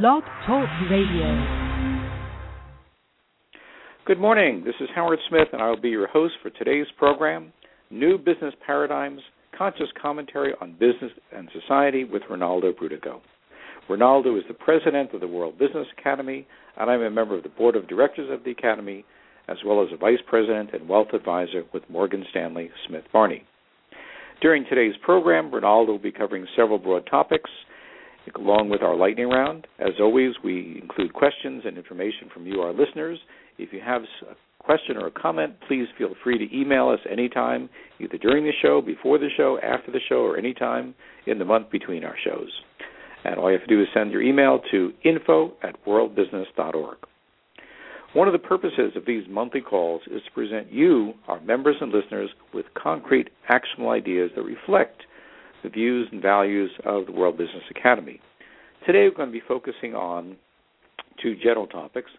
Blog 0.00 0.22
Talk 0.46 0.70
Radio. 0.90 1.44
Good 4.06 4.18
morning. 4.18 4.62
This 4.64 4.74
is 4.80 4.88
Howard 4.94 5.18
Smith, 5.28 5.48
and 5.52 5.60
I 5.60 5.68
will 5.68 5.82
be 5.82 5.90
your 5.90 6.06
host 6.06 6.32
for 6.42 6.48
today's 6.48 6.86
program 6.96 7.52
New 7.90 8.16
Business 8.16 8.54
Paradigms 8.66 9.20
Conscious 9.54 9.88
Commentary 10.00 10.54
on 10.62 10.72
Business 10.80 11.12
and 11.36 11.46
Society 11.52 12.04
with 12.04 12.22
Rinaldo 12.30 12.72
Brutoco. 12.72 13.20
Rinaldo 13.90 14.34
is 14.38 14.44
the 14.48 14.54
president 14.54 15.12
of 15.12 15.20
the 15.20 15.28
World 15.28 15.58
Business 15.58 15.86
Academy, 15.98 16.46
and 16.78 16.90
I'm 16.90 17.02
a 17.02 17.10
member 17.10 17.36
of 17.36 17.42
the 17.42 17.50
board 17.50 17.76
of 17.76 17.86
directors 17.86 18.30
of 18.32 18.44
the 18.44 18.52
Academy, 18.52 19.04
as 19.46 19.58
well 19.66 19.82
as 19.82 19.88
a 19.92 19.98
vice 19.98 20.22
president 20.26 20.70
and 20.72 20.88
wealth 20.88 21.08
advisor 21.12 21.64
with 21.74 21.82
Morgan 21.90 22.24
Stanley 22.30 22.70
Smith 22.88 23.04
Barney. 23.12 23.44
During 24.40 24.64
today's 24.64 24.94
program, 25.04 25.54
Rinaldo 25.54 25.92
will 25.92 25.98
be 25.98 26.12
covering 26.12 26.46
several 26.56 26.78
broad 26.78 27.06
topics 27.10 27.50
along 28.36 28.68
with 28.68 28.82
our 28.82 28.96
lightning 28.96 29.28
round. 29.28 29.66
As 29.78 29.92
always, 30.00 30.32
we 30.44 30.78
include 30.80 31.12
questions 31.12 31.62
and 31.64 31.76
information 31.76 32.28
from 32.32 32.46
you, 32.46 32.60
our 32.60 32.72
listeners. 32.72 33.18
If 33.58 33.72
you 33.72 33.80
have 33.84 34.02
a 34.02 34.34
question 34.62 34.96
or 34.96 35.06
a 35.06 35.10
comment, 35.10 35.54
please 35.68 35.86
feel 35.98 36.14
free 36.22 36.38
to 36.38 36.56
email 36.56 36.88
us 36.88 37.00
anytime, 37.10 37.68
either 38.00 38.18
during 38.18 38.44
the 38.44 38.52
show, 38.62 38.80
before 38.80 39.18
the 39.18 39.28
show, 39.36 39.58
after 39.62 39.90
the 39.90 40.00
show, 40.08 40.22
or 40.22 40.36
anytime 40.36 40.94
in 41.26 41.38
the 41.38 41.44
month 41.44 41.70
between 41.70 42.04
our 42.04 42.16
shows. 42.24 42.50
And 43.24 43.36
all 43.36 43.50
you 43.50 43.58
have 43.58 43.68
to 43.68 43.74
do 43.74 43.82
is 43.82 43.88
send 43.94 44.10
your 44.10 44.22
email 44.22 44.60
to 44.70 44.92
info 45.04 45.52
at 45.62 45.76
worldbusiness.org. 45.86 46.98
One 48.14 48.28
of 48.28 48.32
the 48.32 48.38
purposes 48.38 48.92
of 48.94 49.06
these 49.06 49.24
monthly 49.28 49.62
calls 49.62 50.02
is 50.10 50.22
to 50.24 50.30
present 50.32 50.70
you, 50.70 51.14
our 51.28 51.40
members 51.40 51.76
and 51.80 51.90
listeners, 51.90 52.28
with 52.52 52.66
concrete, 52.74 53.30
actionable 53.48 53.90
ideas 53.90 54.30
that 54.36 54.42
reflect 54.42 55.02
the 55.62 55.68
views 55.68 56.08
and 56.10 56.20
values 56.20 56.70
of 56.84 57.06
the 57.06 57.12
World 57.12 57.38
Business 57.38 57.62
Academy. 57.70 58.20
Today 58.86 59.08
we're 59.08 59.16
going 59.16 59.28
to 59.28 59.32
be 59.32 59.42
focusing 59.46 59.94
on 59.94 60.36
two 61.22 61.36
general 61.36 61.66
topics. 61.66 62.10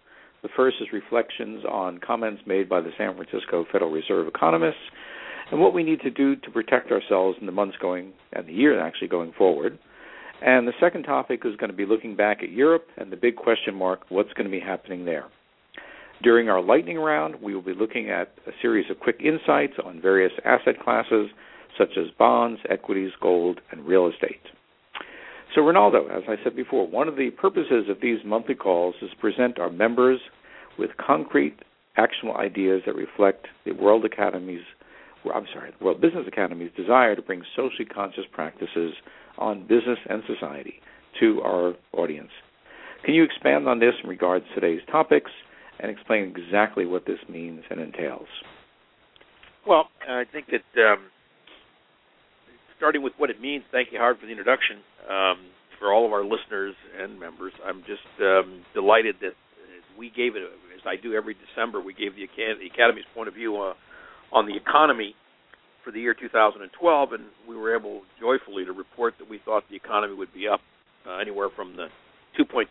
The 0.44 0.50
first 0.56 0.78
is 0.82 0.88
reflections 0.94 1.64
on 1.66 2.00
comments 2.00 2.42
made 2.46 2.70
by 2.70 2.82
the 2.82 2.92
San 2.98 3.16
Francisco 3.16 3.66
Federal 3.72 3.92
Reserve 3.92 4.28
economists 4.28 4.92
and 5.52 5.60
what 5.60 5.74
we 5.74 5.84
need 5.84 6.02
to 6.02 6.10
do 6.10 6.36
to 6.38 6.52
protect 6.52 6.92
ourselves 6.92 7.38
in 7.40 7.46
the 7.46 7.52
months 7.52 7.76
going 7.82 8.14
and 8.32 8.48
the 8.48 8.54
year 8.54 8.80
actually 8.80 9.08
going 9.10 9.34
forward. 9.38 9.78
And 10.42 10.68
the 10.68 10.74
second 10.80 11.04
topic 11.04 11.42
is 11.46 11.56
going 11.58 11.70
to 11.70 11.76
be 11.76 11.86
looking 11.86 12.16
back 12.16 12.44
at 12.44 12.52
Europe 12.52 12.88
and 12.98 13.12
the 13.12 13.18
big 13.18 13.36
question 13.36 13.76
mark 13.76 14.02
what's 14.10 14.34
going 14.34 14.50
to 14.50 14.52
be 14.52 14.60
happening 14.60 15.06
there. 15.06 15.26
During 16.22 16.50
our 16.50 16.62
lightning 16.62 16.98
round, 16.98 17.36
we 17.42 17.54
will 17.54 17.62
be 17.62 17.74
looking 17.74 18.10
at 18.10 18.34
a 18.48 18.52
series 18.62 18.90
of 18.90 19.00
quick 19.00 19.22
insights 19.24 19.74
on 19.84 20.02
various 20.02 20.32
asset 20.46 20.80
classes 20.82 21.30
such 21.78 21.98
as 21.98 22.08
bonds, 22.18 22.60
equities, 22.70 23.12
gold, 23.22 23.60
and 23.72 23.86
real 23.86 24.08
estate. 24.08 24.42
So, 25.56 25.62
Rinaldo, 25.62 26.08
as 26.08 26.24
I 26.28 26.36
said 26.44 26.56
before, 26.56 26.88
one 26.88 27.08
of 27.08 27.16
the 27.16 27.30
purposes 27.30 27.86
of 27.90 28.02
these 28.02 28.20
monthly 28.26 28.56
calls 28.56 28.96
is 29.02 29.12
to 29.12 29.16
present 29.18 29.60
our 29.60 29.70
members 29.70 30.20
with 30.80 30.90
concrete, 30.98 31.58
actionable 31.96 32.38
ideas 32.40 32.82
that 32.86 32.96
reflect 32.96 33.48
the 33.66 33.74
World 33.74 34.04
Academy's, 34.04 34.64
I'm 35.34 35.46
sorry, 35.54 35.72
the 35.78 35.86
World 35.86 36.02
Business 36.02 36.26
Academy's 36.28 36.72
desire 36.76 37.16
to 37.16 37.22
bring 37.22 37.44
socially 37.56 37.86
conscious 37.86 38.26
practices 38.32 38.94
on 39.38 39.62
business 39.68 40.00
and 40.10 40.24
society 40.26 40.76
to 41.20 41.42
our 41.42 41.74
audience. 41.94 42.32
Can 43.06 43.14
you 43.14 43.24
expand 43.24 43.68
on 43.68 43.80
this 43.80 43.94
in 44.04 44.10
regards 44.10 44.46
to 44.50 44.60
today's 44.60 44.82
topics 44.92 45.32
and 45.80 45.92
explain 45.92 46.34
exactly 46.36 46.86
what 46.86 47.06
this 47.06 47.20
means 47.30 47.64
and 47.70 47.80
entails? 47.80 48.28
Well, 49.68 49.90
I 50.10 50.24
think 50.32 50.48
that 50.48 50.82
um, 50.82 51.06
starting 52.84 53.02
with 53.02 53.14
what 53.16 53.30
it 53.30 53.40
means, 53.40 53.64
thank 53.72 53.96
you, 53.96 53.98
Howard, 53.98 54.20
for 54.20 54.26
the 54.26 54.36
introduction. 54.36 54.84
Um, 55.08 55.40
for 55.80 55.96
all 55.96 56.04
of 56.06 56.12
our 56.12 56.20
listeners 56.20 56.76
and 57.00 57.18
members, 57.18 57.54
I'm 57.64 57.80
just 57.88 58.04
um, 58.20 58.60
delighted 58.76 59.16
that 59.24 59.40
we 59.96 60.12
gave 60.12 60.36
it, 60.36 60.44
as 60.76 60.84
I 60.84 61.00
do 61.00 61.16
every 61.16 61.32
December, 61.32 61.80
we 61.80 61.96
gave 61.96 62.12
the, 62.20 62.28
Academy's 62.28 63.08
point 63.16 63.30
of 63.32 63.36
view 63.40 63.56
uh, 63.56 63.72
on 64.36 64.52
the 64.52 64.60
economy 64.60 65.16
for 65.86 65.96
the 65.96 66.00
year 66.04 66.14
2012, 66.14 66.68
and 67.16 67.24
we 67.48 67.56
were 67.56 67.72
able 67.72 68.02
joyfully 68.20 68.66
to 68.66 68.74
report 68.74 69.14
that 69.20 69.30
we 69.30 69.40
thought 69.46 69.64
the 69.72 69.80
economy 69.80 70.14
would 70.14 70.34
be 70.34 70.52
up 70.52 70.60
uh, 71.08 71.24
anywhere 71.24 71.48
from 71.56 71.78
the 71.80 71.88
2.2% 72.36 72.68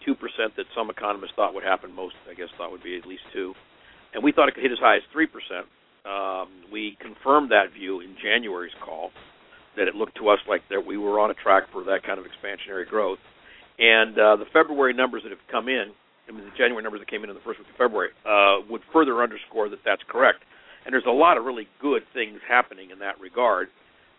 that 0.60 0.66
some 0.76 0.90
economists 0.90 1.32
thought 1.36 1.54
would 1.54 1.64
happen. 1.64 1.88
Most, 1.88 2.20
I 2.28 2.34
guess, 2.34 2.52
thought 2.58 2.70
would 2.70 2.84
be 2.84 2.98
at 3.00 3.08
least 3.08 3.24
two, 3.32 3.54
and 4.12 4.22
we 4.22 4.30
thought 4.30 4.48
it 4.50 4.54
could 4.54 4.64
hit 4.64 4.72
as 4.72 4.78
high 4.78 4.96
as 4.96 5.02
three 5.10 5.26
percent. 5.26 5.64
Um, 6.04 6.68
we 6.72 6.98
confirmed 7.00 7.52
that 7.52 7.72
view 7.72 8.00
in 8.00 8.16
January's 8.20 8.74
call, 8.84 9.08
that 9.76 9.88
it 9.88 9.94
looked 9.94 10.16
to 10.16 10.28
us 10.28 10.38
like 10.48 10.62
that 10.70 10.84
we 10.84 10.96
were 10.96 11.18
on 11.20 11.30
a 11.30 11.34
track 11.34 11.64
for 11.72 11.84
that 11.84 12.02
kind 12.04 12.18
of 12.18 12.26
expansionary 12.26 12.86
growth. 12.86 13.18
And 13.78 14.18
uh, 14.18 14.36
the 14.36 14.46
February 14.52 14.92
numbers 14.92 15.22
that 15.24 15.30
have 15.30 15.42
come 15.50 15.68
in, 15.68 15.92
I 16.28 16.32
mean 16.32 16.44
the 16.44 16.56
January 16.56 16.82
numbers 16.82 17.00
that 17.00 17.10
came 17.10 17.24
in 17.24 17.30
in 17.30 17.36
the 17.36 17.44
first 17.44 17.58
week 17.58 17.68
of 17.68 17.76
February, 17.76 18.10
uh, 18.24 18.62
would 18.68 18.82
further 18.92 19.22
underscore 19.22 19.68
that 19.70 19.80
that's 19.84 20.02
correct. 20.08 20.44
And 20.84 20.92
there's 20.92 21.08
a 21.08 21.14
lot 21.14 21.38
of 21.38 21.44
really 21.44 21.68
good 21.80 22.02
things 22.12 22.40
happening 22.46 22.90
in 22.90 22.98
that 22.98 23.18
regard. 23.20 23.68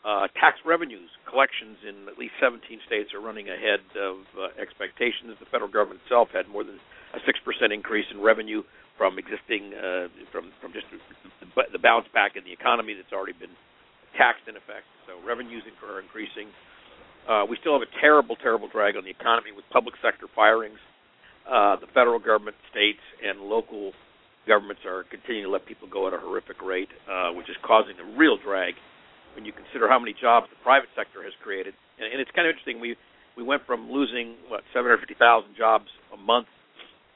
Uh, 0.04 0.28
tax 0.36 0.60
revenues, 0.66 1.08
collections 1.30 1.80
in 1.88 2.08
at 2.12 2.20
least 2.20 2.36
17 2.42 2.60
states 2.86 3.14
are 3.14 3.24
running 3.24 3.48
ahead 3.48 3.80
of 3.96 4.28
uh, 4.36 4.52
expectations. 4.60 5.32
The 5.40 5.48
federal 5.48 5.72
government 5.72 6.02
itself 6.04 6.28
had 6.34 6.52
more 6.52 6.64
than 6.64 6.76
a 7.16 7.20
six 7.26 7.40
percent 7.40 7.72
increase 7.72 8.08
in 8.12 8.20
revenue 8.20 8.64
from 8.98 9.18
existing, 9.18 9.72
uh, 9.72 10.12
from 10.32 10.52
from 10.60 10.74
just 10.74 10.92
the, 10.92 11.64
the 11.72 11.80
bounce 11.80 12.08
back 12.14 12.36
in 12.36 12.44
the 12.44 12.52
economy 12.52 12.94
that's 13.00 13.14
already 13.16 13.34
been 13.38 13.54
taxed 14.18 14.46
in 14.48 14.56
effect, 14.56 14.88
so 15.08 15.20
revenues 15.26 15.64
are 15.82 16.00
increasing. 16.00 16.50
Uh, 17.28 17.48
we 17.48 17.56
still 17.60 17.74
have 17.74 17.86
a 17.86 17.92
terrible, 18.02 18.36
terrible 18.36 18.68
drag 18.68 18.96
on 18.96 19.04
the 19.04 19.14
economy 19.14 19.52
with 19.56 19.64
public 19.72 19.96
sector 20.04 20.28
firings. 20.36 20.80
Uh, 21.48 21.76
the 21.80 21.88
federal 21.94 22.20
government, 22.20 22.56
states, 22.72 23.04
and 23.24 23.40
local 23.40 23.92
governments 24.48 24.84
are 24.84 25.04
continuing 25.08 25.48
to 25.48 25.52
let 25.52 25.66
people 25.66 25.88
go 25.88 26.08
at 26.08 26.14
a 26.14 26.20
horrific 26.20 26.60
rate, 26.62 26.92
uh, 27.08 27.32
which 27.32 27.48
is 27.50 27.56
causing 27.64 27.96
a 28.00 28.08
real 28.18 28.36
drag 28.40 28.76
when 29.36 29.46
you 29.46 29.52
consider 29.52 29.88
how 29.88 29.98
many 30.00 30.14
jobs 30.20 30.48
the 30.52 30.60
private 30.64 30.92
sector 30.96 31.24
has 31.24 31.34
created. 31.42 31.74
And, 32.00 32.12
and 32.12 32.20
it's 32.20 32.32
kind 32.36 32.48
of 32.48 32.52
interesting. 32.56 32.80
We 32.80 32.96
we 33.36 33.42
went 33.42 33.66
from 33.66 33.90
losing 33.90 34.38
what 34.46 34.62
750,000 34.78 35.58
jobs 35.58 35.90
a 36.14 36.18
month 36.18 36.46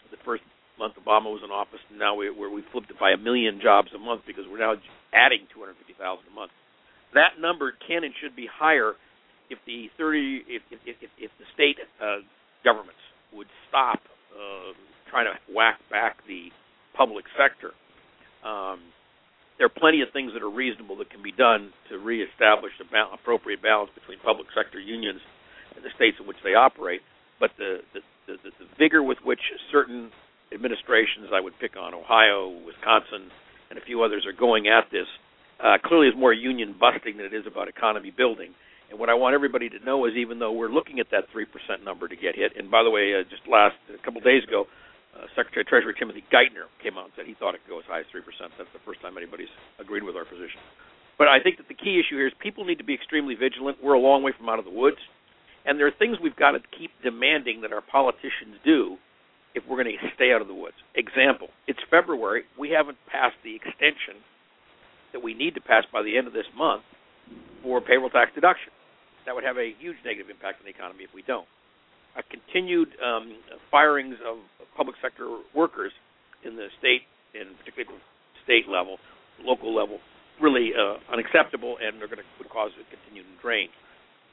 the 0.10 0.18
first 0.24 0.42
month 0.80 0.94
Obama 0.96 1.30
was 1.30 1.42
in 1.44 1.52
office, 1.52 1.82
and 1.90 2.00
now 2.00 2.16
we 2.16 2.30
we 2.30 2.64
flipped 2.72 2.90
it 2.90 3.00
by 3.00 3.12
a 3.12 3.18
million 3.18 3.60
jobs 3.62 3.90
a 3.96 4.00
month 4.00 4.22
because 4.26 4.46
we're 4.50 4.62
now 4.62 4.76
adding 5.14 5.48
250,000 5.54 5.98
a 6.00 6.34
month. 6.34 6.52
That 7.14 7.40
number 7.40 7.74
can 7.88 8.04
and 8.04 8.14
should 8.22 8.36
be 8.36 8.48
higher 8.48 8.94
if 9.50 9.60
the 9.66 9.88
30 9.98 10.44
if 10.48 10.62
if, 10.72 10.96
if, 11.02 11.10
if 11.18 11.32
the 11.40 11.46
state 11.54 11.78
uh, 12.02 12.24
governments 12.64 13.00
would 13.34 13.48
stop 13.70 14.00
uh, 14.36 14.74
trying 15.10 15.26
to 15.26 15.36
whack 15.54 15.80
back 15.90 16.18
the 16.28 16.50
public 16.96 17.26
sector. 17.38 17.72
Um, 18.44 18.80
there 19.58 19.66
are 19.66 19.74
plenty 19.74 20.02
of 20.02 20.10
things 20.14 20.34
that 20.34 20.44
are 20.44 20.52
reasonable 20.52 20.98
that 20.98 21.10
can 21.10 21.24
be 21.24 21.32
done 21.32 21.74
to 21.90 21.98
reestablish 21.98 22.72
the 22.78 22.86
ba- 22.86 23.10
appropriate 23.10 23.62
balance 23.62 23.90
between 23.98 24.20
public 24.22 24.48
sector 24.54 24.80
unions 24.80 25.22
and 25.76 25.84
the 25.84 25.90
states 25.96 26.18
in 26.20 26.28
which 26.28 26.38
they 26.44 26.54
operate. 26.54 27.02
But 27.40 27.52
the 27.58 27.82
the, 27.94 28.02
the, 28.28 28.36
the 28.44 28.68
vigor 28.78 29.02
with 29.02 29.18
which 29.24 29.42
certain 29.72 30.12
administrations, 30.54 31.32
I 31.34 31.42
would 31.42 31.54
pick 31.60 31.76
on 31.76 31.94
Ohio, 31.94 32.50
Wisconsin, 32.66 33.32
and 33.70 33.80
a 33.80 33.84
few 33.84 34.04
others, 34.04 34.26
are 34.26 34.38
going 34.38 34.68
at 34.68 34.88
this 34.92 35.08
uh, 35.64 35.78
clearly 35.84 36.08
is 36.08 36.16
more 36.18 36.34
union 36.34 36.76
busting 36.78 37.18
than 37.18 37.26
it 37.26 37.34
is 37.34 37.46
about 37.48 37.68
economy 37.68 38.12
building. 38.16 38.54
And 38.90 39.00
what 39.00 39.10
I 39.10 39.16
want 39.16 39.36
everybody 39.36 39.68
to 39.70 39.80
know 39.84 40.06
is, 40.06 40.16
even 40.16 40.40
though 40.40 40.54
we're 40.54 40.72
looking 40.72 41.00
at 41.00 41.12
that 41.12 41.28
three 41.32 41.46
percent 41.46 41.84
number 41.84 42.08
to 42.08 42.16
get 42.16 42.36
hit, 42.36 42.56
and 42.56 42.72
by 42.72 42.84
the 42.84 42.92
way, 42.92 43.12
uh, 43.20 43.28
just 43.28 43.44
last 43.50 43.76
a 43.92 44.00
couple 44.00 44.22
days 44.22 44.44
ago, 44.48 44.64
uh, 45.12 45.28
Secretary 45.36 45.62
of 45.62 45.68
Treasury 45.68 45.96
Timothy 45.98 46.24
Geithner 46.32 46.72
came 46.80 46.96
out 46.96 47.12
and 47.12 47.14
said 47.18 47.26
he 47.28 47.36
thought 47.36 47.52
it 47.52 47.60
could 47.66 47.76
go 47.76 47.80
as 47.84 47.90
high 47.90 48.00
as 48.00 48.08
three 48.12 48.24
percent. 48.24 48.56
That's 48.56 48.72
the 48.72 48.84
first 48.88 49.02
time 49.04 49.18
anybody's 49.20 49.52
agreed 49.76 50.08
with 50.08 50.16
our 50.16 50.24
position. 50.24 50.62
But 51.20 51.28
I 51.28 51.42
think 51.44 51.58
that 51.58 51.68
the 51.68 51.76
key 51.76 52.00
issue 52.00 52.16
here 52.16 52.30
is 52.32 52.36
people 52.40 52.64
need 52.64 52.78
to 52.78 52.88
be 52.88 52.94
extremely 52.94 53.36
vigilant. 53.36 53.84
We're 53.84 53.98
a 53.98 54.00
long 54.00 54.24
way 54.24 54.32
from 54.38 54.48
out 54.48 54.60
of 54.62 54.66
the 54.66 54.72
woods, 54.72 55.02
and 55.66 55.76
there 55.76 55.88
are 55.90 55.98
things 55.98 56.22
we've 56.22 56.38
got 56.38 56.56
to 56.56 56.62
keep 56.78 56.94
demanding 57.04 57.66
that 57.68 57.74
our 57.74 57.82
politicians 57.84 58.56
do 58.64 58.96
if 59.52 59.68
we're 59.68 59.82
going 59.82 59.92
to 59.92 60.16
stay 60.16 60.32
out 60.32 60.40
of 60.40 60.48
the 60.48 60.56
woods. 60.56 60.80
Example: 60.96 61.52
It's 61.68 61.82
February. 61.92 62.48
We 62.56 62.72
haven't 62.72 63.02
passed 63.12 63.36
the 63.44 63.52
extension 63.52 64.24
that 65.18 65.26
we 65.26 65.34
need 65.34 65.58
to 65.58 65.62
pass 65.62 65.82
by 65.90 66.06
the 66.06 66.14
end 66.14 66.30
of 66.30 66.34
this 66.34 66.46
month 66.54 66.86
for 67.66 67.82
payroll 67.82 68.14
tax 68.14 68.30
deduction. 68.38 68.70
That 69.26 69.34
would 69.34 69.44
have 69.44 69.58
a 69.58 69.74
huge 69.82 69.98
negative 70.06 70.30
impact 70.30 70.62
on 70.62 70.70
the 70.70 70.74
economy 70.78 71.10
if 71.10 71.10
we 71.10 71.26
don't. 71.26 71.50
A 72.14 72.22
continued 72.22 72.94
um, 73.02 73.34
firings 73.74 74.16
of 74.22 74.38
public 74.78 74.96
sector 75.02 75.26
workers 75.58 75.92
in 76.46 76.56
the 76.56 76.70
state, 76.78 77.02
and 77.34 77.58
particularly 77.58 77.98
the 77.98 78.42
state 78.46 78.70
level, 78.70 79.02
local 79.42 79.74
level, 79.74 79.98
really 80.38 80.70
uh, 80.78 81.02
unacceptable, 81.10 81.82
and 81.82 81.98
they're 81.98 82.08
going 82.08 82.22
to 82.22 82.30
cause 82.54 82.70
a 82.78 82.86
continued 82.94 83.26
drain. 83.42 83.74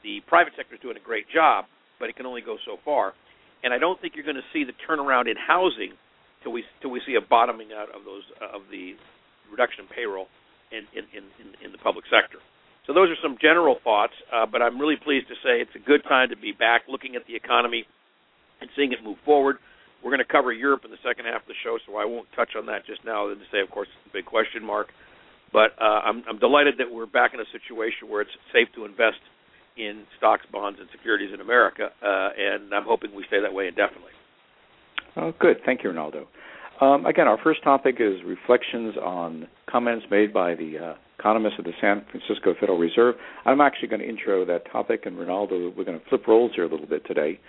The 0.05 0.21
private 0.29 0.53
sector 0.53 0.77
is 0.77 0.81
doing 0.85 1.01
a 1.01 1.03
great 1.03 1.25
job, 1.33 1.65
but 1.97 2.13
it 2.13 2.15
can 2.15 2.29
only 2.29 2.45
go 2.45 2.61
so 2.61 2.77
far. 2.85 3.17
And 3.65 3.73
I 3.73 3.81
don't 3.81 3.99
think 3.99 4.13
you're 4.13 4.25
going 4.25 4.37
to 4.37 4.49
see 4.53 4.63
the 4.63 4.77
turnaround 4.85 5.25
in 5.25 5.35
housing 5.35 5.97
till 6.45 6.53
we 6.53 6.61
till 6.81 6.93
we 6.93 7.01
see 7.09 7.17
a 7.17 7.25
bottoming 7.25 7.73
out 7.73 7.89
of 7.89 8.05
those 8.05 8.21
uh, 8.37 8.53
of 8.53 8.69
the 8.69 8.93
reduction 9.49 9.85
in 9.85 9.89
payroll 9.89 10.29
in 10.71 10.85
in 10.93 11.05
in, 11.13 11.65
in 11.65 11.71
the 11.71 11.77
public 11.77 12.05
sector. 12.09 12.39
So 12.87 12.93
those 12.93 13.09
are 13.09 13.17
some 13.21 13.37
general 13.41 13.77
thoughts, 13.83 14.13
uh, 14.31 14.45
but 14.45 14.61
I'm 14.61 14.79
really 14.79 14.95
pleased 14.95 15.27
to 15.29 15.35
say 15.41 15.57
it's 15.57 15.73
a 15.75 15.81
good 15.81 16.03
time 16.03 16.29
to 16.29 16.37
be 16.37 16.51
back 16.51 16.83
looking 16.87 17.15
at 17.15 17.25
the 17.25 17.35
economy 17.35 17.85
and 18.61 18.69
seeing 18.75 18.91
it 18.91 19.03
move 19.03 19.17
forward. 19.25 19.57
We're 20.03 20.11
going 20.11 20.21
to 20.21 20.31
cover 20.31 20.53
Europe 20.53 20.85
in 20.85 20.91
the 20.91 21.01
second 21.01 21.25
half 21.25 21.41
of 21.41 21.47
the 21.47 21.57
show, 21.63 21.79
so 21.87 21.97
I 21.97 22.05
won't 22.05 22.27
touch 22.35 22.53
on 22.55 22.67
that 22.67 22.85
just 22.85 23.03
now. 23.03 23.27
Than 23.27 23.39
to 23.39 23.45
say, 23.51 23.59
of 23.59 23.71
course, 23.71 23.89
it's 23.89 24.11
a 24.11 24.13
big 24.13 24.25
question 24.25 24.63
mark. 24.63 24.93
But 25.51 25.73
uh, 25.81 26.05
I'm, 26.05 26.21
I'm 26.29 26.37
delighted 26.37 26.75
that 26.77 26.91
we're 26.91 27.07
back 27.07 27.33
in 27.33 27.39
a 27.39 27.49
situation 27.51 28.09
where 28.09 28.21
it's 28.21 28.37
safe 28.53 28.67
to 28.75 28.85
invest 28.85 29.17
in 29.77 30.05
stocks, 30.17 30.45
bonds, 30.51 30.79
and 30.79 30.87
securities 30.91 31.33
in 31.33 31.41
America, 31.41 31.89
uh, 32.03 32.29
and 32.37 32.73
I'm 32.73 32.83
hoping 32.85 33.15
we 33.15 33.25
stay 33.27 33.41
that 33.41 33.53
way 33.53 33.67
indefinitely. 33.67 34.11
Oh, 35.17 35.33
good. 35.39 35.57
Thank 35.65 35.83
you, 35.83 35.89
Rinaldo. 35.89 36.27
Um, 36.81 37.05
again, 37.05 37.27
our 37.27 37.37
first 37.41 37.63
topic 37.63 37.95
is 37.99 38.21
reflections 38.25 38.95
on 38.97 39.47
comments 39.69 40.05
made 40.11 40.33
by 40.33 40.55
the 40.55 40.77
uh, 40.77 40.93
economist 41.17 41.57
of 41.57 41.63
the 41.63 41.71
San 41.79 42.05
Francisco 42.11 42.53
Federal 42.59 42.77
Reserve. 42.77 43.15
I'm 43.45 43.61
actually 43.61 43.87
going 43.87 44.01
to 44.01 44.09
intro 44.09 44.45
that 44.45 44.69
topic, 44.69 45.05
and 45.05 45.17
Rinaldo, 45.17 45.71
we're 45.75 45.85
going 45.85 45.99
to 45.99 46.05
flip 46.09 46.27
roles 46.27 46.51
here 46.53 46.65
a 46.65 46.69
little 46.69 46.85
bit 46.85 47.05
today. 47.05 47.39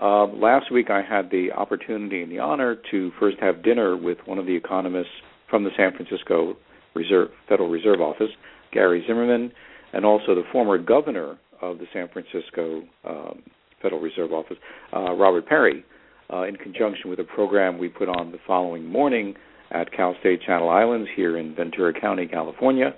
Uh, 0.00 0.26
last 0.26 0.70
week, 0.70 0.90
I 0.90 1.00
had 1.00 1.30
the 1.30 1.52
opportunity 1.52 2.22
and 2.22 2.30
the 2.30 2.38
honor 2.38 2.76
to 2.90 3.10
first 3.18 3.38
have 3.40 3.62
dinner 3.62 3.96
with 3.96 4.18
one 4.26 4.38
of 4.38 4.44
the 4.44 4.54
economists 4.54 5.08
from 5.48 5.64
the 5.64 5.70
San 5.74 5.92
Francisco 5.96 6.54
Reserve, 6.94 7.30
Federal 7.48 7.70
Reserve 7.70 8.02
Office, 8.02 8.30
Gary 8.72 9.02
Zimmerman, 9.06 9.52
and 9.94 10.04
also 10.04 10.34
the 10.34 10.42
former 10.52 10.76
governor 10.76 11.38
of 11.62 11.78
the 11.78 11.86
San 11.94 12.08
Francisco 12.08 12.82
um, 13.08 13.42
Federal 13.80 14.02
Reserve 14.02 14.32
Office, 14.32 14.58
uh, 14.94 15.12
Robert 15.12 15.46
Parry, 15.46 15.82
uh, 16.32 16.42
in 16.42 16.56
conjunction 16.56 17.10
with 17.10 17.18
a 17.18 17.24
program 17.24 17.78
we 17.78 17.88
put 17.88 18.08
on 18.08 18.32
the 18.32 18.38
following 18.46 18.84
morning 18.84 19.34
at 19.70 19.92
Cal 19.92 20.14
State 20.20 20.42
Channel 20.42 20.68
Islands 20.68 21.08
here 21.16 21.36
in 21.36 21.54
Ventura 21.54 21.98
County, 21.98 22.26
California, 22.26 22.94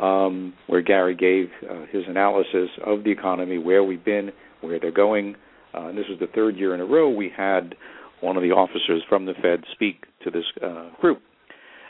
um, 0.00 0.52
where 0.66 0.82
Gary 0.82 1.14
gave 1.14 1.48
uh, 1.68 1.86
his 1.90 2.04
analysis 2.08 2.70
of 2.84 3.04
the 3.04 3.10
economy, 3.10 3.58
where 3.58 3.82
we've 3.82 4.04
been, 4.04 4.30
where 4.60 4.78
they're 4.78 4.92
going. 4.92 5.36
Uh, 5.74 5.88
and 5.88 5.98
this 5.98 6.06
was 6.08 6.18
the 6.20 6.28
third 6.28 6.56
year 6.56 6.74
in 6.74 6.80
a 6.80 6.84
row 6.84 7.08
we 7.08 7.30
had 7.36 7.74
one 8.20 8.36
of 8.36 8.42
the 8.42 8.50
officers 8.50 9.02
from 9.08 9.26
the 9.26 9.34
Fed 9.42 9.64
speak 9.72 10.06
to 10.22 10.30
this 10.30 10.44
uh, 10.64 10.88
group. 11.00 11.20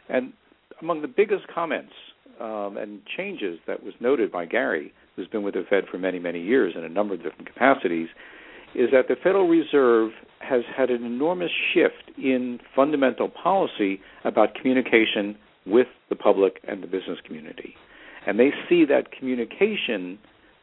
And 0.09 0.33
among 0.81 1.03
the 1.03 1.09
biggest 1.09 1.47
comments 1.55 1.93
um, 2.41 2.77
and 2.79 3.01
changes 3.17 3.59
that 3.67 3.83
was 3.83 3.95
noted 4.01 4.33
by 4.33 4.47
Gary, 4.47 4.93
who's 5.17 5.29
been 5.29 5.43
with 5.43 5.55
the 5.55 5.65
Fed 5.69 5.85
for 5.91 5.99
many, 5.99 6.19
many 6.19 6.43
years 6.43 6.75
in 6.77 6.85
a 6.85 6.89
number 6.89 7.15
of 7.15 7.23
different 7.23 7.47
capacities, 7.47 8.09
is 8.75 8.91
that 8.93 9.09
the 9.09 9.17
Federal 9.17 9.49
Reserve 9.49 10.11
has 10.41 10.63
had 10.77 10.91
an 10.91 11.05
enormous 11.05 11.51
shift 11.73 12.17
in 12.19 12.59
fundamental 12.75 13.29
policy 13.29 14.01
about 14.25 14.55
communication 14.55 15.37
with 15.67 15.87
the 16.11 16.17
public 16.17 16.61
and 16.69 16.83
the 16.83 16.87
business 16.87 17.19
community. 17.27 17.75
And 18.27 18.39
they 18.39 18.51
see 18.69 18.85
that 18.87 19.13
communication 19.13 20.19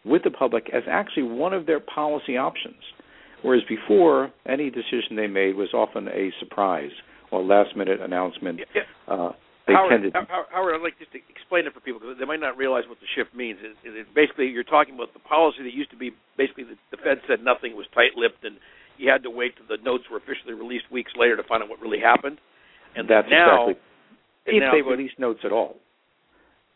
with 0.05 0.23
the 0.23 0.31
public 0.31 0.69
as 0.73 0.83
actually 0.89 1.23
one 1.23 1.53
of 1.53 1.65
their 1.65 1.79
policy 1.79 2.37
options. 2.37 2.81
Whereas 3.41 3.63
before, 3.67 4.31
any 4.45 4.69
decision 4.69 5.15
they 5.15 5.27
made 5.27 5.55
was 5.55 5.73
often 5.73 6.07
a 6.07 6.31
surprise 6.39 6.91
or 7.31 7.43
last 7.43 7.75
minute 7.75 8.01
announcement. 8.01 8.59
Uh, 9.07 9.31
they 9.67 9.73
Howard, 9.73 9.91
tended. 9.91 10.13
Howard, 10.13 10.73
I'd 10.73 10.81
like 10.81 10.97
just 10.97 11.13
to 11.13 11.19
explain 11.29 11.69
it 11.69 11.73
for 11.73 11.79
people 11.79 12.01
because 12.01 12.17
they 12.17 12.25
might 12.25 12.41
not 12.41 12.57
realize 12.57 12.89
what 12.89 12.97
the 12.97 13.09
shift 13.13 13.35
means. 13.37 13.61
It, 13.61 13.77
it, 13.85 13.93
it 13.93 14.07
basically, 14.15 14.49
you're 14.49 14.65
talking 14.65 14.95
about 14.95 15.13
the 15.13 15.21
policy 15.21 15.61
that 15.61 15.73
used 15.73 15.91
to 15.91 15.99
be 15.99 16.11
basically 16.37 16.65
the, 16.65 16.77
the 16.89 16.97
Fed 16.97 17.21
said 17.29 17.45
nothing 17.45 17.77
was 17.77 17.85
tight-lipped, 17.93 18.41
and 18.41 18.57
you 18.97 19.09
had 19.09 19.21
to 19.23 19.29
wait 19.29 19.53
till 19.57 19.69
the 19.69 19.81
notes 19.83 20.09
were 20.09 20.17
officially 20.17 20.57
released 20.57 20.89
weeks 20.89 21.13
later 21.13 21.37
to 21.37 21.45
find 21.45 21.61
out 21.61 21.69
what 21.69 21.79
really 21.79 22.01
happened. 22.01 22.41
And 22.97 23.07
that's 23.07 23.29
now, 23.29 23.69
exactly 23.69 23.91
if 24.45 24.61
now, 24.61 24.71
they 24.73 24.81
release 24.81 25.11
notes 25.17 25.39
at 25.43 25.51
all. 25.51 25.75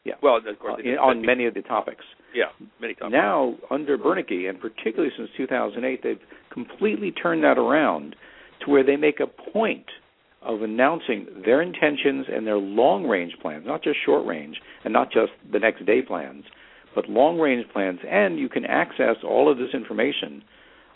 Yeah. 0.03 0.13
Well, 0.21 0.37
of 0.37 0.59
course, 0.59 0.81
uh, 0.85 1.01
on 1.01 1.25
many 1.25 1.45
of 1.45 1.55
the 1.55 1.61
topics. 1.61 2.05
Yeah, 2.33 2.45
many 2.79 2.93
topics. 2.93 3.11
Now, 3.11 3.55
under 3.71 3.97
Bernanke, 3.97 4.47
and 4.47 4.59
particularly 4.59 5.11
since 5.17 5.29
2008, 5.35 6.03
they've 6.03 6.19
completely 6.53 7.11
turned 7.11 7.43
that 7.43 7.57
around 7.57 8.15
to 8.63 8.71
where 8.71 8.83
they 8.83 8.97
make 8.97 9.19
a 9.19 9.27
point 9.51 9.85
of 10.45 10.61
announcing 10.61 11.27
their 11.43 11.61
intentions 11.61 12.27
and 12.31 12.45
their 12.45 12.57
long 12.57 13.05
range 13.05 13.33
plans, 13.41 13.65
not 13.65 13.83
just 13.83 13.97
short 14.05 14.25
range 14.25 14.57
and 14.83 14.93
not 14.93 15.11
just 15.11 15.31
the 15.51 15.59
next 15.59 15.85
day 15.85 16.01
plans, 16.01 16.43
but 16.93 17.09
long 17.09 17.39
range 17.39 17.65
plans. 17.73 17.99
And 18.09 18.39
you 18.39 18.47
can 18.47 18.65
access 18.65 19.17
all 19.23 19.51
of 19.51 19.57
this 19.57 19.73
information 19.73 20.43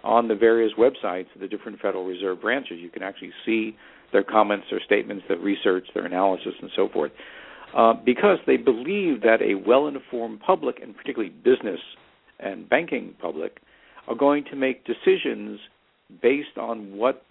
on 0.04 0.28
the 0.28 0.36
various 0.36 0.72
websites 0.78 1.34
of 1.36 1.42
the 1.42 1.48
different 1.48 1.80
Federal 1.80 2.06
Reserve 2.06 2.42
branches. 2.42 2.78
You 2.80 2.90
can 2.90 3.04
actually 3.04 3.31
see 3.46 3.75
their 4.13 4.24
comments, 4.24 4.68
their 4.69 4.81
statements, 4.86 5.25
their 5.28 5.38
research, 5.38 5.88
their 5.94 6.06
analysis, 6.06 6.54
and 6.62 6.72
so 6.75 6.88
forth. 6.90 7.12
Uh, 7.75 7.94
because 7.94 8.38
they 8.48 8.57
believe 8.57 9.22
that 9.22 9.42
a 9.42 9.56
well 9.68 9.88
informed 9.88 10.40
public, 10.40 10.80
and 10.81 10.96
particularly 10.96 11.34
business 11.44 11.80
and 12.40 12.68
banking 12.68 13.13
public, 13.22 13.57
are 14.07 14.16
going 14.16 14.44
to 14.46 14.56
make 14.56 14.86
decisions 14.86 15.60
based 16.22 16.57
on 16.57 16.96
what 16.98 17.24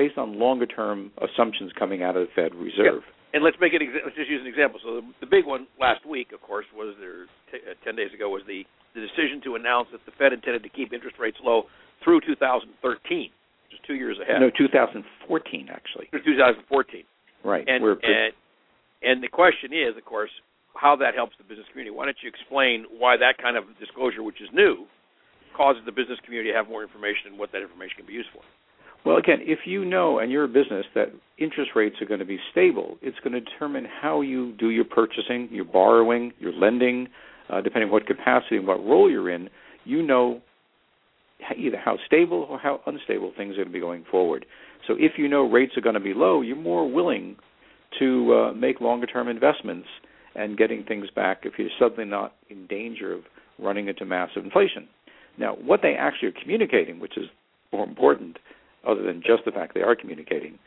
based 0.00 0.16
on 0.16 0.40
longer 0.40 0.64
term 0.64 1.12
assumptions 1.20 1.68
coming 1.76 2.00
out 2.02 2.16
of 2.16 2.24
the 2.24 2.32
Fed 2.32 2.56
Reserve. 2.56 3.04
And 3.36 3.44
let's 3.44 3.60
make 3.60 3.76
it. 3.76 3.84
Let's 3.84 4.16
just 4.16 4.32
use 4.32 4.40
an 4.40 4.48
example. 4.48 4.80
So 4.80 5.04
the, 5.04 5.04
the 5.20 5.28
big 5.28 5.44
one 5.44 5.68
last 5.76 6.08
week, 6.08 6.32
of 6.32 6.40
course, 6.40 6.64
was 6.72 6.96
there. 6.96 7.28
T- 7.52 7.60
uh, 7.60 7.76
Ten 7.84 7.94
days 7.94 8.08
ago 8.16 8.32
was 8.32 8.40
the 8.48 8.64
the 8.96 9.04
decision 9.04 9.44
to 9.44 9.60
announce 9.60 9.92
that 9.92 10.00
the 10.08 10.16
Fed 10.16 10.32
intended 10.32 10.64
to 10.64 10.72
keep 10.72 10.96
interest 10.96 11.20
rates 11.20 11.36
low 11.44 11.68
through 12.02 12.24
2013, 12.26 12.74
which 12.74 13.76
is 13.76 13.78
two 13.86 13.94
years 13.94 14.16
ahead. 14.18 14.40
No, 14.40 14.50
2014 14.50 15.04
actually. 15.70 16.08
Through 16.10 16.24
2014. 16.24 17.04
Right. 17.44 17.62
And 17.68 17.84
We're 17.84 18.00
and, 18.02 18.32
and 19.04 19.22
the 19.22 19.30
question 19.30 19.70
is, 19.70 19.94
of 19.94 20.02
course, 20.08 20.32
how 20.74 20.96
that 20.96 21.14
helps 21.14 21.36
the 21.38 21.44
business 21.44 21.68
community. 21.70 21.94
Why 21.94 22.08
don't 22.08 22.18
you 22.24 22.32
explain 22.32 22.88
why 22.88 23.14
that 23.20 23.38
kind 23.38 23.54
of 23.54 23.68
disclosure, 23.78 24.24
which 24.24 24.40
is 24.40 24.50
new, 24.50 24.88
causes 25.54 25.84
the 25.86 25.94
business 25.94 26.18
community 26.24 26.50
to 26.50 26.56
have 26.56 26.66
more 26.66 26.82
information 26.82 27.30
and 27.30 27.38
what 27.38 27.52
that 27.52 27.62
information 27.62 28.02
can 28.02 28.08
be 28.10 28.16
used 28.16 28.32
for? 28.34 28.42
Well, 29.04 29.16
again, 29.16 29.38
if 29.42 29.60
you 29.64 29.84
know 29.84 30.18
and 30.18 30.30
you're 30.30 30.44
a 30.44 30.48
business 30.48 30.84
that 30.94 31.08
interest 31.38 31.70
rates 31.74 31.96
are 32.00 32.06
going 32.06 32.20
to 32.20 32.26
be 32.26 32.38
stable, 32.50 32.98
it's 33.00 33.18
going 33.20 33.32
to 33.32 33.40
determine 33.40 33.86
how 34.00 34.20
you 34.20 34.52
do 34.58 34.70
your 34.70 34.84
purchasing, 34.84 35.48
your 35.50 35.64
borrowing, 35.64 36.32
your 36.38 36.52
lending, 36.52 37.08
uh, 37.48 37.60
depending 37.62 37.88
on 37.88 37.92
what 37.92 38.06
capacity 38.06 38.56
and 38.56 38.66
what 38.66 38.84
role 38.84 39.10
you're 39.10 39.30
in. 39.30 39.48
You 39.84 40.02
know 40.02 40.42
either 41.56 41.78
how 41.82 41.96
stable 42.06 42.46
or 42.50 42.58
how 42.58 42.80
unstable 42.86 43.32
things 43.36 43.54
are 43.54 43.64
going 43.64 43.68
to 43.68 43.72
be 43.72 43.80
going 43.80 44.04
forward. 44.10 44.44
So 44.86 44.94
if 44.98 45.12
you 45.16 45.28
know 45.28 45.48
rates 45.48 45.72
are 45.76 45.80
going 45.80 45.94
to 45.94 46.00
be 46.00 46.14
low, 46.14 46.42
you're 46.42 46.56
more 46.56 46.90
willing 46.90 47.36
to 47.98 48.34
uh, 48.34 48.52
make 48.52 48.80
longer 48.80 49.06
term 49.06 49.28
investments 49.28 49.88
and 50.34 50.56
getting 50.56 50.84
things 50.84 51.06
back 51.14 51.40
if 51.44 51.54
you're 51.58 51.68
suddenly 51.78 52.04
not 52.04 52.34
in 52.48 52.66
danger 52.66 53.12
of 53.12 53.22
running 53.58 53.88
into 53.88 54.04
massive 54.04 54.44
inflation. 54.44 54.88
Now, 55.38 55.54
what 55.54 55.80
they 55.82 55.94
actually 55.94 56.28
are 56.28 56.40
communicating, 56.40 57.00
which 57.00 57.16
is 57.16 57.26
more 57.72 57.84
important, 57.86 58.38
other 58.86 59.02
than 59.02 59.22
just 59.24 59.44
the 59.44 59.50
fact 59.50 59.74
they 59.74 59.82
are 59.82 59.94
communicating, 59.94 60.58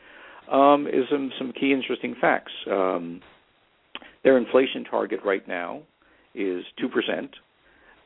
um, 0.50 0.86
is 0.86 1.04
some, 1.10 1.30
some 1.38 1.52
key 1.52 1.72
interesting 1.72 2.14
facts. 2.20 2.52
Um, 2.70 3.20
their 4.22 4.38
inflation 4.38 4.84
target 4.84 5.20
right 5.24 5.46
now 5.46 5.82
is 6.34 6.64
2%. 6.82 7.28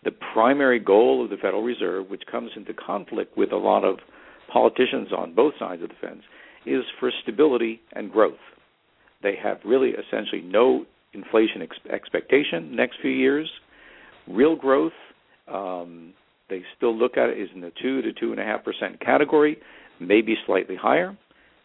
The 0.05 0.11
primary 0.33 0.79
goal 0.79 1.25
of 1.25 1.31
the 1.31 1.37
Federal 1.37 1.63
Reserve, 1.63 2.09
which 2.09 2.23
comes 2.31 2.51
into 2.57 2.73
conflict 2.75 3.37
with 3.37 3.53
a 3.53 3.57
lot 3.57 3.85
of 3.85 3.99
politicians 4.53 5.09
on 5.17 5.35
both 5.35 5.55
sides 5.59 5.83
of 5.83 5.89
the 5.89 5.95
fence, 6.01 6.23
is 6.67 6.85
for 7.01 7.11
stability 7.23 7.81
and 7.93 8.11
growth. 8.11 8.39
They 9.23 9.35
have 9.43 9.59
really 9.65 9.91
essentially 9.91 10.43
no 10.43 10.87
inflation 11.13 11.63
ex- 11.63 11.93
expectation 11.93 12.75
next 12.77 12.99
few 13.01 13.11
years. 13.11 13.51
Real 14.29 14.55
growth, 14.55 14.93
um, 15.53 16.13
they 16.49 16.63
still 16.77 16.97
look 16.97 17.17
at 17.17 17.31
it 17.31 17.39
is 17.39 17.49
in 17.55 17.61
the 17.61 17.73
two 17.83 18.03
to 18.03 18.13
two 18.13 18.33
and 18.33 18.41
a 18.41 18.45
half 18.45 18.65
percent 18.65 19.01
category 19.01 19.59
maybe 20.01 20.37
slightly 20.47 20.77
higher. 20.77 21.17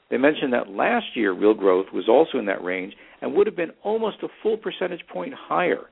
They 0.10 0.18
mentioned 0.18 0.54
that 0.54 0.70
last 0.70 1.06
year 1.16 1.32
real 1.34 1.54
growth 1.54 1.88
was 1.94 2.08
also 2.08 2.38
in 2.38 2.46
that 2.46 2.64
range 2.64 2.94
and 3.22 3.34
would 3.34 3.48
have 3.48 3.56
been 3.56 3.72
almost 3.84 4.18
a 4.22 4.28
full 4.42 4.58
percentage 4.58 5.02
point 5.12 5.34
higher 5.34 5.86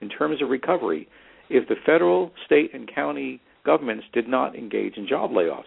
in 0.00 0.08
terms 0.08 0.42
of 0.42 0.48
recovery 0.48 1.08
if 1.50 1.68
the 1.68 1.76
federal, 1.86 2.32
state, 2.44 2.74
and 2.74 2.92
county 2.92 3.40
governments 3.64 4.06
did 4.12 4.28
not 4.28 4.56
engage 4.56 4.96
in 4.96 5.06
job 5.06 5.30
layoffs. 5.30 5.62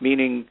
Meaning, 0.00 0.46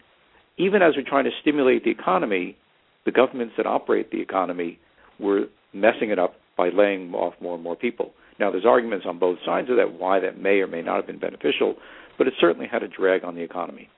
even 0.58 0.82
as 0.82 0.94
we're 0.96 1.08
trying 1.08 1.26
to 1.26 1.32
stimulate 1.42 1.84
the 1.84 1.92
economy, 1.92 2.58
the 3.06 3.12
governments 3.12 3.54
that 3.58 3.66
operate 3.66 4.12
the 4.12 4.22
economy 4.22 4.80
were 5.20 5.46
messing 5.74 6.10
it 6.10 6.20
up 6.20 6.36
by 6.58 6.70
laying 6.70 7.14
off 7.14 7.34
more 7.42 7.56
and 7.56 7.64
more 7.64 7.76
people. 7.76 8.12
Now, 8.40 8.52
there's 8.52 8.66
arguments 8.66 9.06
on 9.08 9.20
both 9.20 9.38
sides 9.46 9.70
of 9.70 9.78
that 9.78 10.00
why 10.00 10.20
that 10.20 10.40
may 10.40 10.60
or 10.60 10.68
may 10.68 10.82
not 10.82 10.98
have 10.98 11.08
been 11.08 11.20
beneficial, 11.20 11.76
but 12.18 12.28
it 12.28 12.34
certainly 12.40 12.68
had 12.68 12.84
a 12.84 12.88
drag 12.88 13.24
on 13.24 13.36
the 13.36 13.42
economy. 13.42 13.90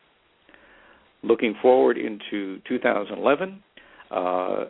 Looking 1.23 1.55
forward 1.61 1.97
into 1.97 2.59
2011, 2.67 3.63
uh, 4.11 4.65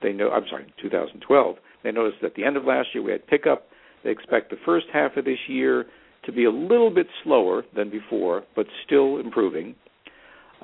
they 0.00 0.12
know. 0.12 0.30
I'm 0.30 0.44
sorry, 0.48 0.72
2012. 0.80 1.56
They 1.82 1.92
noticed 1.92 2.22
at 2.22 2.34
the 2.34 2.44
end 2.44 2.56
of 2.56 2.64
last 2.64 2.88
year 2.94 3.02
we 3.02 3.12
had 3.12 3.26
pickup. 3.26 3.66
They 4.04 4.10
expect 4.10 4.50
the 4.50 4.56
first 4.64 4.86
half 4.92 5.16
of 5.16 5.24
this 5.24 5.38
year 5.48 5.86
to 6.24 6.32
be 6.32 6.44
a 6.44 6.50
little 6.50 6.90
bit 6.90 7.06
slower 7.24 7.64
than 7.74 7.90
before, 7.90 8.44
but 8.54 8.66
still 8.86 9.18
improving. 9.18 9.74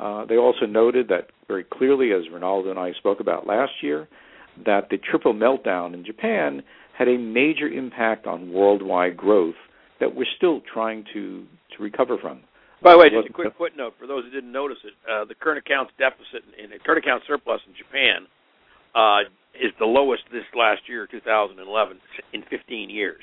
Uh, 0.01 0.25
they 0.27 0.37
also 0.37 0.67
noted 0.67 1.09
that 1.09 1.31
very 1.49 1.65
clearly, 1.65 2.13
as 2.13 2.31
Rinaldo 2.33 2.71
and 2.71 2.79
I 2.79 2.93
spoke 2.93 3.21
about 3.21 3.47
last 3.47 3.73
year, 3.83 4.09
that 4.65 4.89
the 4.91 4.99
triple 4.99 5.35
meltdown 5.35 5.95
in 5.95 6.05
Japan 6.05 6.63
had 6.97 7.09
a 7.09 7.17
major 7.17 7.69
impact 7.69 8.27
on 8.27 8.53
worldwide 8.53 9.17
growth 9.17 9.55
that 10.01 10.15
we're 10.15 10.27
still 10.37 10.61
trying 10.73 11.05
to, 11.13 11.45
to 11.77 11.83
recover 11.83 12.17
from. 12.21 12.41
By 12.83 12.93
the 12.93 12.99
way, 12.99 13.11
just 13.11 13.29
a 13.29 13.33
quick 13.33 13.55
footnote 13.59 13.95
for 13.99 14.07
those 14.07 14.25
who 14.25 14.31
didn't 14.31 14.53
notice 14.53 14.79
it: 14.85 14.95
uh, 15.11 15.25
the 15.25 15.35
current 15.35 15.59
accounts 15.59 15.93
deficit 15.99 16.47
in, 16.55 16.73
in 16.73 16.79
current 16.81 17.05
account 17.05 17.23
surplus 17.27 17.61
in 17.67 17.75
Japan 17.75 18.27
uh, 18.95 19.27
is 19.55 19.73
the 19.79 19.87
lowest 19.87 20.23
this 20.31 20.47
last 20.55 20.83
year, 20.87 21.07
2011, 21.11 21.59
in 22.33 22.43
15 22.49 22.91
years. 22.91 23.23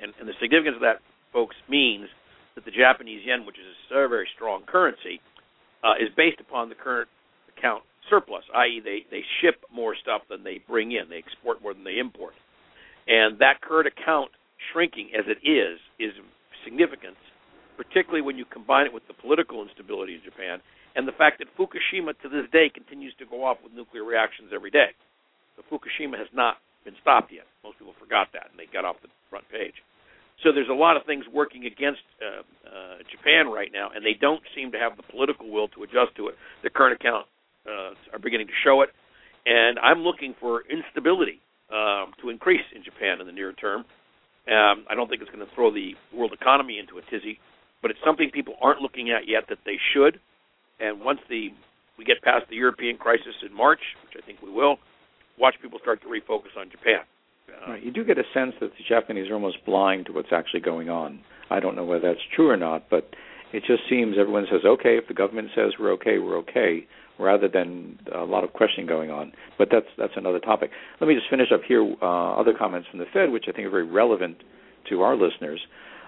And, 0.00 0.12
and 0.20 0.28
the 0.28 0.36
significance 0.40 0.76
of 0.76 0.82
that, 0.82 1.00
folks, 1.32 1.56
means 1.68 2.08
that 2.54 2.64
the 2.64 2.70
Japanese 2.70 3.22
yen, 3.24 3.46
which 3.46 3.56
is 3.56 3.64
a 3.64 3.94
very, 3.94 4.08
very 4.08 4.28
strong 4.34 4.62
currency, 4.66 5.20
uh, 5.84 5.94
is 6.00 6.08
based 6.16 6.40
upon 6.40 6.68
the 6.68 6.74
current 6.74 7.08
account 7.56 7.82
surplus, 8.08 8.44
i.e., 8.54 8.80
they 8.82 9.04
they 9.10 9.22
ship 9.40 9.64
more 9.72 9.94
stuff 9.96 10.22
than 10.28 10.42
they 10.44 10.60
bring 10.68 10.92
in, 10.92 11.08
they 11.08 11.18
export 11.18 11.62
more 11.62 11.72
than 11.72 11.84
they 11.84 11.98
import, 11.98 12.34
and 13.06 13.38
that 13.38 13.60
current 13.60 13.86
account 13.86 14.30
shrinking 14.72 15.10
as 15.16 15.24
it 15.28 15.38
is 15.46 15.78
is 15.98 16.12
significant, 16.64 17.16
particularly 17.80 18.20
when 18.20 18.36
you 18.36 18.44
combine 18.44 18.84
it 18.84 18.92
with 18.92 19.08
the 19.08 19.16
political 19.16 19.64
instability 19.64 20.12
in 20.12 20.20
Japan 20.20 20.60
and 20.92 21.08
the 21.08 21.16
fact 21.16 21.40
that 21.40 21.48
Fukushima 21.56 22.12
to 22.20 22.28
this 22.28 22.44
day 22.52 22.68
continues 22.68 23.16
to 23.16 23.24
go 23.24 23.40
off 23.40 23.56
with 23.64 23.72
nuclear 23.72 24.04
reactions 24.04 24.52
every 24.52 24.68
day. 24.68 24.92
So 25.56 25.64
Fukushima 25.64 26.20
has 26.20 26.28
not 26.36 26.60
been 26.84 26.92
stopped 27.00 27.32
yet. 27.32 27.48
Most 27.64 27.80
people 27.80 27.96
forgot 27.96 28.28
that 28.36 28.52
and 28.52 28.60
they 28.60 28.68
got 28.68 28.84
off 28.84 29.00
the 29.00 29.08
front 29.32 29.48
page. 29.48 29.80
So 30.44 30.52
there's 30.52 30.68
a 30.68 30.76
lot 30.76 31.00
of 31.00 31.08
things 31.08 31.24
working 31.32 31.64
against 31.64 32.04
uh, 32.20 32.44
uh, 32.68 33.00
Japan 33.08 33.48
right 33.48 33.72
now, 33.72 33.88
and 33.94 34.04
they 34.04 34.16
don't 34.16 34.44
seem 34.56 34.72
to 34.72 34.78
have 34.78 34.96
the 34.96 35.04
political 35.04 35.48
will 35.48 35.68
to 35.76 35.82
adjust 35.84 36.16
to 36.16 36.28
it. 36.28 36.34
The 36.62 36.70
current 36.70 37.00
account 37.00 37.24
uh, 37.64 37.92
are 38.12 38.20
beginning 38.20 38.48
to 38.48 38.56
show 38.64 38.80
it, 38.80 38.88
and 39.44 39.78
I'm 39.80 40.00
looking 40.00 40.34
for 40.40 40.64
instability 40.68 41.40
um, 41.68 42.12
to 42.24 42.28
increase 42.32 42.64
in 42.74 42.82
Japan 42.84 43.20
in 43.20 43.26
the 43.28 43.36
near 43.36 43.52
term. 43.52 43.84
Um, 44.48 44.88
I 44.88 44.96
don't 44.96 45.08
think 45.12 45.20
it's 45.20 45.30
going 45.30 45.44
to 45.44 45.54
throw 45.54 45.68
the 45.72 45.92
world 46.16 46.32
economy 46.32 46.80
into 46.80 46.96
a 46.96 47.04
tizzy, 47.12 47.36
but 47.82 47.90
it's 47.90 48.00
something 48.04 48.30
people 48.32 48.54
aren't 48.60 48.80
looking 48.80 49.10
at 49.10 49.28
yet 49.28 49.44
that 49.48 49.58
they 49.64 49.76
should. 49.92 50.20
And 50.80 51.00
once 51.00 51.20
the 51.28 51.48
we 51.98 52.04
get 52.04 52.22
past 52.22 52.46
the 52.48 52.56
European 52.56 52.96
crisis 52.96 53.34
in 53.46 53.54
March, 53.54 53.80
which 54.02 54.22
I 54.22 54.24
think 54.24 54.40
we 54.40 54.50
will, 54.50 54.78
watch 55.38 55.54
people 55.60 55.78
start 55.82 56.00
to 56.00 56.08
refocus 56.08 56.56
on 56.58 56.70
Japan. 56.70 57.04
Uh, 57.48 57.72
right. 57.72 57.82
You 57.82 57.92
do 57.92 58.04
get 58.04 58.16
a 58.16 58.24
sense 58.32 58.54
that 58.60 58.70
the 58.70 58.84
Japanese 58.88 59.30
are 59.30 59.34
almost 59.34 59.58
blind 59.66 60.06
to 60.06 60.12
what's 60.12 60.32
actually 60.32 60.60
going 60.60 60.88
on. 60.88 61.20
I 61.50 61.60
don't 61.60 61.76
know 61.76 61.84
whether 61.84 62.08
that's 62.08 62.24
true 62.34 62.48
or 62.48 62.56
not, 62.56 62.88
but 62.88 63.10
it 63.52 63.64
just 63.66 63.82
seems 63.90 64.16
everyone 64.18 64.46
says, 64.50 64.62
okay, 64.64 64.96
if 64.96 65.08
the 65.08 65.14
government 65.14 65.48
says 65.54 65.72
we're 65.78 65.92
okay, 65.92 66.18
we're 66.18 66.38
okay, 66.38 66.86
rather 67.18 67.48
than 67.48 67.98
a 68.14 68.24
lot 68.24 68.44
of 68.44 68.52
questioning 68.52 68.86
going 68.86 69.10
on. 69.10 69.32
But 69.58 69.68
that's 69.70 69.86
that's 69.98 70.12
another 70.16 70.38
topic. 70.38 70.70
Let 71.00 71.08
me 71.08 71.14
just 71.14 71.28
finish 71.28 71.48
up 71.52 71.60
here. 71.66 71.82
Uh, 72.00 72.40
other 72.40 72.54
comments 72.58 72.88
from 72.90 73.00
the 73.00 73.06
Fed, 73.12 73.30
which 73.30 73.44
I 73.48 73.52
think 73.52 73.66
are 73.66 73.70
very 73.70 73.86
relevant 73.86 74.38
to 74.88 75.02
our 75.02 75.16
listeners. 75.16 75.60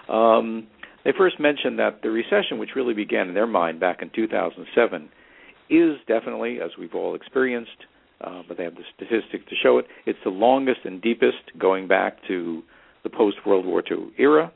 Um, 0.09 0.69
they 1.05 1.13
first 1.17 1.41
mentioned 1.41 1.79
that 1.79 2.01
the 2.03 2.11
recession, 2.11 2.59
which 2.59 2.71
really 2.77 2.95
began 2.95 3.29
in 3.29 3.35
their 3.35 3.47
mind 3.47 3.81
back 3.81 4.03
in 4.03 4.11
2007, 4.15 5.09
is 5.71 5.97
definitely, 6.07 6.61
as 6.61 6.71
we've 6.79 6.95
all 6.95 7.15
experienced, 7.15 7.71
uh, 8.21 8.43
but 8.47 8.57
they 8.57 8.65
have 8.65 8.75
the 8.75 8.85
statistics 8.95 9.45
to 9.49 9.57
show 9.63 9.79
it. 9.79 9.87
It's 10.07 10.19
the 10.25 10.31
longest 10.31 10.81
and 10.85 11.03
deepest 11.03 11.59
going 11.59 11.89
back 11.89 12.19
to 12.29 12.63
the 13.03 13.11
post 13.11 13.39
World 13.45 13.67
War 13.67 13.83
II 13.91 14.13
era. 14.19 14.53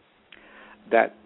That 0.90 1.16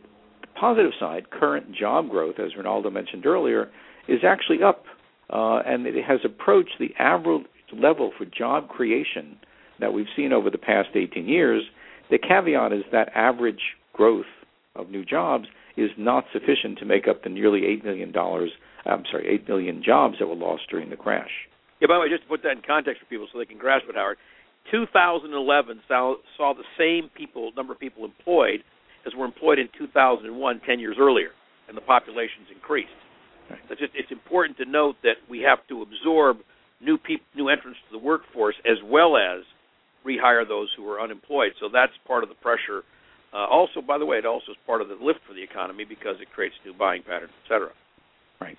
positive 0.58 0.92
side, 0.98 1.30
current 1.30 1.74
job 1.74 2.08
growth, 2.08 2.36
as 2.38 2.56
Rinaldo 2.56 2.90
mentioned 2.90 3.26
earlier, 3.26 3.70
is 4.08 4.20
actually 4.26 4.62
up, 4.62 4.84
uh, 5.30 5.60
and 5.66 5.86
it 5.86 6.02
has 6.04 6.20
approached 6.24 6.76
the 6.78 6.94
average 6.98 7.44
level 7.76 8.12
for 8.16 8.24
job 8.24 8.68
creation 8.68 9.36
that 9.80 9.92
we've 9.92 10.06
seen 10.16 10.32
over 10.32 10.50
the 10.50 10.58
past 10.58 10.88
18 10.94 11.26
years. 11.26 11.62
The 12.10 12.18
caveat 12.18 12.72
is 12.72 12.84
that 12.92 13.10
average 13.14 13.60
growth 13.92 14.26
of 14.76 14.90
new 14.90 15.04
jobs 15.04 15.46
is 15.76 15.90
not 15.98 16.24
sufficient 16.32 16.78
to 16.78 16.84
make 16.84 17.08
up 17.08 17.22
the 17.22 17.28
nearly 17.28 17.66
eight 17.66 17.84
million 17.84 18.12
dollars. 18.12 18.50
I'm 18.86 19.04
sorry, 19.10 19.28
eight 19.28 19.48
million 19.48 19.82
jobs 19.84 20.16
that 20.18 20.26
were 20.26 20.34
lost 20.34 20.62
during 20.70 20.90
the 20.90 20.96
crash. 20.96 21.30
Yeah, 21.80 21.88
by 21.88 21.94
the 21.94 22.00
way, 22.00 22.08
just 22.08 22.22
to 22.22 22.28
put 22.28 22.42
that 22.42 22.52
in 22.52 22.62
context 22.66 23.00
for 23.00 23.06
people 23.06 23.26
so 23.32 23.38
they 23.38 23.46
can 23.46 23.58
grasp 23.58 23.86
it, 23.88 23.94
Howard. 23.94 24.18
2011 24.70 25.80
saw, 25.88 26.14
saw 26.36 26.54
the 26.54 26.64
same 26.78 27.10
people 27.16 27.52
number 27.56 27.72
of 27.72 27.80
people 27.80 28.04
employed 28.04 28.60
as 29.06 29.14
were 29.16 29.24
employed 29.24 29.58
in 29.58 29.68
2001, 29.78 30.60
10 30.66 30.78
years 30.78 30.96
earlier, 31.00 31.30
and 31.68 31.76
the 31.76 31.80
population's 31.80 32.48
increased. 32.54 32.92
Right. 33.48 33.58
So 33.66 33.72
it's 33.72 33.80
just 33.80 33.92
it's 33.94 34.12
important 34.12 34.58
to 34.58 34.64
note 34.64 34.96
that 35.02 35.16
we 35.28 35.40
have 35.40 35.58
to 35.68 35.82
absorb 35.82 36.38
new 36.80 36.98
people, 36.98 37.24
new 37.34 37.48
entrants 37.48 37.78
to 37.88 37.98
the 37.98 38.04
workforce, 38.04 38.54
as 38.64 38.76
well 38.84 39.16
as 39.16 39.42
rehire 40.06 40.46
those 40.46 40.68
who 40.76 40.88
are 40.88 41.00
unemployed. 41.00 41.52
So 41.60 41.68
that's 41.72 41.92
part 42.06 42.22
of 42.22 42.28
the 42.28 42.36
pressure. 42.36 42.84
Uh, 43.32 43.46
also, 43.46 43.80
by 43.80 43.98
the 43.98 44.06
way, 44.06 44.18
it 44.18 44.26
also 44.26 44.52
is 44.52 44.58
part 44.66 44.80
of 44.80 44.88
the 44.88 44.96
lift 45.00 45.20
for 45.26 45.34
the 45.34 45.42
economy 45.42 45.84
because 45.84 46.16
it 46.20 46.28
creates 46.34 46.54
new 46.64 46.74
buying 46.74 47.02
patterns, 47.02 47.32
et 47.44 47.48
cetera. 47.48 47.70
Right. 48.40 48.56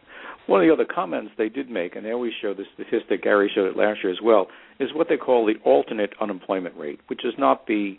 One 0.47 0.61
of 0.61 0.67
the 0.67 0.73
other 0.73 0.85
comments 0.85 1.31
they 1.37 1.49
did 1.49 1.69
make, 1.69 1.95
and 1.95 2.05
they 2.05 2.11
always 2.11 2.33
show 2.41 2.53
the 2.53 2.63
statistic, 2.75 3.23
Gary 3.23 3.51
showed 3.53 3.67
it 3.67 3.75
last 3.75 3.99
year 4.03 4.13
as 4.13 4.19
well, 4.23 4.47
is 4.79 4.89
what 4.93 5.09
they 5.09 5.17
call 5.17 5.45
the 5.45 5.55
alternate 5.65 6.13
unemployment 6.21 6.77
rate, 6.77 6.99
which 7.07 7.25
is 7.25 7.33
not 7.37 7.67
the 7.67 7.95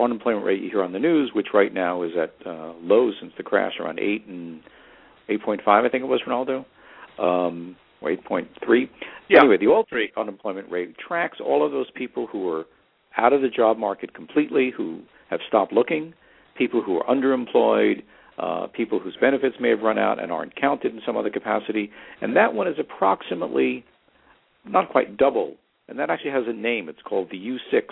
unemployment 0.00 0.44
rate 0.44 0.60
you 0.60 0.70
hear 0.70 0.82
on 0.82 0.92
the 0.92 0.98
news, 0.98 1.30
which 1.34 1.48
right 1.54 1.72
now 1.72 2.02
is 2.02 2.12
at 2.20 2.34
uh, 2.46 2.72
lows 2.80 3.14
since 3.20 3.32
the 3.36 3.42
crash, 3.42 3.74
around 3.80 3.98
8 4.00 4.26
and 4.26 4.60
8.5, 5.28 5.60
I 5.66 5.88
think 5.88 6.02
it 6.02 6.06
was, 6.06 6.20
Rinaldo, 6.26 6.64
um, 7.18 7.76
or 8.00 8.10
8.3. 8.10 8.88
Yeah. 9.28 9.40
Anyway, 9.40 9.58
the 9.58 9.66
alternate 9.68 10.10
unemployment 10.16 10.70
rate 10.70 10.94
tracks 10.96 11.38
all 11.44 11.64
of 11.64 11.72
those 11.72 11.90
people 11.94 12.26
who 12.26 12.48
are 12.50 12.64
out 13.16 13.32
of 13.32 13.42
the 13.42 13.48
job 13.48 13.78
market 13.78 14.14
completely, 14.14 14.72
who 14.76 15.00
have 15.30 15.40
stopped 15.46 15.72
looking, 15.72 16.14
people 16.56 16.82
who 16.82 16.98
are 16.98 17.04
underemployed, 17.14 18.02
uh, 18.38 18.66
people 18.68 18.98
whose 18.98 19.16
benefits 19.20 19.56
may 19.60 19.70
have 19.70 19.80
run 19.80 19.98
out 19.98 20.22
and 20.22 20.30
aren't 20.30 20.54
counted 20.56 20.94
in 20.94 21.00
some 21.06 21.16
other 21.16 21.30
capacity. 21.30 21.90
And 22.20 22.36
that 22.36 22.54
one 22.54 22.68
is 22.68 22.76
approximately 22.78 23.84
not 24.66 24.90
quite 24.90 25.16
double. 25.16 25.56
And 25.88 25.98
that 25.98 26.10
actually 26.10 26.32
has 26.32 26.44
a 26.46 26.52
name. 26.52 26.88
It's 26.88 27.02
called 27.02 27.28
the 27.30 27.38
U6 27.38 27.82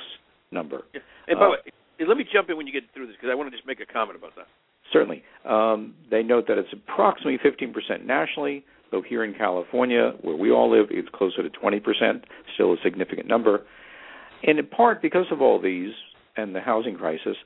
number. 0.50 0.82
Yeah. 0.92 1.00
And 1.28 1.38
by 1.38 1.46
the 1.46 1.46
uh, 1.46 1.50
way, 1.50 2.06
let 2.08 2.16
me 2.16 2.24
jump 2.30 2.50
in 2.50 2.56
when 2.56 2.66
you 2.66 2.72
get 2.72 2.82
through 2.92 3.06
this 3.06 3.16
because 3.16 3.30
I 3.30 3.34
want 3.34 3.50
to 3.50 3.56
just 3.56 3.66
make 3.66 3.80
a 3.80 3.86
comment 3.90 4.18
about 4.18 4.34
that. 4.36 4.46
Certainly. 4.92 5.22
Um, 5.44 5.94
they 6.10 6.22
note 6.22 6.46
that 6.48 6.58
it's 6.58 6.68
approximately 6.72 7.38
15% 7.38 8.04
nationally, 8.04 8.64
though 8.90 9.02
here 9.02 9.24
in 9.24 9.34
California, 9.34 10.12
where 10.20 10.36
we 10.36 10.50
all 10.50 10.70
live, 10.70 10.88
it's 10.90 11.08
closer 11.14 11.42
to 11.42 11.48
20%, 11.48 11.80
still 12.54 12.72
a 12.72 12.76
significant 12.82 13.26
number. 13.26 13.62
And 14.42 14.58
in 14.58 14.66
part 14.66 15.00
because 15.00 15.26
of 15.30 15.40
all 15.40 15.60
these 15.60 15.92
and 16.36 16.54
the 16.54 16.60
housing 16.60 16.96
crisis, 16.96 17.36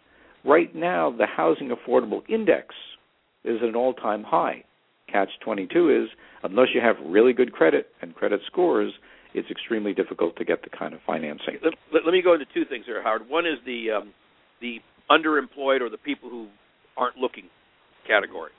right 0.44 0.74
now 0.74 1.10
the 1.10 1.26
housing 1.26 1.70
affordable 1.70 2.22
index 2.28 2.74
is 3.44 3.58
at 3.62 3.68
an 3.68 3.76
all-time 3.76 4.24
high. 4.24 4.64
Catch 5.10 5.30
22 5.44 6.04
is 6.04 6.08
unless 6.42 6.68
you 6.74 6.80
have 6.80 6.96
really 7.04 7.32
good 7.32 7.52
credit 7.52 7.88
and 8.02 8.14
credit 8.14 8.40
scores, 8.46 8.92
it's 9.34 9.50
extremely 9.50 9.92
difficult 9.92 10.36
to 10.36 10.44
get 10.44 10.62
the 10.62 10.70
kind 10.70 10.94
of 10.94 11.00
financing. 11.06 11.58
Let, 11.62 11.74
let, 11.92 12.04
let 12.04 12.12
me 12.12 12.22
go 12.22 12.34
into 12.34 12.46
two 12.52 12.64
things 12.64 12.84
here, 12.86 13.02
Howard. 13.02 13.28
One 13.28 13.46
is 13.46 13.58
the 13.64 13.90
um, 13.90 14.12
the 14.60 14.80
underemployed 15.10 15.80
or 15.80 15.88
the 15.88 15.98
people 15.98 16.28
who 16.28 16.48
aren't 16.96 17.16
looking 17.16 17.44
category. 18.06 18.50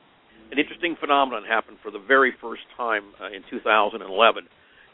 An 0.52 0.58
interesting 0.58 0.96
phenomenon 1.00 1.44
happened 1.46 1.78
for 1.84 1.92
the 1.92 2.00
very 2.00 2.34
first 2.42 2.64
time 2.76 3.04
uh, 3.22 3.28
in 3.28 3.44
2011, 3.50 4.46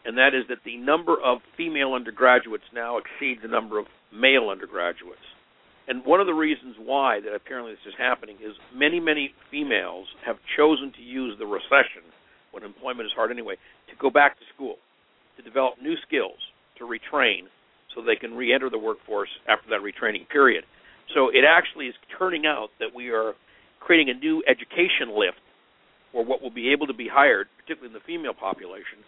and 0.06 0.18
that 0.18 0.36
is 0.36 0.44
that 0.50 0.60
the 0.66 0.78
number 0.78 1.16
of 1.24 1.40
female 1.58 1.94
undergraduates 1.94 2.66
now 2.74 2.98
exceeds 2.98 3.42
the 3.42 3.48
number 3.48 3.80
of 3.80 3.86
male 4.14 4.50
undergraduates. 4.50 5.26
And 5.88 6.06
one 6.06 6.20
of 6.20 6.26
the 6.26 6.34
reasons 6.34 6.76
why 6.80 7.20
that 7.22 7.34
apparently 7.36 7.74
this 7.74 7.94
is 7.94 7.98
happening 7.98 8.38
is 8.38 8.54
many, 8.74 9.00
many 9.00 9.34
females 9.52 10.08
have 10.26 10.38
chosen 10.58 10.92
to 10.94 11.02
use 11.02 11.38
the 11.38 11.46
recession, 11.46 12.06
when 12.52 12.64
employment 12.64 13.06
is 13.06 13.14
hard 13.16 13.32
anyway, 13.32 13.56
to 13.90 13.96
go 14.00 14.10
back 14.10 14.38
to 14.40 14.46
school, 14.54 14.78
to 15.38 15.44
develop 15.44 15.76
new 15.82 15.96
skills, 16.08 16.38
to 16.78 16.86
retrain, 16.86 17.50
so 17.94 18.02
they 18.02 18.16
can 18.16 18.34
re-enter 18.34 18.70
the 18.70 18.78
workforce 18.78 19.30
after 19.48 19.70
that 19.70 19.82
retraining 19.82 20.28
period. 20.30 20.64
So 21.14 21.30
it 21.30 21.46
actually 21.48 21.88
is 21.88 21.96
turning 22.18 22.46
out 22.46 22.70
that 22.80 22.90
we 22.96 23.10
are 23.10 23.34
creating 23.80 24.10
a 24.10 24.20
new 24.20 24.44
education 24.48 25.14
lift 25.14 25.38
for 26.12 26.26
what 26.26 26.42
will 26.42 26.54
be 26.54 26.72
able 26.72 26.88
to 26.88 26.94
be 26.94 27.08
hired, 27.12 27.48
particularly 27.62 27.94
in 27.94 28.00
the 28.00 28.06
female 28.06 28.34
population, 28.34 29.06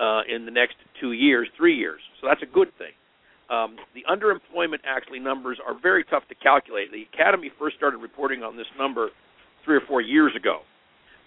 uh, 0.00 0.22
in 0.24 0.46
the 0.46 0.50
next 0.50 0.76
two 1.00 1.12
years, 1.12 1.48
three 1.56 1.76
years. 1.76 2.00
So 2.20 2.26
that's 2.26 2.42
a 2.42 2.52
good 2.52 2.68
thing. 2.78 2.96
Um, 3.50 3.76
the 3.94 4.04
underemployment 4.08 4.80
actually 4.84 5.18
numbers 5.18 5.58
are 5.66 5.74
very 5.78 6.04
tough 6.04 6.22
to 6.28 6.34
calculate. 6.36 6.92
The 6.92 7.04
Academy 7.12 7.50
first 7.58 7.76
started 7.76 7.98
reporting 7.98 8.42
on 8.42 8.56
this 8.56 8.66
number 8.78 9.08
three 9.64 9.76
or 9.76 9.82
four 9.86 10.00
years 10.00 10.32
ago, 10.36 10.60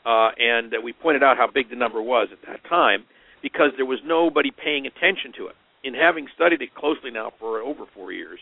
uh, 0.06 0.32
and 0.40 0.74
uh, 0.74 0.78
we 0.82 0.94
pointed 0.94 1.22
out 1.22 1.38
how 1.38 1.48
big 1.54 1.70
the 1.70 1.76
number 1.76 2.02
was 2.02 2.30
at 2.32 2.40
that 2.48 2.68
time 2.68 3.04
because 3.44 3.72
there 3.76 3.86
was 3.86 4.00
nobody 4.06 4.52
paying 4.52 4.88
attention 4.88 5.34
to 5.38 5.48
it. 5.48 5.56
In 5.84 5.94
having 5.94 6.28
studied 6.34 6.62
it 6.62 6.74
closely 6.74 7.12
now 7.12 7.34
for 7.40 7.60
over 7.60 7.84
four 7.94 8.14
years, 8.14 8.40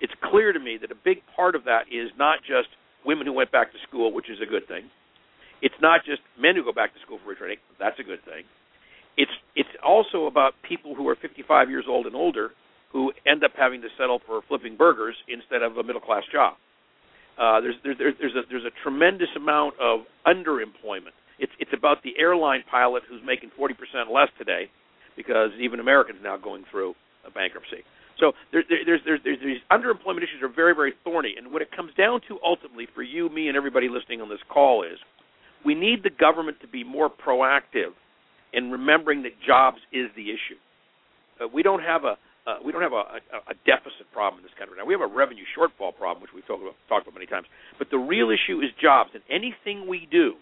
it's 0.00 0.12
clear 0.28 0.52
to 0.52 0.58
me 0.58 0.76
that 0.80 0.90
a 0.90 0.98
big 1.04 1.22
part 1.36 1.54
of 1.54 1.64
that 1.64 1.86
is 1.86 2.10
not 2.18 2.40
just 2.40 2.68
women 3.06 3.26
who 3.26 3.32
went 3.32 3.52
back 3.52 3.70
to 3.72 3.78
school, 3.86 4.12
which 4.12 4.28
is 4.28 4.38
a 4.42 4.50
good 4.50 4.66
thing. 4.66 4.90
It's 5.62 5.78
not 5.80 6.00
just 6.04 6.20
men 6.36 6.56
who 6.56 6.64
go 6.64 6.72
back 6.72 6.92
to 6.94 7.00
school 7.06 7.20
for 7.22 7.32
retraining. 7.32 7.62
That's 7.78 7.98
a 8.00 8.02
good 8.02 8.24
thing. 8.24 8.42
It's 9.16 9.32
it's 9.56 9.68
also 9.84 10.26
about 10.26 10.54
people 10.66 10.94
who 10.94 11.08
are 11.08 11.16
55 11.16 11.70
years 11.70 11.84
old 11.88 12.06
and 12.06 12.14
older 12.14 12.50
who 12.92 13.12
end 13.26 13.44
up 13.44 13.52
having 13.56 13.80
to 13.82 13.88
settle 13.98 14.20
for 14.26 14.40
flipping 14.48 14.76
burgers 14.76 15.14
instead 15.28 15.62
of 15.62 15.76
a 15.76 15.82
middle 15.82 16.00
class 16.00 16.22
job. 16.32 16.54
Uh, 17.38 17.60
there's 17.60 17.76
there's 17.84 18.14
there's 18.18 18.34
a 18.34 18.42
there's 18.48 18.64
a 18.64 18.74
tremendous 18.82 19.28
amount 19.36 19.74
of 19.80 20.00
underemployment. 20.26 21.14
It's 21.38 21.52
it's 21.58 21.72
about 21.76 22.02
the 22.02 22.12
airline 22.18 22.64
pilot 22.70 23.02
who's 23.08 23.22
making 23.24 23.50
40% 23.58 23.74
less 24.12 24.28
today 24.38 24.70
because 25.16 25.50
even 25.60 25.80
Americans 25.80 26.18
now 26.22 26.36
going 26.36 26.64
through 26.70 26.94
a 27.26 27.30
bankruptcy. 27.30 27.84
So 28.18 28.32
there, 28.52 28.62
there, 28.68 28.78
there's, 28.84 29.00
there's, 29.04 29.20
there's 29.24 29.40
these 29.40 29.64
underemployment 29.72 30.18
issues 30.18 30.42
are 30.42 30.52
very, 30.52 30.74
very 30.74 30.92
thorny. 31.02 31.34
And 31.36 31.52
what 31.52 31.62
it 31.62 31.72
comes 31.74 31.92
down 31.96 32.20
to 32.28 32.38
ultimately 32.44 32.86
for 32.94 33.02
you, 33.02 33.28
me, 33.30 33.48
and 33.48 33.56
everybody 33.56 33.88
listening 33.88 34.20
on 34.20 34.28
this 34.28 34.44
call 34.48 34.84
is 34.84 34.98
we 35.64 35.74
need 35.74 36.02
the 36.02 36.10
government 36.10 36.60
to 36.60 36.68
be 36.68 36.84
more 36.84 37.10
proactive 37.10 37.96
in 38.52 38.70
remembering 38.70 39.22
that 39.22 39.32
jobs 39.46 39.78
is 39.92 40.08
the 40.16 40.30
issue. 40.30 40.58
Uh, 41.40 41.48
we 41.52 41.62
don't 41.62 41.82
have 41.82 42.04
a 42.04 42.16
uh, 42.46 42.56
we 42.64 42.72
don't 42.72 42.80
have 42.80 42.96
a, 42.96 43.20
a, 43.30 43.52
a 43.52 43.56
deficit 43.68 44.08
problem 44.12 44.40
in 44.40 44.42
this 44.42 44.56
country 44.58 44.74
now. 44.78 44.84
We 44.84 44.94
have 44.94 45.04
a 45.04 45.12
revenue 45.12 45.44
shortfall 45.52 45.94
problem, 45.94 46.22
which 46.22 46.32
we've 46.34 46.46
talked 46.46 46.62
about, 46.62 46.74
talked 46.88 47.06
about 47.06 47.14
many 47.14 47.26
times. 47.26 47.46
But 47.78 47.88
the 47.90 47.98
real 47.98 48.32
issue 48.32 48.64
is 48.64 48.72
jobs, 48.80 49.10
and 49.12 49.22
anything 49.28 49.86
we 49.86 50.08
do 50.10 50.34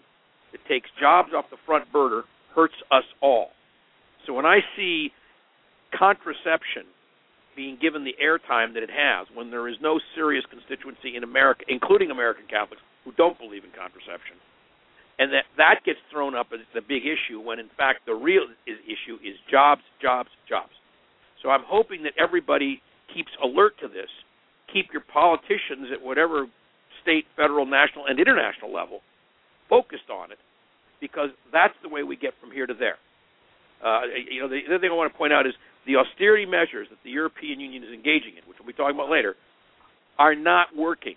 that 0.53 0.63
takes 0.67 0.89
jobs 0.99 1.29
off 1.35 1.45
the 1.51 1.59
front 1.65 1.91
burner 1.91 2.23
hurts 2.55 2.79
us 2.89 3.03
all. 3.21 3.49
So 4.25 4.33
when 4.33 4.45
I 4.45 4.59
see 4.77 5.11
contraception 5.97 6.87
being 7.55 7.77
given 7.81 8.05
the 8.05 8.15
airtime 8.23 8.73
that 8.73 8.83
it 8.83 8.89
has 8.89 9.27
when 9.35 9.51
there 9.51 9.67
is 9.67 9.75
no 9.81 9.99
serious 10.15 10.45
constituency 10.49 11.17
in 11.17 11.23
America, 11.23 11.65
including 11.67 12.11
American 12.11 12.45
Catholics, 12.47 12.81
who 13.03 13.11
don't 13.17 13.37
believe 13.37 13.63
in 13.63 13.71
contraception. 13.75 14.39
And 15.19 15.33
that 15.33 15.43
that 15.57 15.83
gets 15.85 15.99
thrown 16.11 16.33
up 16.33 16.47
as 16.53 16.61
the 16.73 16.81
big 16.81 17.03
issue 17.03 17.41
when 17.43 17.59
in 17.59 17.69
fact 17.77 18.05
the 18.05 18.15
real 18.15 18.43
is, 18.65 18.79
issue 18.87 19.19
is 19.19 19.35
jobs, 19.51 19.81
jobs, 20.01 20.29
jobs. 20.47 20.71
So 21.43 21.49
I'm 21.49 21.63
hoping 21.67 22.03
that 22.03 22.13
everybody 22.17 22.81
keeps 23.13 23.29
alert 23.43 23.73
to 23.81 23.87
this. 23.87 24.07
Keep 24.71 24.93
your 24.93 25.03
politicians 25.11 25.91
at 25.91 26.01
whatever 26.01 26.47
state, 27.01 27.25
federal, 27.35 27.65
national, 27.65 28.05
and 28.07 28.19
international 28.19 28.73
level 28.73 29.01
focused 29.67 30.09
on 30.09 30.31
it, 30.31 30.37
because 31.01 31.29
that's 31.51 31.75
the 31.83 31.89
way 31.89 32.03
we 32.03 32.15
get 32.15 32.33
from 32.41 32.51
here 32.51 32.65
to 32.65 32.73
there. 32.73 32.97
Uh, 33.83 34.01
you 34.29 34.41
know, 34.41 34.47
the 34.47 34.59
other 34.67 34.79
thing 34.79 34.89
I 34.91 34.95
want 34.95 35.11
to 35.11 35.17
point 35.17 35.31
out 35.31 35.45
is 35.45 35.53
the 35.85 35.95
austerity 35.95 36.45
measures 36.45 36.87
that 36.89 36.99
the 37.03 37.11
European 37.11 37.59
Union 37.59 37.83
is 37.83 37.89
engaging 37.89 38.35
in, 38.35 38.43
which 38.47 38.57
we'll 38.59 38.67
be 38.67 38.73
talking 38.73 38.95
about 38.95 39.09
later, 39.09 39.35
are 40.17 40.35
not 40.35 40.67
working. 40.75 41.15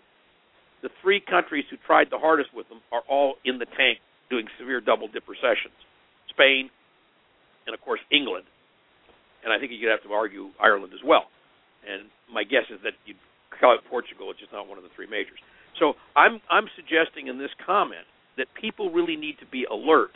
The 0.83 0.91
three 1.01 1.21
countries 1.21 1.65
who 1.71 1.77
tried 1.87 2.09
the 2.11 2.19
hardest 2.19 2.51
with 2.55 2.69
them 2.69 2.81
are 2.91 3.03
all 3.09 3.37
in 3.45 3.59
the 3.59 3.67
tank 3.67 3.99
doing 4.31 4.47
severe 4.59 4.81
double 4.81 5.09
dip 5.09 5.29
recessions 5.29 5.77
Spain, 6.31 6.71
and 7.67 7.75
of 7.75 7.81
course, 7.81 8.01
England. 8.11 8.45
And 9.45 9.53
I 9.53 9.59
think 9.59 9.73
you'd 9.73 9.91
have 9.91 10.03
to 10.03 10.12
argue 10.12 10.51
Ireland 10.61 10.93
as 10.95 11.05
well. 11.05 11.27
And 11.87 12.09
my 12.33 12.45
guess 12.45 12.67
is 12.71 12.79
that 12.85 12.95
you'd 13.07 13.21
call 13.61 13.75
it 13.75 13.81
Portugal, 13.91 14.31
it's 14.31 14.41
just 14.41 14.53
not 14.53 14.67
one 14.67 14.79
of 14.79 14.85
the 14.85 14.91
three 14.95 15.07
majors. 15.07 15.39
So 15.79 15.95
I'm 16.17 16.41
I'm 16.51 16.67
suggesting 16.77 17.29
in 17.29 17.39
this 17.39 17.51
comment 17.65 18.07
that 18.37 18.47
people 18.59 18.91
really 18.91 19.17
need 19.17 19.39
to 19.41 19.47
be 19.47 19.65
alert 19.71 20.15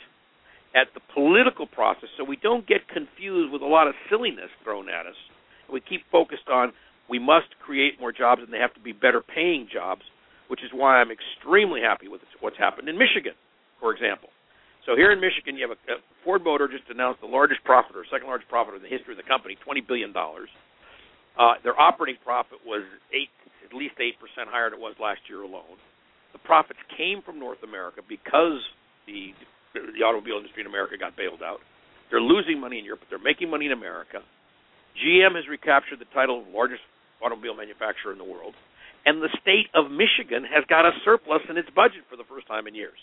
at 0.75 0.89
the 0.95 1.01
political 1.15 1.67
process 1.67 2.09
so 2.17 2.25
we 2.25 2.37
don't 2.37 2.67
get 2.67 2.89
confused 2.89 3.53
with 3.53 3.63
a 3.63 3.67
lot 3.67 3.89
of 3.89 3.95
silliness 4.11 4.51
thrown 4.63 4.89
at 4.89 5.07
us. 5.07 5.17
We 5.73 5.81
keep 5.81 6.03
focused 6.13 6.49
on 6.49 6.73
we 7.09 7.19
must 7.19 7.49
create 7.65 8.01
more 8.01 8.13
jobs 8.13 8.43
and 8.45 8.53
they 8.53 8.59
have 8.59 8.75
to 8.75 8.81
be 8.81 8.93
better 8.93 9.23
paying 9.23 9.69
jobs, 9.73 10.03
which 10.49 10.63
is 10.63 10.71
why 10.73 10.99
I'm 11.01 11.11
extremely 11.11 11.81
happy 11.81 12.09
with 12.09 12.21
what's 12.41 12.59
happened 12.59 12.89
in 12.89 12.99
Michigan, 12.99 13.35
for 13.81 13.93
example. 13.93 14.31
So 14.87 14.95
here 14.95 15.11
in 15.11 15.19
Michigan, 15.19 15.59
you 15.59 15.67
have 15.67 15.75
a, 15.75 15.81
a 15.93 15.97
Ford 16.23 16.45
Motor 16.45 16.69
just 16.71 16.87
announced 16.91 17.21
the 17.21 17.27
largest 17.31 17.63
profit 17.67 17.97
or 17.97 18.07
second 18.07 18.31
largest 18.31 18.49
profit 18.49 18.75
in 18.79 18.83
the 18.83 18.89
history 18.89 19.15
of 19.15 19.19
the 19.19 19.27
company, 19.27 19.59
twenty 19.65 19.83
billion 19.83 20.13
dollars. 20.13 20.49
Uh, 21.37 21.59
their 21.67 21.77
operating 21.79 22.17
profit 22.25 22.59
was 22.65 22.87
eight, 23.13 23.29
at 23.67 23.75
least 23.75 23.99
eight 23.99 24.15
percent 24.23 24.49
higher 24.49 24.71
than 24.71 24.79
it 24.79 24.83
was 24.83 24.95
last 25.03 25.21
year 25.29 25.43
alone. 25.43 25.77
The 26.33 26.39
profits 26.39 26.79
came 26.97 27.21
from 27.21 27.39
North 27.43 27.61
America 27.67 28.01
because 28.07 28.63
the 29.07 29.35
the 29.75 30.01
automobile 30.07 30.39
industry 30.39 30.63
in 30.63 30.71
America 30.71 30.97
got 30.97 31.17
bailed 31.19 31.43
out. 31.43 31.61
They're 32.09 32.23
losing 32.23 32.61
money 32.61 32.79
in 32.79 32.85
Europe, 32.87 33.03
but 33.05 33.11
they're 33.11 33.23
making 33.23 33.51
money 33.51 33.67
in 33.67 33.73
America. 33.73 34.23
GM 34.97 35.35
has 35.37 35.45
recaptured 35.51 35.99
the 35.99 36.09
title 36.15 36.41
of 36.41 36.49
largest 36.49 36.81
automobile 37.21 37.55
manufacturer 37.55 38.13
in 38.13 38.19
the 38.19 38.25
world, 38.25 38.55
and 39.07 39.23
the 39.23 39.31
state 39.41 39.71
of 39.73 39.91
Michigan 39.91 40.43
has 40.45 40.65
got 40.69 40.85
a 40.85 40.91
surplus 41.05 41.41
in 41.49 41.57
its 41.57 41.71
budget 41.75 42.03
for 42.11 42.17
the 42.17 42.27
first 42.29 42.47
time 42.47 42.67
in 42.67 42.75
years. 42.75 42.99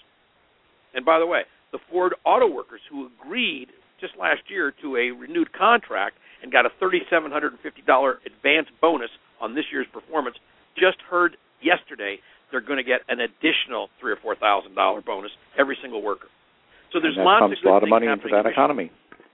And 0.94 1.04
by 1.04 1.18
the 1.18 1.26
way, 1.26 1.44
the 1.72 1.80
Ford 1.90 2.14
auto 2.26 2.46
workers 2.46 2.82
who 2.92 3.10
agreed 3.10 3.70
just 4.00 4.14
last 4.20 4.44
year 4.52 4.74
to 4.84 4.98
a 4.98 5.16
renewed 5.16 5.52
contract 5.54 6.20
and 6.44 6.52
got 6.52 6.68
a 6.68 6.72
$3,750 6.78 7.56
advance 8.28 8.68
bonus 8.82 9.10
on 9.42 9.56
this 9.56 9.66
year's 9.72 9.88
performance 9.92 10.36
just 10.76 11.00
heard 11.10 11.38
yesterday 11.64 12.20
they're 12.52 12.62
going 12.62 12.78
to 12.78 12.86
get 12.86 13.02
an 13.10 13.20
additional 13.20 13.90
three 14.00 14.12
or 14.12 14.20
four 14.22 14.36
thousand 14.36 14.76
dollar 14.76 15.02
bonus 15.02 15.32
every 15.58 15.78
single 15.82 16.04
worker. 16.04 16.28
So 16.94 17.02
there's 17.02 17.18
and 17.18 17.26
that 17.26 17.34
lots 17.34 17.42
pumps 17.42 17.58
of 17.58 17.64
good 17.64 17.70
a 17.70 17.74
lot 17.74 17.84
of 17.84 17.90
money 17.90 18.06
into 18.06 18.30
that 18.30 18.46
in 18.46 18.52
economy. 18.54 18.92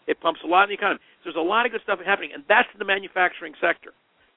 It 0.07 0.21
pumps 0.23 0.39
a 0.43 0.47
lot 0.47 0.63
in 0.63 0.69
the 0.71 0.79
economy. 0.79 1.03
So 1.21 1.29
there's 1.29 1.41
a 1.41 1.43
lot 1.43 1.67
of 1.67 1.75
good 1.75 1.83
stuff 1.83 1.99
happening, 1.99 2.31
and 2.33 2.47
that's 2.47 2.71
in 2.71 2.79
the 2.79 2.87
manufacturing 2.87 3.53
sector. 3.59 3.91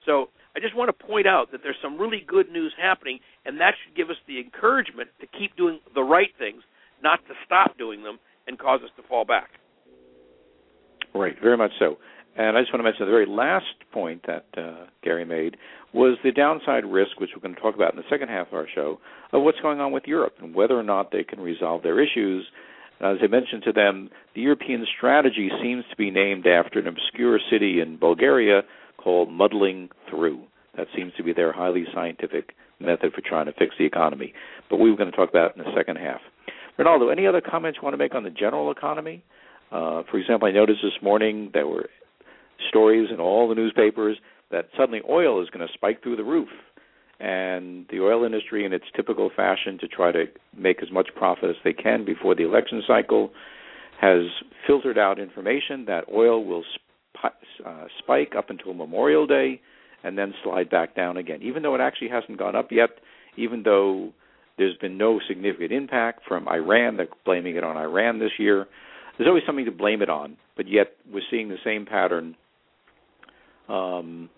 So 0.06 0.28
I 0.56 0.60
just 0.60 0.76
want 0.76 0.88
to 0.96 1.06
point 1.06 1.26
out 1.26 1.52
that 1.52 1.60
there's 1.62 1.76
some 1.82 1.98
really 1.98 2.22
good 2.26 2.50
news 2.50 2.74
happening, 2.80 3.20
and 3.44 3.60
that 3.60 3.74
should 3.82 3.96
give 3.96 4.10
us 4.10 4.16
the 4.26 4.38
encouragement 4.38 5.08
to 5.20 5.26
keep 5.26 5.56
doing 5.56 5.80
the 5.94 6.02
right 6.02 6.30
things, 6.38 6.62
not 7.02 7.20
to 7.28 7.34
stop 7.46 7.78
doing 7.78 8.02
them 8.02 8.18
and 8.46 8.58
cause 8.58 8.80
us 8.84 8.90
to 8.96 9.02
fall 9.08 9.24
back. 9.24 9.50
Right, 11.14 11.36
very 11.40 11.56
much 11.56 11.72
so. 11.78 11.96
And 12.36 12.56
I 12.56 12.62
just 12.62 12.72
want 12.72 12.80
to 12.80 12.84
mention 12.84 13.04
the 13.04 13.12
very 13.12 13.26
last 13.26 13.66
point 13.92 14.24
that 14.26 14.46
uh, 14.56 14.86
Gary 15.02 15.24
made 15.24 15.56
was 15.92 16.16
the 16.24 16.32
downside 16.32 16.84
risk, 16.86 17.20
which 17.20 17.30
we're 17.34 17.42
going 17.42 17.54
to 17.54 17.60
talk 17.60 17.74
about 17.74 17.92
in 17.92 17.98
the 17.98 18.08
second 18.08 18.28
half 18.28 18.48
of 18.48 18.54
our 18.54 18.68
show, 18.74 18.98
of 19.32 19.42
what's 19.42 19.60
going 19.60 19.80
on 19.80 19.92
with 19.92 20.04
Europe 20.06 20.34
and 20.40 20.54
whether 20.54 20.78
or 20.78 20.82
not 20.82 21.12
they 21.12 21.24
can 21.24 21.40
resolve 21.40 21.82
their 21.82 22.00
issues. 22.00 22.46
As 23.00 23.18
I 23.22 23.26
mentioned 23.26 23.64
to 23.64 23.72
them, 23.72 24.08
the 24.34 24.40
European 24.40 24.86
strategy 24.96 25.50
seems 25.62 25.84
to 25.90 25.96
be 25.96 26.10
named 26.10 26.46
after 26.46 26.78
an 26.78 26.86
obscure 26.86 27.38
city 27.50 27.80
in 27.80 27.98
Bulgaria 27.98 28.62
called 29.02 29.30
Muddling 29.30 29.88
Through. 30.08 30.42
That 30.76 30.86
seems 30.96 31.12
to 31.16 31.22
be 31.22 31.32
their 31.32 31.52
highly 31.52 31.84
scientific 31.94 32.54
method 32.80 33.12
for 33.12 33.20
trying 33.20 33.46
to 33.46 33.52
fix 33.52 33.74
the 33.78 33.84
economy. 33.84 34.32
But 34.70 34.78
we 34.78 34.90
were 34.90 34.96
going 34.96 35.10
to 35.10 35.16
talk 35.16 35.28
about 35.28 35.56
in 35.56 35.62
the 35.62 35.70
second 35.76 35.96
half. 35.96 36.20
Rinaldo, 36.78 37.08
any 37.08 37.26
other 37.26 37.40
comments 37.40 37.78
you 37.80 37.84
want 37.84 37.94
to 37.94 37.98
make 37.98 38.14
on 38.14 38.24
the 38.24 38.30
general 38.30 38.70
economy? 38.70 39.22
Uh, 39.70 40.02
for 40.10 40.18
example, 40.18 40.48
I 40.48 40.52
noticed 40.52 40.80
this 40.82 41.02
morning 41.02 41.50
there 41.52 41.66
were 41.66 41.88
stories 42.68 43.10
in 43.12 43.20
all 43.20 43.48
the 43.48 43.54
newspapers 43.54 44.18
that 44.50 44.68
suddenly 44.76 45.00
oil 45.08 45.42
is 45.42 45.50
going 45.50 45.66
to 45.66 45.72
spike 45.72 46.02
through 46.02 46.16
the 46.16 46.24
roof. 46.24 46.48
And 47.20 47.86
the 47.90 48.00
oil 48.00 48.24
industry, 48.24 48.64
in 48.64 48.72
its 48.72 48.84
typical 48.96 49.30
fashion, 49.34 49.78
to 49.78 49.88
try 49.88 50.12
to 50.12 50.24
make 50.56 50.82
as 50.82 50.90
much 50.90 51.08
profit 51.14 51.50
as 51.50 51.56
they 51.62 51.72
can 51.72 52.04
before 52.04 52.34
the 52.34 52.42
election 52.42 52.82
cycle, 52.86 53.30
has 54.00 54.22
filtered 54.66 54.98
out 54.98 55.20
information 55.20 55.84
that 55.86 56.04
oil 56.12 56.44
will 56.44 56.64
uh, 57.24 57.84
spike 57.98 58.34
up 58.36 58.50
until 58.50 58.74
Memorial 58.74 59.26
Day 59.26 59.60
and 60.04 60.18
then 60.18 60.34
slide 60.42 60.70
back 60.70 60.96
down 60.96 61.16
again. 61.16 61.40
Even 61.42 61.62
though 61.62 61.74
it 61.74 61.80
actually 61.80 62.08
hasn't 62.08 62.38
gone 62.38 62.56
up 62.56 62.72
yet, 62.72 62.90
even 63.36 63.62
though 63.62 64.12
there's 64.58 64.76
been 64.76 64.98
no 64.98 65.20
significant 65.26 65.72
impact 65.72 66.22
from 66.26 66.48
Iran, 66.48 66.96
they're 66.96 67.08
blaming 67.24 67.56
it 67.56 67.64
on 67.64 67.76
Iran 67.76 68.18
this 68.18 68.32
year. 68.38 68.66
There's 69.16 69.28
always 69.28 69.44
something 69.46 69.64
to 69.64 69.72
blame 69.72 70.02
it 70.02 70.08
on, 70.08 70.36
but 70.56 70.68
yet 70.68 70.92
we're 71.12 71.22
seeing 71.30 71.48
the 71.48 71.56
same 71.64 71.86
pattern 71.86 72.34
um, 73.68 74.28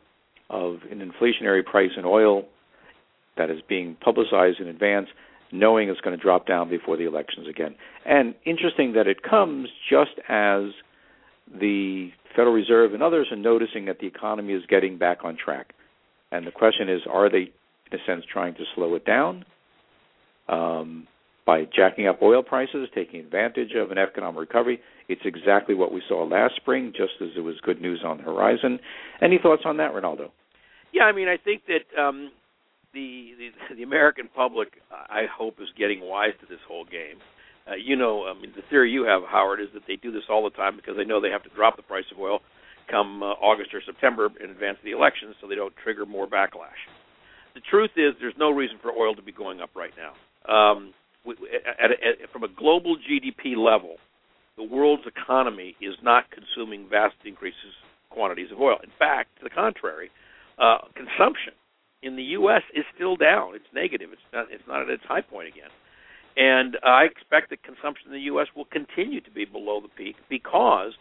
of 0.51 0.79
an 0.91 1.01
inflationary 1.01 1.65
price 1.65 1.91
in 1.97 2.05
oil 2.05 2.45
that 3.37 3.51
is 3.51 3.59
being 3.69 3.97
publicized 4.01 4.61
in 4.61 4.69
advance, 4.69 5.09
knowing 5.51 5.89
it's 5.89 6.01
going 6.01 6.17
to 6.17 6.23
drop 6.23 6.47
down 6.47 6.69
before 6.69 6.97
the 6.97 7.05
elections 7.05 7.49
again. 7.49 7.75
And 8.05 8.35
interesting 8.45 8.93
that 8.93 9.07
it 9.07 9.23
comes 9.23 9.69
just 9.91 10.13
as 10.29 10.65
the 11.61 12.11
Federal 12.35 12.55
Reserve 12.55 12.95
and 12.95 13.03
others 13.03 13.29
are 13.31 13.37
noticing 13.37 13.85
that 13.87 13.99
the 13.99 14.07
economy 14.07 14.53
is 14.53 14.63
getting 14.69 14.99
back 14.99 15.19
on 15.25 15.37
track. 15.37 15.73
And 16.33 16.47
the 16.47 16.51
question 16.51 16.89
is, 16.89 17.01
are 17.11 17.31
they, 17.31 17.53
in 17.91 17.93
a 17.93 18.05
sense, 18.07 18.25
trying 18.31 18.55
to 18.55 18.65
slow 18.75 18.95
it 18.95 19.05
down 19.05 19.45
um, 20.49 21.07
by 21.47 21.65
jacking 21.65 22.09
up 22.09 22.21
oil 22.23 22.43
prices, 22.43 22.89
taking 22.95 23.21
advantage 23.21 23.73
of 23.77 23.91
an 23.91 23.99
economic 23.99 24.41
recovery? 24.41 24.81
It's 25.09 25.23
exactly 25.25 25.75
what 25.75 25.93
we 25.93 26.03
saw 26.09 26.25
last 26.25 26.57
spring, 26.57 26.93
just 26.97 27.13
as 27.21 27.29
it 27.37 27.41
was 27.41 27.57
good 27.63 27.81
news 27.81 28.03
on 28.05 28.17
the 28.19 28.25
horizon. 28.25 28.81
Any 29.23 29.39
thoughts 29.41 29.63
on 29.65 29.77
that, 29.77 29.95
Rinaldo? 29.95 30.33
Yeah, 30.93 31.05
I 31.05 31.13
mean, 31.13 31.29
I 31.29 31.37
think 31.37 31.63
that 31.67 32.01
um, 32.01 32.31
the, 32.95 33.33
the 33.39 33.75
the 33.77 33.83
American 33.83 34.29
public, 34.35 34.69
I 34.91 35.25
hope, 35.37 35.57
is 35.61 35.69
getting 35.77 36.01
wise 36.01 36.33
to 36.41 36.47
this 36.47 36.61
whole 36.67 36.85
game. 36.85 37.19
Uh, 37.67 37.75
you 37.75 37.97
know, 37.97 38.25
I 38.27 38.39
mean, 38.39 38.53
the 38.55 38.63
theory 38.69 38.91
you 38.91 39.05
have, 39.05 39.23
Howard, 39.29 39.61
is 39.61 39.69
that 39.75 39.83
they 39.89 39.97
do 39.97 40.13
this 40.13 40.25
all 40.29 40.45
the 40.45 40.51
time 40.51 40.77
because 40.77 40.97
they 40.97 41.05
know 41.05 41.21
they 41.21 41.31
have 41.31 41.43
to 41.45 41.55
drop 41.57 41.77
the 41.77 41.83
price 41.83 42.05
of 42.13 42.19
oil 42.19 42.41
come 42.91 43.23
uh, 43.23 43.33
August 43.41 43.73
or 43.73 43.81
September 43.85 44.29
in 44.43 44.51
advance 44.51 44.79
of 44.79 44.85
the 44.85 44.91
elections, 44.91 45.35
so 45.41 45.49
they 45.49 45.55
don't 45.55 45.75
trigger 45.83 46.05
more 46.05 46.27
backlash. 46.27 46.77
The 47.55 47.61
truth 47.71 47.93
is, 47.97 48.13
there's 48.21 48.35
no 48.39 48.51
reason 48.51 48.77
for 48.83 48.93
oil 48.93 49.15
to 49.15 49.23
be 49.23 49.33
going 49.33 49.61
up 49.61 49.71
right 49.75 49.93
now. 49.97 50.13
Um, 50.53 50.93
we, 51.25 51.35
at, 51.81 51.91
at, 51.91 52.31
from 52.33 52.43
a 52.43 52.49
global 52.49 52.97
GDP 52.99 53.57
level, 53.57 53.97
the 54.57 54.65
world's 54.65 55.05
economy 55.07 55.77
is 55.81 55.95
not 56.03 56.25
consuming 56.31 56.89
vast 56.89 57.15
increases 57.25 57.73
quantities 58.11 58.53
of 58.53 58.61
oil. 58.61 58.77
In 58.85 58.91
fact, 58.99 59.31
to 59.39 59.45
the 59.45 59.51
contrary, 59.51 60.11
uh, 60.59 60.79
consumption 60.95 61.55
in 62.03 62.17
the 62.17 62.23
U.S. 62.39 62.63
is 62.75 62.85
still 62.95 63.17
down. 63.17 63.55
It's 63.55 63.65
negative. 63.75 64.11
It's 64.13 64.23
not. 64.33 64.47
It's 64.51 64.63
not 64.69 64.83
at 64.83 64.91
its 64.91 65.03
high 65.09 65.23
point 65.23 65.49
again. 65.49 65.71
And 66.37 66.77
I 66.83 67.05
expect 67.05 67.51
that 67.51 67.63
consumption 67.63 68.09
in 68.09 68.13
the 68.13 68.27
U.S. 68.35 68.49
will 68.57 68.67
continue 68.67 69.21
to 69.21 69.31
be 69.31 69.45
below 69.45 69.81
the 69.81 69.89
peak 69.89 70.17
because 70.29 70.93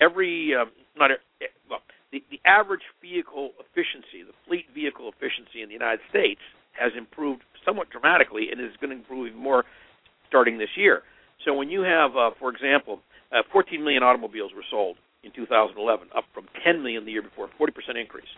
every 0.00 0.54
um, 0.54 0.70
not 0.96 1.10
a, 1.10 1.16
well 1.70 1.80
the, 2.10 2.22
the 2.30 2.40
average 2.44 2.82
vehicle 3.00 3.50
efficiency, 3.58 4.22
the 4.26 4.36
fleet 4.46 4.66
vehicle 4.74 5.08
efficiency 5.08 5.62
in 5.62 5.68
the 5.68 5.74
United 5.74 6.00
States 6.10 6.40
has 6.78 6.92
improved 6.96 7.42
somewhat 7.64 7.90
dramatically 7.90 8.48
and 8.50 8.60
is 8.60 8.76
going 8.80 8.90
to 8.90 8.96
improve 8.96 9.28
even 9.28 9.40
more 9.40 9.64
starting 10.28 10.58
this 10.58 10.74
year. 10.76 11.02
So 11.44 11.54
when 11.54 11.70
you 11.70 11.82
have, 11.82 12.16
uh, 12.16 12.30
for 12.38 12.50
example, 12.50 13.00
uh, 13.32 13.42
14 13.50 13.82
million 13.82 14.02
automobiles 14.02 14.52
were 14.54 14.64
sold 14.70 14.96
in 15.24 15.32
2011, 15.32 16.08
up 16.16 16.24
from 16.34 16.46
10 16.64 16.82
million 16.82 17.04
the 17.04 17.12
year 17.12 17.22
before, 17.22 17.48
40% 17.58 17.70
increase. 18.00 18.28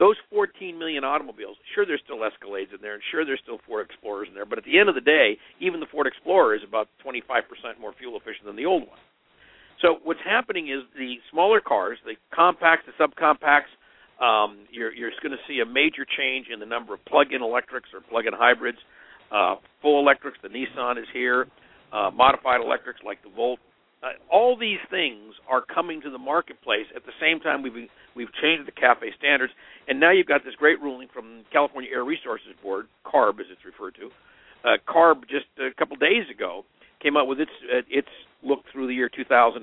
Those 0.00 0.16
14 0.32 0.78
million 0.78 1.04
automobiles, 1.04 1.58
sure, 1.74 1.84
there's 1.84 2.00
still 2.02 2.24
Escalades 2.24 2.72
in 2.72 2.80
there, 2.80 2.94
and 2.94 3.02
sure, 3.12 3.26
there's 3.26 3.38
still 3.44 3.60
Ford 3.68 3.84
Explorers 3.84 4.28
in 4.28 4.34
there, 4.34 4.46
but 4.46 4.56
at 4.56 4.64
the 4.64 4.80
end 4.80 4.88
of 4.88 4.94
the 4.94 5.04
day, 5.04 5.36
even 5.60 5.78
the 5.78 5.86
Ford 5.92 6.06
Explorer 6.06 6.56
is 6.56 6.62
about 6.66 6.88
25% 7.04 7.20
more 7.78 7.92
fuel 8.00 8.16
efficient 8.16 8.46
than 8.46 8.56
the 8.56 8.64
old 8.64 8.88
one. 8.88 8.98
So 9.82 10.00
what's 10.02 10.24
happening 10.24 10.68
is 10.68 10.88
the 10.96 11.16
smaller 11.30 11.60
cars, 11.60 11.98
the 12.06 12.14
compacts, 12.34 12.88
the 12.88 12.96
subcompacts, 12.96 13.68
um, 14.24 14.64
you're, 14.72 14.92
you're 14.94 15.10
going 15.22 15.32
to 15.32 15.44
see 15.46 15.60
a 15.60 15.66
major 15.66 16.06
change 16.16 16.46
in 16.52 16.60
the 16.60 16.66
number 16.66 16.94
of 16.94 17.04
plug-in 17.04 17.42
electrics 17.42 17.88
or 17.92 18.00
plug-in 18.00 18.32
hybrids, 18.32 18.78
uh, 19.30 19.56
full 19.82 20.00
electrics. 20.00 20.38
The 20.42 20.48
Nissan 20.48 20.98
is 20.98 21.08
here, 21.12 21.46
uh, 21.92 22.10
modified 22.10 22.60
electrics 22.60 23.00
like 23.04 23.22
the 23.22 23.30
Volt. 23.30 23.58
Uh, 24.02 24.16
all 24.32 24.56
these 24.56 24.80
things 24.90 25.34
are 25.48 25.60
coming 25.62 26.00
to 26.00 26.10
the 26.10 26.18
marketplace 26.18 26.86
at 26.96 27.04
the 27.04 27.12
same 27.20 27.38
time 27.40 27.62
we've 27.62 27.88
we've 28.16 28.32
changed 28.40 28.66
the 28.66 28.72
CAFE 28.72 29.12
standards, 29.18 29.52
and 29.88 30.00
now 30.00 30.10
you've 30.10 30.26
got 30.26 30.42
this 30.44 30.54
great 30.54 30.80
ruling 30.80 31.08
from 31.12 31.44
California 31.52 31.90
Air 31.92 32.04
Resources 32.04 32.56
Board, 32.62 32.86
CARB 33.04 33.40
as 33.40 33.46
it's 33.52 33.64
referred 33.64 33.94
to. 33.96 34.10
Uh, 34.64 34.76
CARB 34.88 35.28
just 35.28 35.46
a 35.58 35.74
couple 35.78 35.96
days 35.96 36.24
ago 36.32 36.64
came 37.02 37.16
out 37.16 37.26
with 37.26 37.40
its 37.40 37.52
uh, 37.68 37.82
its 37.88 38.08
look 38.42 38.60
through 38.72 38.86
the 38.86 38.94
year 38.94 39.10
2018 39.10 39.60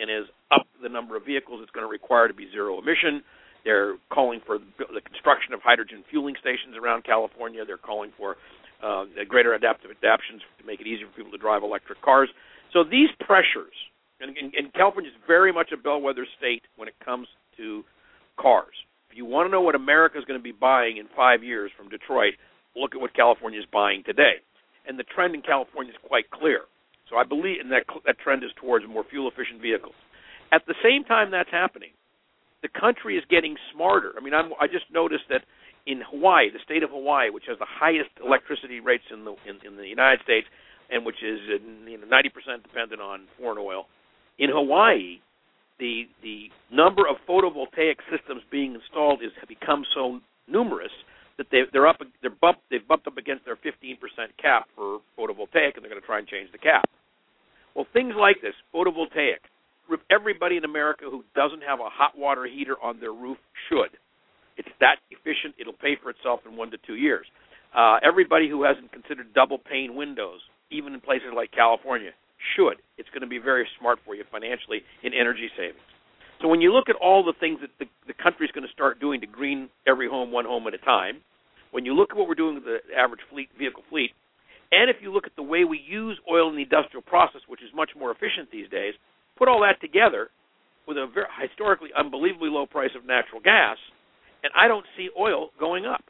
and 0.00 0.10
has 0.10 0.24
upped 0.50 0.72
the 0.82 0.88
number 0.88 1.16
of 1.16 1.24
vehicles 1.24 1.60
it's 1.62 1.70
going 1.72 1.84
to 1.84 1.90
require 1.90 2.28
to 2.28 2.34
be 2.34 2.48
zero 2.50 2.78
emission. 2.78 3.22
They're 3.64 3.96
calling 4.08 4.40
for 4.46 4.58
the 4.78 5.00
construction 5.02 5.52
of 5.52 5.60
hydrogen 5.60 6.04
fueling 6.08 6.36
stations 6.40 6.76
around 6.80 7.04
California. 7.04 7.64
They're 7.66 7.76
calling 7.76 8.12
for 8.16 8.36
uh, 8.82 9.04
greater 9.28 9.54
adaptive 9.54 9.90
adaptations 9.90 10.40
to 10.60 10.64
make 10.64 10.80
it 10.80 10.86
easier 10.86 11.08
for 11.08 11.16
people 11.16 11.32
to 11.32 11.38
drive 11.38 11.62
electric 11.62 12.00
cars. 12.00 12.30
So 12.76 12.84
these 12.84 13.08
pressures, 13.24 13.72
and, 14.20 14.36
and, 14.36 14.52
and 14.52 14.68
California 14.74 15.08
is 15.08 15.16
very 15.26 15.50
much 15.50 15.72
a 15.72 15.80
bellwether 15.80 16.26
state 16.36 16.60
when 16.76 16.88
it 16.88 16.94
comes 17.02 17.26
to 17.56 17.80
cars. 18.36 18.76
If 19.08 19.16
you 19.16 19.24
want 19.24 19.48
to 19.48 19.50
know 19.50 19.62
what 19.62 19.74
America 19.74 20.18
is 20.18 20.26
going 20.26 20.38
to 20.38 20.44
be 20.44 20.52
buying 20.52 20.98
in 20.98 21.08
five 21.16 21.42
years 21.42 21.70
from 21.72 21.88
Detroit, 21.88 22.34
look 22.76 22.94
at 22.94 23.00
what 23.00 23.16
California 23.16 23.58
is 23.58 23.64
buying 23.72 24.02
today. 24.04 24.44
And 24.86 24.98
the 24.98 25.08
trend 25.08 25.34
in 25.34 25.40
California 25.40 25.90
is 25.90 25.98
quite 26.06 26.28
clear. 26.28 26.68
So 27.08 27.16
I 27.16 27.24
believe 27.24 27.64
in 27.64 27.70
that 27.70 27.88
that 28.04 28.18
trend 28.20 28.44
is 28.44 28.50
towards 28.60 28.84
more 28.84 29.04
fuel 29.08 29.24
efficient 29.24 29.62
vehicles. 29.62 29.96
At 30.52 30.66
the 30.68 30.76
same 30.84 31.02
time 31.04 31.30
that's 31.30 31.48
happening, 31.50 31.96
the 32.60 32.68
country 32.68 33.16
is 33.16 33.24
getting 33.30 33.56
smarter. 33.72 34.12
I 34.18 34.20
mean, 34.20 34.34
I'm, 34.34 34.52
I 34.60 34.66
just 34.66 34.84
noticed 34.92 35.24
that 35.30 35.48
in 35.86 36.02
Hawaii, 36.04 36.52
the 36.52 36.60
state 36.62 36.82
of 36.82 36.90
Hawaii, 36.90 37.30
which 37.30 37.48
has 37.48 37.56
the 37.58 37.66
highest 37.66 38.10
electricity 38.20 38.80
rates 38.80 39.08
in 39.08 39.24
the 39.24 39.32
in, 39.48 39.64
in 39.64 39.76
the 39.80 39.88
United 39.88 40.20
States, 40.28 40.44
and 40.90 41.04
which 41.04 41.22
is 41.22 41.40
uh, 41.48 41.88
you 41.88 41.98
know 41.98 42.06
90% 42.06 42.62
dependent 42.62 43.00
on 43.00 43.26
foreign 43.38 43.58
oil, 43.58 43.86
in 44.38 44.50
Hawaii, 44.50 45.20
the 45.78 46.04
the 46.22 46.48
number 46.70 47.02
of 47.08 47.16
photovoltaic 47.28 47.96
systems 48.10 48.42
being 48.50 48.74
installed 48.74 49.20
have 49.22 49.48
become 49.48 49.84
so 49.94 50.20
numerous 50.48 50.92
that 51.38 51.46
they 51.50 51.62
they're 51.72 51.86
up 51.86 52.00
they're 52.22 52.30
bumped 52.30 52.62
they've 52.70 52.86
bumped 52.86 53.06
up 53.06 53.16
against 53.16 53.44
their 53.44 53.56
15% 53.56 53.98
cap 54.40 54.68
for 54.74 55.00
photovoltaic, 55.18 55.76
and 55.76 55.84
they're 55.84 55.90
going 55.92 56.00
to 56.00 56.06
try 56.06 56.18
and 56.18 56.28
change 56.28 56.50
the 56.52 56.58
cap. 56.58 56.88
Well, 57.74 57.86
things 57.92 58.14
like 58.18 58.40
this, 58.40 58.54
photovoltaic, 58.74 59.44
everybody 60.10 60.56
in 60.56 60.64
America 60.64 61.04
who 61.10 61.24
doesn't 61.34 61.62
have 61.62 61.80
a 61.80 61.90
hot 61.90 62.16
water 62.16 62.46
heater 62.46 62.76
on 62.82 63.00
their 63.00 63.12
roof 63.12 63.36
should. 63.68 63.92
It's 64.56 64.68
that 64.80 64.96
efficient; 65.10 65.54
it'll 65.60 65.74
pay 65.76 65.96
for 66.02 66.10
itself 66.10 66.40
in 66.48 66.56
one 66.56 66.70
to 66.70 66.78
two 66.86 66.96
years. 66.96 67.26
Uh, 67.76 67.98
everybody 68.02 68.48
who 68.48 68.64
hasn't 68.64 68.90
considered 68.92 69.34
double 69.34 69.58
pane 69.58 69.94
windows, 69.94 70.40
even 70.70 70.94
in 70.94 71.00
places 71.00 71.28
like 71.34 71.52
California, 71.52 72.10
should. 72.56 72.76
It's 72.98 73.08
going 73.10 73.22
to 73.22 73.30
be 73.30 73.38
very 73.38 73.66
smart 73.78 73.98
for 74.04 74.14
you 74.14 74.24
financially 74.30 74.82
in 75.02 75.12
energy 75.14 75.48
savings. 75.56 75.82
So 76.42 76.48
when 76.48 76.60
you 76.60 76.72
look 76.72 76.88
at 76.88 76.96
all 76.96 77.24
the 77.24 77.32
things 77.38 77.60
that 77.62 77.70
the, 77.78 77.86
the 78.06 78.12
country 78.12 78.46
is 78.46 78.52
going 78.52 78.66
to 78.66 78.72
start 78.72 79.00
doing 79.00 79.20
to 79.22 79.26
green 79.26 79.68
every 79.86 80.08
home 80.08 80.32
one 80.32 80.44
home 80.44 80.66
at 80.66 80.74
a 80.74 80.78
time, 80.78 81.22
when 81.70 81.84
you 81.84 81.94
look 81.94 82.10
at 82.10 82.16
what 82.16 82.28
we're 82.28 82.34
doing 82.34 82.54
with 82.56 82.64
the 82.64 82.78
average 82.96 83.20
fleet 83.30 83.48
vehicle 83.58 83.82
fleet, 83.88 84.12
and 84.72 84.90
if 84.90 84.96
you 85.00 85.12
look 85.12 85.26
at 85.26 85.36
the 85.36 85.42
way 85.42 85.64
we 85.64 85.80
use 85.80 86.18
oil 86.30 86.50
in 86.50 86.56
the 86.56 86.62
industrial 86.62 87.02
process, 87.02 87.40
which 87.48 87.62
is 87.62 87.70
much 87.74 87.90
more 87.96 88.10
efficient 88.10 88.50
these 88.50 88.68
days, 88.68 88.94
put 89.38 89.48
all 89.48 89.60
that 89.62 89.80
together 89.80 90.28
with 90.86 90.96
a 90.96 91.06
very 91.12 91.26
historically 91.40 91.90
unbelievably 91.96 92.50
low 92.50 92.66
price 92.66 92.90
of 92.96 93.06
natural 93.06 93.40
gas, 93.40 93.76
and 94.42 94.52
I 94.56 94.68
don't 94.68 94.86
see 94.96 95.08
oil 95.18 95.50
going 95.58 95.86
up 95.86 96.04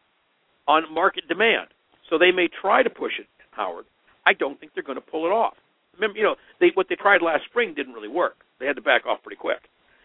on 0.67 0.93
market 0.93 1.29
demand. 1.29 1.69
So 2.11 2.19
they 2.19 2.33
may 2.33 2.49
try 2.49 2.83
to 2.83 2.91
push 2.91 3.13
it, 3.19 3.27
Howard. 3.53 3.85
I 4.27 4.35
don't 4.35 4.59
think 4.59 4.73
they're 4.75 4.85
going 4.85 5.01
to 5.01 5.05
pull 5.05 5.25
it 5.25 5.31
off. 5.31 5.55
Remember, 5.95 6.19
you 6.19 6.25
know, 6.25 6.37
they, 6.61 6.75
what 6.75 6.87
they 6.89 6.97
tried 6.97 7.23
last 7.23 7.45
spring 7.49 7.73
didn't 7.75 7.95
really 7.95 8.09
work. 8.09 8.37
They 8.61 8.67
had 8.67 8.77
to 8.77 8.83
back 8.83 9.07
off 9.07 9.23
pretty 9.23 9.39
quick. 9.39 9.65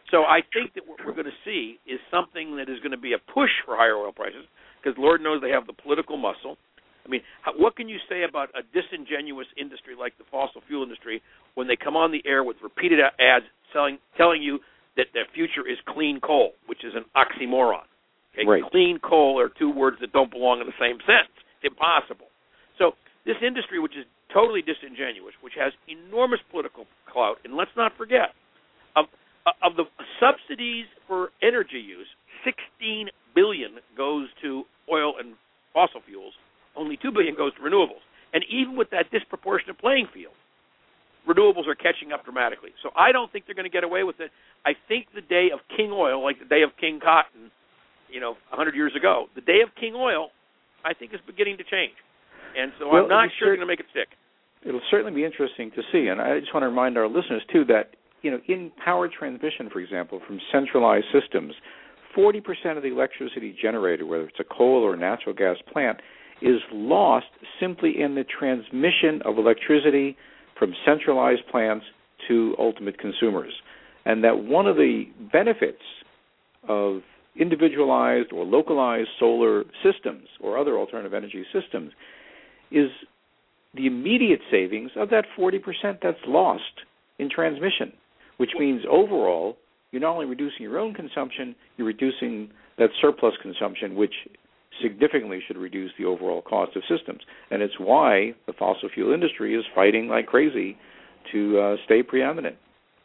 So 0.10 0.24
I 0.24 0.40
think 0.54 0.76
that 0.76 0.88
what 0.88 1.00
we're 1.06 1.16
going 1.16 1.32
to 1.32 1.42
see 1.44 1.80
is 1.88 2.00
something 2.12 2.56
that 2.58 2.70
is 2.70 2.80
going 2.80 2.92
to 2.92 3.00
be 3.00 3.14
a 3.14 3.22
push 3.34 3.52
for 3.66 3.76
higher 3.76 3.96
oil 3.96 4.12
prices 4.12 4.44
because 4.80 4.96
Lord 5.00 5.22
knows 5.22 5.42
they 5.42 5.52
have 5.52 5.68
the 5.68 5.74
political 5.74 6.18
muscle. 6.18 6.58
I 7.06 7.10
mean, 7.10 7.22
how, 7.42 7.54
what 7.56 7.76
can 7.76 7.90
you 7.90 7.98
say 8.08 8.24
about 8.28 8.50
a 8.54 8.62
disingenuous 8.76 9.48
industry 9.60 9.96
like 9.98 10.18
the 10.18 10.28
fossil 10.30 10.62
fuel 10.68 10.84
industry 10.84 11.22
when 11.56 11.68
they 11.68 11.76
come 11.76 11.96
on 11.96 12.12
the 12.12 12.22
air 12.28 12.44
with 12.44 12.58
repeated 12.62 13.00
ads 13.00 13.46
selling, 13.74 13.98
telling 14.18 14.44
you 14.44 14.60
that 14.98 15.08
their 15.16 15.26
future 15.34 15.64
is 15.68 15.80
clean 15.88 16.20
coal, 16.20 16.52
which 16.68 16.84
is 16.84 16.94
an 16.94 17.08
oxymoron? 17.16 17.88
Okay? 18.36 18.48
Right. 18.48 18.64
Clean 18.72 19.00
coal 19.00 19.40
are 19.40 19.50
two 19.50 19.72
words 19.72 19.98
that 20.02 20.12
don't 20.12 20.32
belong 20.32 20.60
in 20.60 20.68
the 20.68 20.78
same 20.80 21.00
sentence. 21.08 21.36
It's 21.64 21.72
impossible. 21.72 22.28
So 22.78 22.94
this 23.26 23.38
industry, 23.46 23.80
which 23.80 23.98
is 23.98 24.06
totally 24.34 24.62
disingenuous, 24.62 25.34
which 25.42 25.54
has 25.60 25.74
enormous 25.88 26.40
political 26.50 26.86
clout, 27.12 27.38
and 27.44 27.56
let's 27.56 27.72
not 27.76 27.92
forget, 27.98 28.34
of 28.96 29.06
of 29.64 29.76
the 29.76 29.86
subsidies 30.20 30.86
for 31.08 31.30
energy 31.42 31.80
use, 31.80 32.08
16 32.46 33.10
billion 33.34 33.78
goes 33.98 34.28
to 34.42 34.64
oil 34.92 35.14
and 35.20 35.34
fossil 35.74 36.02
fuels. 36.06 36.34
Only 36.76 36.98
2 37.02 37.12
billion 37.12 37.36
goes 37.36 37.54
to 37.56 37.62
renewables. 37.62 38.06
And 38.34 38.44
even 38.50 38.78
with 38.78 38.90
that 38.92 39.12
disproportionate 39.12 39.80
playing 39.80 40.08
field, 40.14 40.34
renewables 41.28 41.68
are 41.68 41.76
catching 41.76 42.12
up 42.14 42.24
dramatically. 42.24 42.72
So 42.82 42.90
I 42.96 43.12
don't 43.12 43.32
think 43.32 43.46
they're 43.46 43.56
going 43.56 43.70
to 43.70 43.74
get 43.74 43.84
away 43.84 44.04
with 44.04 44.20
it. 44.20 44.32
I 44.66 44.72
think 44.88 45.08
the 45.14 45.22
day 45.22 45.50
of 45.54 45.60
king 45.76 45.92
oil, 45.92 46.24
like 46.24 46.40
the 46.40 46.46
day 46.46 46.62
of 46.64 46.72
king 46.80 47.00
cotton, 47.02 47.52
you 48.10 48.20
know, 48.20 48.38
100 48.50 48.76
years 48.76 48.94
ago, 48.96 49.28
the 49.36 49.42
day 49.42 49.62
of 49.64 49.70
king 49.80 49.94
oil, 49.96 50.30
I 50.86 50.94
think 50.94 51.14
is 51.14 51.20
beginning 51.26 51.58
to 51.58 51.64
change. 51.64 51.96
And 52.58 52.72
so 52.80 52.88
well, 52.88 53.04
I'm 53.04 53.10
not 53.10 53.30
sure 53.38 53.48
they're 53.48 53.56
going 53.56 53.68
to 53.68 53.72
make 53.72 53.80
it 53.80 53.88
stick. 53.92 54.10
It'll 54.64 54.82
certainly 54.92 55.14
be 55.14 55.26
interesting 55.26 55.72
to 55.72 55.82
see. 55.92 56.08
And 56.08 56.22
I 56.22 56.40
just 56.40 56.54
want 56.54 56.64
to 56.64 56.70
remind 56.70 56.98
our 56.98 57.08
listeners, 57.08 57.42
too, 57.52 57.66
that 57.66 57.96
you 58.22 58.32
know, 58.32 58.40
in 58.48 58.72
power 58.84 59.10
transmission, 59.10 59.70
for 59.72 59.80
example, 59.80 60.22
from 60.26 60.40
centralized 60.52 61.08
systems, 61.12 61.54
40% 62.16 62.78
of 62.78 62.84
the 62.84 62.90
electricity 62.90 63.56
generated, 63.60 64.08
whether 64.08 64.26
it's 64.26 64.40
a 64.40 64.44
coal 64.44 64.84
or 64.84 64.94
a 64.94 64.98
natural 64.98 65.34
gas 65.34 65.58
plant, 65.72 66.00
is 66.42 66.60
lost 66.72 67.28
simply 67.60 68.00
in 68.00 68.16
the 68.16 68.24
transmission 68.24 69.22
of 69.26 69.38
electricity 69.38 70.18
from 70.58 70.74
centralized 70.86 71.42
plants 71.50 71.86
to 72.28 72.56
ultimate 72.60 73.00
consumers. 73.00 73.54
And 74.06 74.24
that 74.24 74.44
one 74.44 74.68
of 74.68 74.76
the 74.76 75.06
benefits 75.32 75.82
of 76.68 77.02
individualized 77.40 78.32
or 78.34 78.46
localized 78.46 79.10
solar 79.20 79.64
systems 79.84 80.28
or 80.42 80.58
other 80.58 80.78
alternative 80.78 81.14
energy 81.14 81.46
systems 81.54 81.92
is 82.72 82.90
the 83.74 83.86
immediate 83.86 84.42
savings 84.50 84.92
of 84.96 85.10
that 85.10 85.26
40% 85.38 85.62
that's 86.02 86.18
lost 86.26 86.64
in 87.20 87.30
transmission 87.30 87.94
which 88.42 88.58
means 88.58 88.82
overall 88.90 89.56
you're 89.92 90.02
not 90.02 90.14
only 90.14 90.26
reducing 90.26 90.64
your 90.64 90.80
own 90.80 90.96
consumption, 90.96 91.54
you're 91.78 91.86
reducing 91.86 92.50
that 92.80 92.90
surplus 93.00 93.36
consumption, 93.40 93.94
which 93.94 94.16
significantly 94.82 95.40
should 95.46 95.58
reduce 95.58 95.92
the 96.00 96.06
overall 96.06 96.42
cost 96.42 96.76
of 96.76 96.82
systems. 96.90 97.22
And 97.52 97.62
it's 97.62 97.76
why 97.78 98.34
the 98.48 98.54
fossil 98.54 98.90
fuel 98.92 99.14
industry 99.14 99.54
is 99.54 99.64
fighting 99.76 100.08
like 100.08 100.26
crazy 100.26 100.76
to 101.32 101.60
uh, 101.60 101.76
stay 101.86 102.02
preeminent. 102.02 102.56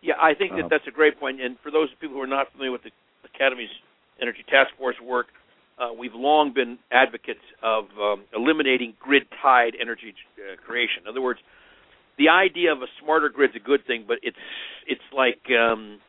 Yeah, 0.00 0.14
I 0.18 0.33
think 0.33 0.52
that 0.52 0.64
uh, 0.64 0.68
that's 0.70 0.88
a 0.88 0.90
great 0.90 1.20
point. 1.20 1.42
And 1.42 1.59
for 1.62 1.70
those 1.70 1.90
people 2.00 2.16
who 2.16 2.22
are 2.22 2.26
not 2.26 2.50
familiar 2.52 2.72
with 2.72 2.85
the 2.85 2.90
Academy's 3.35 3.68
Energy 4.22 4.42
Task 4.48 4.70
Force 4.79 4.96
work, 5.05 5.26
uh, 5.79 5.93
we've 5.93 6.15
long 6.15 6.53
been 6.55 6.79
advocates 6.91 7.45
of 7.62 7.85
um, 8.01 8.25
eliminating 8.35 8.95
grid-tied 8.99 9.75
energy 9.81 10.15
uh, 10.39 10.57
creation. 10.67 11.03
In 11.05 11.09
other 11.09 11.23
words, 11.23 11.41
the 12.19 12.29
idea 12.29 12.73
of 12.73 12.79
a 12.79 12.87
smarter 13.03 13.29
grid 13.29 13.51
is 13.51 13.57
a 13.57 13.65
good 13.65 13.87
thing, 13.87 14.05
but 14.09 14.19
it's 14.23 14.37
it's 14.87 15.05
like 15.15 15.41
um, 15.53 16.01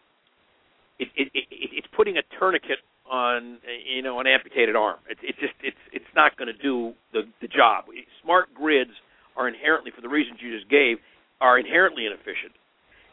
it, 0.99 1.10
it, 1.15 1.27
it, 1.34 1.45
it's 1.51 1.88
putting 1.95 2.17
a 2.17 2.23
tourniquet 2.39 2.80
on 3.10 3.58
you 3.86 4.01
know 4.01 4.19
an 4.19 4.27
amputated 4.27 4.75
arm. 4.75 4.99
It, 5.10 5.17
it 5.21 5.36
just 5.39 5.53
it's 5.62 5.77
it's 5.91 6.12
not 6.15 6.38
going 6.38 6.47
to 6.47 6.62
do 6.62 6.93
the 7.12 7.23
the 7.41 7.47
job. 7.47 7.86
Smart 8.23 8.53
grids 8.53 8.91
are 9.36 9.47
inherently, 9.47 9.91
for 9.93 10.01
the 10.01 10.10
reasons 10.10 10.39
you 10.41 10.58
just 10.58 10.69
gave, 10.69 10.97
are 11.41 11.60
inherently 11.60 12.06
inefficient, 12.06 12.56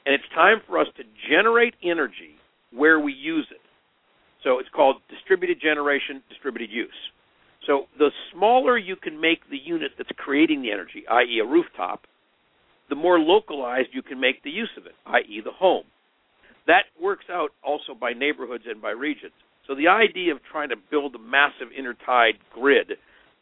and 0.07 0.15
it's 0.15 0.25
time 0.35 0.59
for 0.67 0.79
us 0.79 0.87
to 0.97 1.03
generate 1.29 1.75
energy 1.83 2.39
where 2.73 2.99
we 2.99 3.13
use 3.13 3.47
it. 3.51 3.61
So 4.45 4.59
it's 4.59 4.69
called 4.69 4.97
distributed 5.09 5.61
generation, 5.61 6.23
distributed 6.29 6.71
use. 6.71 6.93
So 7.67 7.87
the 7.99 8.11
smaller 8.33 8.77
you 8.77 8.95
can 8.95 9.21
make 9.21 9.41
the 9.51 9.57
unit 9.57 9.93
that's 9.97 10.11
creating 10.17 10.63
the 10.63 10.71
energy, 10.71 11.05
i.e., 11.11 11.41
a 11.43 11.47
rooftop, 11.49 12.03
the 12.91 12.95
more 12.95 13.19
localized 13.19 13.89
you 13.93 14.03
can 14.03 14.21
make 14.21 14.43
the 14.43 14.51
use 14.51 14.71
of 14.77 14.85
it, 14.85 14.93
i.e., 15.07 15.41
the 15.43 15.51
home. 15.51 15.85
That 16.67 16.85
works 17.01 17.25
out 17.33 17.51
also 17.65 17.95
by 17.99 18.13
neighborhoods 18.13 18.65
and 18.69 18.81
by 18.81 18.91
regions. 18.91 19.33
So 19.67 19.75
the 19.75 19.89
idea 19.89 20.33
of 20.33 20.41
trying 20.45 20.69
to 20.69 20.77
build 20.91 21.15
a 21.15 21.19
massive 21.19 21.73
intertied 21.77 22.37
grid 22.53 22.93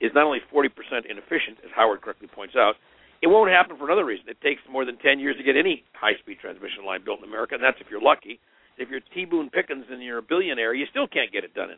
is 0.00 0.12
not 0.14 0.24
only 0.24 0.38
40% 0.54 0.70
inefficient, 1.10 1.58
as 1.64 1.70
Howard 1.74 2.00
correctly 2.00 2.28
points 2.32 2.54
out, 2.56 2.74
it 3.22 3.26
won't 3.26 3.50
happen 3.50 3.76
for 3.76 3.86
another 3.86 4.04
reason. 4.04 4.26
It 4.28 4.40
takes 4.40 4.62
more 4.70 4.84
than 4.84 4.98
10 4.98 5.18
years 5.18 5.36
to 5.36 5.42
get 5.42 5.56
any 5.56 5.82
high-speed 5.94 6.38
transmission 6.40 6.86
line 6.86 7.02
built 7.04 7.18
in 7.18 7.24
America, 7.28 7.54
and 7.54 7.62
that's 7.62 7.78
if 7.80 7.86
you're 7.90 8.02
lucky. 8.02 8.38
If 8.78 8.88
you're 8.88 9.00
T. 9.14 9.24
Boone 9.24 9.50
Pickens 9.50 9.84
and 9.90 10.02
you're 10.02 10.18
a 10.18 10.22
billionaire, 10.22 10.74
you 10.74 10.86
still 10.90 11.06
can't 11.06 11.32
get 11.32 11.44
it 11.44 11.54
done, 11.54 11.70
in, 11.70 11.76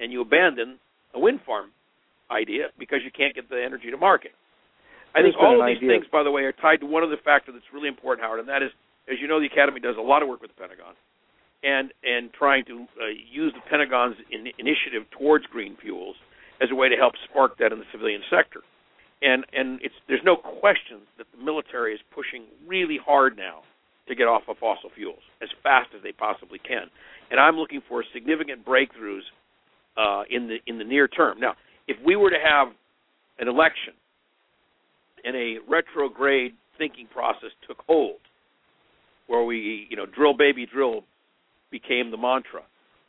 and 0.00 0.12
you 0.12 0.20
abandon 0.20 0.78
a 1.14 1.20
wind 1.20 1.40
farm 1.44 1.70
idea 2.30 2.68
because 2.78 3.00
you 3.04 3.10
can't 3.10 3.34
get 3.34 3.48
the 3.48 3.62
energy 3.62 3.90
to 3.90 3.96
market. 3.96 4.32
I 5.14 5.20
think 5.20 5.36
all 5.38 5.60
of 5.60 5.66
these 5.68 5.76
idea. 5.76 6.00
things, 6.00 6.06
by 6.10 6.22
the 6.22 6.30
way, 6.30 6.42
are 6.42 6.56
tied 6.56 6.80
to 6.80 6.86
one 6.86 7.04
other 7.04 7.20
factor 7.22 7.52
that's 7.52 7.68
really 7.72 7.88
important, 7.88 8.24
Howard, 8.24 8.40
and 8.40 8.48
that 8.48 8.62
is, 8.62 8.70
as 9.12 9.20
you 9.20 9.28
know, 9.28 9.40
the 9.40 9.46
Academy 9.46 9.80
does 9.80 9.96
a 9.98 10.00
lot 10.00 10.22
of 10.22 10.28
work 10.28 10.40
with 10.40 10.50
the 10.50 10.60
Pentagon, 10.60 10.94
and 11.62 11.92
and 12.02 12.32
trying 12.32 12.64
to 12.64 12.88
uh, 12.96 13.12
use 13.12 13.52
the 13.52 13.60
Pentagon's 13.68 14.16
in, 14.32 14.48
initiative 14.58 15.04
towards 15.12 15.44
green 15.46 15.76
fuels 15.76 16.16
as 16.62 16.70
a 16.72 16.74
way 16.74 16.88
to 16.88 16.96
help 16.96 17.12
spark 17.28 17.58
that 17.58 17.72
in 17.72 17.78
the 17.78 17.84
civilian 17.92 18.22
sector. 18.30 18.60
And 19.20 19.44
and 19.52 19.80
it's 19.82 19.94
there's 20.08 20.24
no 20.24 20.36
question 20.36 21.04
that 21.18 21.26
the 21.36 21.44
military 21.44 21.92
is 21.92 22.00
pushing 22.14 22.44
really 22.66 22.98
hard 22.98 23.36
now 23.36 23.68
to 24.08 24.14
get 24.14 24.24
off 24.24 24.42
of 24.48 24.56
fossil 24.58 24.90
fuels 24.94 25.22
as 25.42 25.48
fast 25.62 25.90
as 25.96 26.02
they 26.02 26.12
possibly 26.12 26.58
can. 26.58 26.90
And 27.30 27.38
I'm 27.38 27.56
looking 27.56 27.80
for 27.88 28.04
significant 28.12 28.66
breakthroughs 28.66 29.22
uh, 29.96 30.22
in 30.30 30.48
the 30.48 30.56
in 30.66 30.78
the 30.78 30.84
near 30.84 31.08
term. 31.08 31.38
Now, 31.40 31.54
if 31.86 31.96
we 32.04 32.16
were 32.16 32.30
to 32.30 32.42
have 32.42 32.68
an 33.38 33.48
election 33.48 33.94
and 35.24 35.36
a 35.36 35.56
retrograde 35.68 36.52
thinking 36.78 37.06
process 37.12 37.50
took 37.66 37.78
hold, 37.86 38.18
where 39.28 39.44
we, 39.44 39.86
you 39.88 39.96
know, 39.96 40.06
drill 40.06 40.36
baby 40.36 40.66
drill 40.66 41.04
became 41.70 42.10
the 42.10 42.16
mantra, 42.16 42.62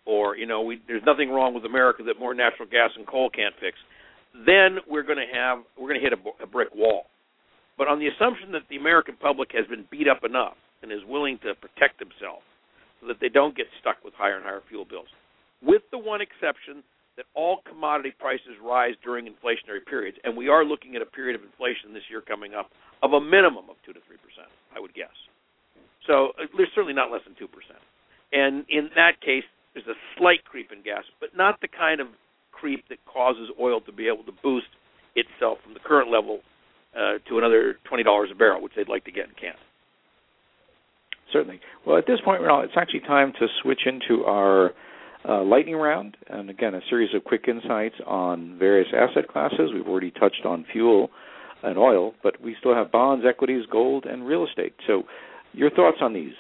or 0.06 0.38
you 0.38 0.45
know, 0.45 0.62
we, 0.62 0.82
there's 0.88 1.03
nothing 1.06 1.29
wrong 1.29 1.53
with 1.53 1.65
America 1.65 2.03
that 2.03 2.19
more 2.19 2.34
natural 2.34 2.67
gas 2.69 2.91
and 2.95 3.08
coal 3.08 3.29
can't 3.29 3.56
fix, 3.60 3.77
then 4.45 4.77
we're 4.88 5.03
going 5.03 5.17
to 5.17 5.34
have 5.34 5.60
we're 5.77 5.89
going 5.89 5.99
to 5.99 6.03
hit 6.03 6.13
a, 6.13 6.43
a 6.43 6.47
brick 6.47 6.69
wall. 6.75 7.06
But 7.77 7.88
on 7.88 7.97
the 7.97 8.08
assumption 8.08 8.51
that 8.51 8.62
the 8.69 8.77
American 8.77 9.15
public 9.19 9.49
has 9.53 9.65
been 9.65 9.86
beat 9.89 10.08
up 10.08 10.23
enough 10.23 10.53
and 10.84 10.91
is 10.91 11.02
willing 11.08 11.39
to 11.39 11.56
protect 11.56 11.98
themselves 11.98 12.43
so 13.02 13.08
that 13.08 13.17
they 13.19 13.30
don't 13.30 13.56
get 13.56 13.65
stuck 13.80 13.98
with 14.04 14.13
higher 14.13 14.36
and 14.36 14.43
higher 14.43 14.62
fuel 14.69 14.86
bills, 14.86 15.08
with 15.63 15.82
the 15.91 15.98
one 15.98 16.22
exception 16.22 16.84
that 17.15 17.26
all 17.36 17.62
commodity 17.69 18.13
prices 18.19 18.58
rise 18.62 18.96
during 19.04 19.26
inflationary 19.26 19.86
periods, 19.88 20.17
and 20.24 20.36
we 20.36 20.50
are 20.50 20.65
looking 20.65 20.96
at 20.96 21.02
a 21.02 21.06
period 21.06 21.39
of 21.39 21.46
inflation 21.46 21.93
this 21.93 22.04
year 22.10 22.22
coming 22.22 22.54
up 22.54 22.69
of 23.02 23.13
a 23.13 23.22
minimum 23.22 23.69
of 23.69 23.78
two 23.86 23.93
to 23.93 24.00
three 24.08 24.17
percent, 24.17 24.50
I 24.76 24.80
would 24.80 24.93
guess. 24.93 25.13
So 26.08 26.34
uh, 26.39 26.50
there's 26.58 26.69
certainly 26.76 26.93
not 26.93 27.12
less 27.12 27.22
than 27.26 27.36
two 27.38 27.48
percent, 27.48 27.80
and 28.32 28.65
in 28.69 28.89
that 28.96 29.22
case, 29.22 29.46
there's 29.74 29.88
a 29.88 29.98
slight 30.17 30.43
creep 30.46 30.72
in 30.72 30.82
gas, 30.84 31.04
but 31.19 31.38
not 31.38 31.62
the 31.62 31.67
kind 31.67 32.02
of 32.02 32.08
creep 32.52 32.88
that 32.89 32.98
causes 33.06 33.50
oil 33.60 33.80
to 33.82 33.91
be 33.91 34.08
able 34.08 34.24
to 34.24 34.34
boost 34.41 34.74
itself 35.15 35.60
from 35.63 35.74
the 35.74 35.80
current 35.80 36.10
level 36.10 36.39
uh, 36.98 37.22
to 37.30 37.38
another 37.38 37.78
twenty 37.84 38.04
dollars 38.04 38.30
a 38.32 38.36
barrel, 38.36 38.62
which 38.62 38.74
they'd 38.76 38.89
like 38.89 39.06
to 39.06 39.12
get 39.12 39.30
in 39.30 39.36
Canada. 39.38 39.62
Certainly. 41.34 41.60
Well, 41.86 41.98
at 41.98 42.06
this 42.06 42.19
point, 42.24 42.41
Ronald, 42.41 42.65
it's 42.65 42.78
actually 42.78 43.02
time 43.02 43.34
to 43.39 43.48
switch 43.62 43.82
into 43.86 44.24
our 44.24 44.72
uh, 45.28 45.43
lightning 45.43 45.76
round, 45.76 46.15
and 46.30 46.50
again, 46.50 46.76
a 46.76 46.82
series 46.89 47.10
of 47.15 47.24
quick 47.24 47.46
insights 47.48 47.96
on 48.06 48.58
various 48.60 48.88
asset 48.96 49.28
classes. 49.28 49.72
We've 49.74 49.88
already 49.88 50.12
touched 50.12 50.46
on 50.46 50.65
fuel 50.72 51.10
and 51.63 51.78
oil, 51.78 52.13
but 52.22 52.39
we 52.41 52.56
still 52.60 52.76
have 52.76 52.91
bonds, 52.91 53.26
equities, 53.28 53.63
gold, 53.72 54.06
and 54.06 54.28
real 54.28 54.46
estate. 54.46 54.74
So, 54.86 55.04
your 55.54 55.72
thoughts 55.72 55.98
on 56.02 56.13
these? 56.13 56.34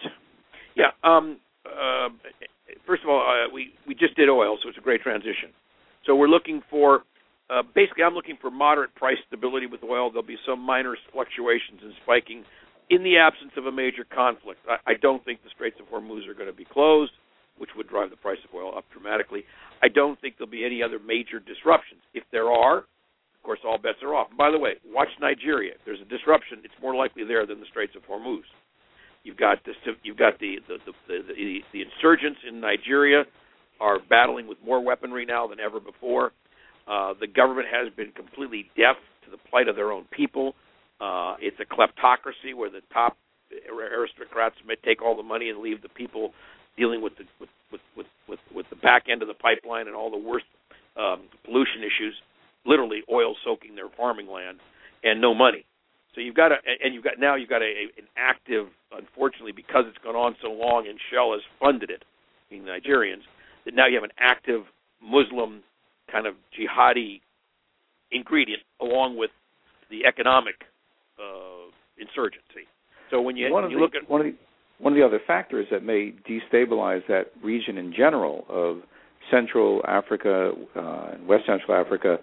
Yeah. 0.75 0.91
Um, 1.03 1.39
uh, 1.65 2.09
first 2.85 3.03
of 3.03 3.09
all, 3.09 3.21
uh, 3.21 3.51
we 3.53 3.73
we 3.87 3.95
just 3.95 4.15
did 4.15 4.29
oil, 4.29 4.57
so 4.61 4.69
it's 4.69 4.77
a 4.77 4.81
great 4.81 5.01
transition. 5.01 5.49
So 6.05 6.15
we're 6.15 6.27
looking 6.27 6.61
for 6.69 7.03
uh, 7.49 7.61
basically, 7.75 8.03
I'm 8.03 8.13
looking 8.13 8.37
for 8.41 8.49
moderate 8.49 8.95
price 8.95 9.17
stability 9.27 9.67
with 9.67 9.83
oil. 9.83 10.09
There'll 10.09 10.25
be 10.25 10.37
some 10.45 10.59
minor 10.59 10.95
fluctuations 11.11 11.81
and 11.81 11.93
spiking 12.03 12.43
in 12.89 13.03
the 13.03 13.17
absence 13.17 13.51
of 13.57 13.65
a 13.65 13.71
major 13.71 14.03
conflict. 14.03 14.59
I, 14.69 14.91
I 14.91 14.93
don't 15.01 15.23
think 15.25 15.43
the 15.43 15.49
Straits 15.53 15.77
of 15.79 15.87
Hormuz 15.87 16.27
are 16.27 16.33
going 16.33 16.49
to 16.49 16.55
be 16.55 16.65
closed 16.65 17.11
which 17.57 17.69
would 17.77 17.87
drive 17.87 18.09
the 18.09 18.17
price 18.17 18.39
of 18.43 18.53
oil 18.55 18.77
up 18.77 18.85
dramatically. 18.91 19.43
I 19.81 19.87
don't 19.87 20.19
think 20.19 20.35
there'll 20.37 20.51
be 20.51 20.65
any 20.65 20.81
other 20.81 20.99
major 20.99 21.39
disruptions. 21.39 22.01
If 22.13 22.23
there 22.31 22.49
are, 22.49 22.79
of 22.79 23.41
course, 23.43 23.59
all 23.65 23.77
bets 23.77 23.99
are 24.01 24.15
off. 24.15 24.27
by 24.37 24.51
the 24.51 24.57
way, 24.59 24.73
watch 24.85 25.09
Nigeria. 25.19 25.73
If 25.73 25.81
there's 25.85 26.01
a 26.01 26.09
disruption, 26.09 26.59
it's 26.63 26.73
more 26.81 26.95
likely 26.95 27.23
there 27.23 27.45
than 27.45 27.59
the 27.59 27.65
Straits 27.69 27.93
of 27.95 28.03
Hormuz. 28.03 28.47
You've 29.23 29.37
got 29.37 29.63
the 29.63 29.71
you've 30.03 30.17
got 30.17 30.39
the 30.39 30.57
the 30.67 30.77
the, 30.85 30.91
the, 31.07 31.59
the 31.71 31.81
insurgents 31.81 32.39
in 32.47 32.59
Nigeria 32.59 33.23
are 33.79 33.99
battling 34.09 34.47
with 34.47 34.57
more 34.65 34.83
weaponry 34.83 35.25
now 35.25 35.47
than 35.47 35.59
ever 35.61 35.79
before. 35.79 36.31
Uh, 36.85 37.13
the 37.19 37.27
government 37.27 37.67
has 37.71 37.93
been 37.93 38.11
completely 38.11 38.65
deaf 38.75 38.97
to 39.23 39.31
the 39.31 39.37
plight 39.49 39.69
of 39.69 39.77
their 39.77 39.93
own 39.93 40.03
people. 40.11 40.55
Uh, 41.03 41.35
it's 41.41 41.57
a 41.59 41.65
kleptocracy 41.65 42.55
where 42.55 42.69
the 42.69 42.79
top 42.93 43.17
aristocrats 43.69 44.55
may 44.65 44.75
take 44.85 45.01
all 45.01 45.17
the 45.17 45.23
money 45.23 45.49
and 45.49 45.59
leave 45.59 45.81
the 45.81 45.89
people 45.89 46.31
dealing 46.77 47.01
with 47.01 47.11
the 47.17 47.25
with 47.41 47.49
with 47.73 47.81
with 47.97 48.07
with, 48.29 48.39
with 48.55 48.65
the 48.69 48.77
back 48.77 49.03
end 49.11 49.21
of 49.21 49.27
the 49.27 49.33
pipeline 49.33 49.87
and 49.87 49.95
all 49.95 50.09
the 50.09 50.17
worst 50.17 50.45
um, 50.95 51.23
pollution 51.43 51.81
issues, 51.81 52.15
literally 52.65 53.01
oil 53.11 53.35
soaking 53.43 53.75
their 53.75 53.89
farming 53.97 54.27
land, 54.27 54.59
and 55.03 55.19
no 55.19 55.33
money. 55.33 55.65
So 56.15 56.21
you've 56.21 56.35
got 56.35 56.53
a 56.53 56.57
and 56.81 56.93
you've 56.93 57.03
got 57.03 57.19
now 57.19 57.35
you've 57.35 57.49
got 57.49 57.61
a, 57.61 57.65
a 57.65 57.83
an 57.99 58.07
active, 58.15 58.67
unfortunately, 58.95 59.51
because 59.51 59.83
it's 59.89 60.01
gone 60.05 60.15
on 60.15 60.37
so 60.41 60.51
long 60.51 60.87
and 60.87 60.97
Shell 61.11 61.33
has 61.33 61.41
funded 61.59 61.89
it, 61.89 62.05
the 62.49 62.57
Nigerians, 62.57 63.27
that 63.65 63.75
now 63.75 63.87
you 63.87 63.95
have 63.95 64.05
an 64.05 64.15
active 64.17 64.61
Muslim 65.03 65.63
kind 66.09 66.27
of 66.27 66.35
jihadi 66.55 67.19
ingredient 68.11 68.61
along 68.79 69.17
with 69.17 69.31
the 69.89 70.05
economic 70.05 70.55
uh, 71.19 71.71
insurgency. 71.97 72.67
So 73.09 73.21
when 73.21 73.37
you, 73.37 73.53
when 73.53 73.69
you 73.69 73.77
the, 73.77 73.81
look 73.81 73.95
at 73.95 74.09
one 74.09 74.21
of 74.21 74.27
the 74.27 74.35
one 74.79 74.93
of 74.93 74.97
the 74.97 75.05
other 75.05 75.21
factors 75.25 75.67
that 75.71 75.83
may 75.83 76.13
destabilize 76.29 77.05
that 77.07 77.27
region 77.43 77.77
in 77.77 77.93
general 77.95 78.43
of 78.49 78.81
Central 79.31 79.81
Africa 79.87 80.51
uh, 80.75 81.11
and 81.13 81.27
West 81.27 81.43
Central 81.45 81.79
Africa 81.79 82.17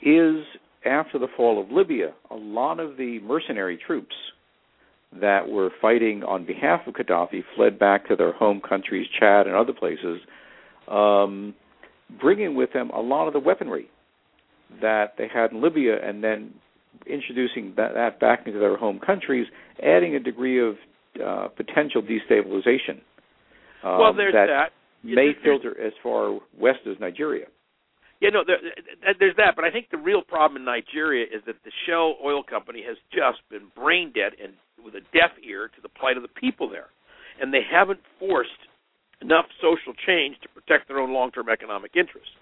is 0.00 0.44
after 0.86 1.18
the 1.18 1.26
fall 1.36 1.60
of 1.60 1.70
Libya, 1.70 2.14
a 2.30 2.36
lot 2.36 2.80
of 2.80 2.96
the 2.96 3.18
mercenary 3.20 3.78
troops 3.84 4.14
that 5.20 5.48
were 5.48 5.70
fighting 5.80 6.22
on 6.22 6.46
behalf 6.46 6.80
of 6.86 6.94
Gaddafi 6.94 7.42
fled 7.56 7.78
back 7.78 8.06
to 8.08 8.16
their 8.16 8.32
home 8.32 8.60
countries, 8.66 9.06
Chad 9.18 9.46
and 9.46 9.56
other 9.56 9.72
places, 9.72 10.20
um, 10.86 11.54
bringing 12.20 12.54
with 12.54 12.72
them 12.72 12.90
a 12.90 13.00
lot 13.00 13.26
of 13.26 13.32
the 13.32 13.40
weaponry 13.40 13.90
that 14.80 15.14
they 15.16 15.28
had 15.32 15.52
in 15.52 15.62
Libya, 15.62 15.96
and 16.06 16.22
then 16.22 16.52
introducing 17.06 17.74
that, 17.76 17.94
that 17.94 18.20
back 18.20 18.46
into 18.46 18.58
their 18.58 18.76
home 18.76 19.00
countries, 19.04 19.46
adding 19.82 20.14
a 20.14 20.20
degree 20.20 20.60
of 20.60 20.76
uh, 21.24 21.48
potential 21.48 22.02
destabilization. 22.02 23.00
Um, 23.84 23.98
well, 23.98 24.14
there's 24.14 24.34
that. 24.34 24.46
that. 24.46 24.70
May 25.04 25.30
filter 25.44 25.80
as 25.80 25.92
far 26.02 26.40
west 26.58 26.80
as 26.90 26.96
Nigeria. 27.00 27.46
Yeah, 28.20 28.30
no, 28.34 28.42
there, 28.44 28.58
there's 29.20 29.36
that, 29.36 29.54
but 29.54 29.64
I 29.64 29.70
think 29.70 29.90
the 29.90 29.96
real 29.96 30.22
problem 30.22 30.58
in 30.58 30.64
Nigeria 30.66 31.22
is 31.22 31.40
that 31.46 31.54
the 31.64 31.70
Shell 31.86 32.18
Oil 32.18 32.42
Company 32.42 32.82
has 32.82 32.96
just 33.14 33.38
been 33.48 33.70
brain 33.78 34.10
dead 34.10 34.34
and 34.42 34.54
with 34.82 34.94
a 34.98 35.06
deaf 35.14 35.30
ear 35.46 35.70
to 35.70 35.80
the 35.80 35.88
plight 35.88 36.16
of 36.16 36.26
the 36.26 36.34
people 36.34 36.68
there, 36.68 36.90
and 37.40 37.54
they 37.54 37.62
haven't 37.62 38.00
forced 38.18 38.58
enough 39.22 39.46
social 39.62 39.94
change 40.06 40.34
to 40.42 40.48
protect 40.50 40.88
their 40.88 40.98
own 40.98 41.12
long-term 41.14 41.48
economic 41.48 41.94
interests. 41.94 42.34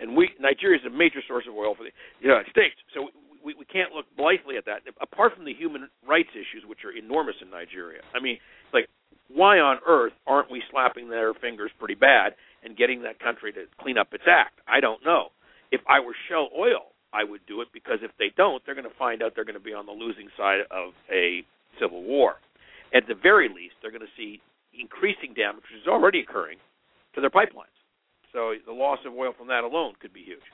And 0.00 0.16
we 0.16 0.30
Nigeria 0.40 0.80
is 0.80 0.86
a 0.86 0.94
major 0.96 1.20
source 1.28 1.44
of 1.44 1.52
oil 1.52 1.74
for 1.76 1.84
the 1.84 1.92
United 2.24 2.48
States, 2.48 2.76
so 2.94 3.12
we, 3.44 3.54
we 3.54 3.64
can't 3.64 3.92
look 3.92 4.06
blithely 4.16 4.56
at 4.56 4.64
that. 4.66 4.82
Apart 5.00 5.34
from 5.34 5.44
the 5.44 5.54
human 5.54 5.88
rights 6.06 6.30
issues, 6.32 6.64
which 6.66 6.84
are 6.84 6.92
enormous 6.92 7.36
in 7.42 7.50
Nigeria, 7.50 8.00
I 8.14 8.20
mean, 8.20 8.38
like, 8.72 8.88
why 9.28 9.58
on 9.58 9.78
earth 9.86 10.12
aren't 10.26 10.50
we 10.50 10.62
slapping 10.70 11.08
their 11.08 11.34
fingers 11.34 11.70
pretty 11.78 11.94
bad 11.94 12.34
and 12.64 12.76
getting 12.76 13.02
that 13.02 13.20
country 13.20 13.52
to 13.52 13.64
clean 13.80 13.98
up 13.98 14.08
its 14.12 14.24
act? 14.26 14.60
I 14.66 14.80
don't 14.80 15.04
know. 15.04 15.28
If 15.70 15.80
I 15.88 16.00
were 16.00 16.16
Shell 16.28 16.48
Oil, 16.58 16.96
I 17.12 17.24
would 17.24 17.40
do 17.46 17.60
it 17.60 17.68
because 17.72 17.98
if 18.02 18.10
they 18.18 18.32
don't, 18.36 18.62
they're 18.64 18.74
going 18.74 18.88
to 18.88 18.98
find 18.98 19.22
out 19.22 19.32
they're 19.34 19.44
going 19.44 19.54
to 19.58 19.60
be 19.60 19.74
on 19.74 19.86
the 19.86 19.92
losing 19.92 20.28
side 20.36 20.60
of 20.70 20.92
a 21.12 21.44
civil 21.80 22.02
war. 22.02 22.36
At 22.94 23.04
the 23.06 23.14
very 23.14 23.48
least, 23.48 23.76
they're 23.80 23.92
going 23.92 24.04
to 24.04 24.16
see 24.16 24.40
increasing 24.78 25.34
damage, 25.34 25.64
which 25.68 25.82
is 25.82 25.88
already 25.88 26.20
occurring, 26.20 26.58
to 27.14 27.20
their 27.20 27.30
pipelines. 27.30 27.76
So 28.32 28.52
the 28.64 28.72
loss 28.72 28.98
of 29.06 29.12
oil 29.12 29.32
from 29.36 29.48
that 29.48 29.64
alone 29.64 29.94
could 30.00 30.12
be 30.12 30.22
huge. 30.22 30.44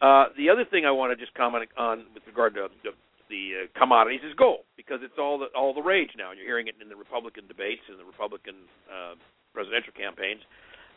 Uh, 0.00 0.26
the 0.36 0.50
other 0.50 0.64
thing 0.64 0.84
I 0.84 0.90
want 0.90 1.16
to 1.16 1.18
just 1.18 1.34
comment 1.34 1.68
on 1.78 2.04
with 2.14 2.22
regard 2.26 2.54
to 2.54 2.68
the, 2.82 2.90
the 3.30 3.64
uh, 3.64 3.78
commodities 3.78 4.20
is 4.26 4.34
gold 4.34 4.66
because 4.76 5.00
it's 5.02 5.18
all 5.18 5.38
the 5.38 5.46
all 5.56 5.72
the 5.72 5.82
rage 5.82 6.10
now, 6.18 6.32
you're 6.32 6.46
hearing 6.46 6.68
it 6.68 6.74
in 6.82 6.88
the 6.88 6.96
Republican 6.96 7.46
debates 7.46 7.82
and 7.88 7.98
the 7.98 8.04
Republican 8.04 8.54
uh, 8.90 9.14
presidential 9.54 9.92
campaigns. 9.96 10.40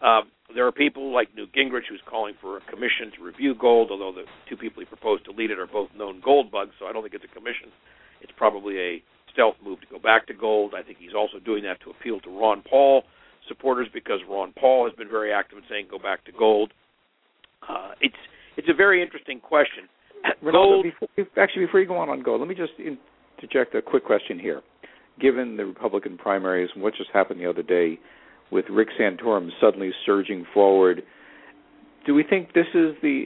Uh, 0.01 0.21
there 0.53 0.67
are 0.67 0.71
people 0.71 1.11
like 1.11 1.33
Newt 1.35 1.53
Gingrich 1.53 1.89
who's 1.89 2.01
calling 2.05 2.35
for 2.39 2.57
a 2.57 2.61
commission 2.69 3.09
to 3.17 3.23
review 3.23 3.55
gold, 3.55 3.89
although 3.89 4.11
the 4.11 4.25
two 4.47 4.55
people 4.55 4.79
he 4.81 4.85
proposed 4.85 5.25
to 5.25 5.31
lead 5.31 5.49
it 5.49 5.57
are 5.57 5.65
both 5.65 5.89
known 5.97 6.21
gold 6.23 6.51
bugs, 6.51 6.71
so 6.77 6.85
I 6.85 6.93
don't 6.93 7.01
think 7.01 7.15
it's 7.15 7.25
a 7.25 7.33
commission. 7.33 7.73
It's 8.21 8.31
probably 8.37 8.77
a 8.77 9.03
stealth 9.33 9.55
move 9.63 9.81
to 9.81 9.87
go 9.87 9.97
back 9.97 10.27
to 10.27 10.33
gold. 10.33 10.73
I 10.77 10.83
think 10.83 10.97
he's 10.99 11.15
also 11.17 11.39
doing 11.39 11.63
that 11.63 11.81
to 11.81 11.89
appeal 11.89 12.19
to 12.21 12.29
Ron 12.29 12.61
Paul 12.61 13.03
supporters 13.47 13.87
because 13.93 14.19
Ron 14.29 14.53
Paul 14.59 14.85
has 14.85 14.95
been 14.95 15.09
very 15.09 15.31
active 15.31 15.57
in 15.57 15.63
saying 15.69 15.87
go 15.89 15.99
back 15.99 16.25
to 16.25 16.31
gold. 16.31 16.73
Uh, 17.67 17.91
it's 18.01 18.15
it's 18.57 18.67
a 18.69 18.73
very 18.73 19.01
interesting 19.01 19.39
question. 19.39 19.85
Rinaldo, 20.41 20.83
before, 20.83 21.07
actually, 21.41 21.65
before 21.65 21.79
you 21.79 21.87
go 21.87 21.97
on 21.97 22.09
on 22.09 22.21
gold, 22.21 22.41
let 22.41 22.49
me 22.49 22.55
just 22.55 22.73
interject 22.79 23.75
a 23.75 23.81
quick 23.81 24.03
question 24.03 24.39
here. 24.39 24.61
Given 25.19 25.57
the 25.57 25.65
Republican 25.65 26.17
primaries 26.17 26.69
and 26.73 26.83
what 26.83 26.93
just 26.95 27.09
happened 27.13 27.39
the 27.39 27.49
other 27.49 27.63
day 27.63 27.99
with 28.51 28.65
Rick 28.69 28.89
Santorum 28.99 29.49
suddenly 29.61 29.91
surging 30.05 30.45
forward, 30.53 31.03
do 32.05 32.13
we 32.13 32.23
think 32.23 32.53
this 32.53 32.67
is 32.73 32.95
the 33.01 33.25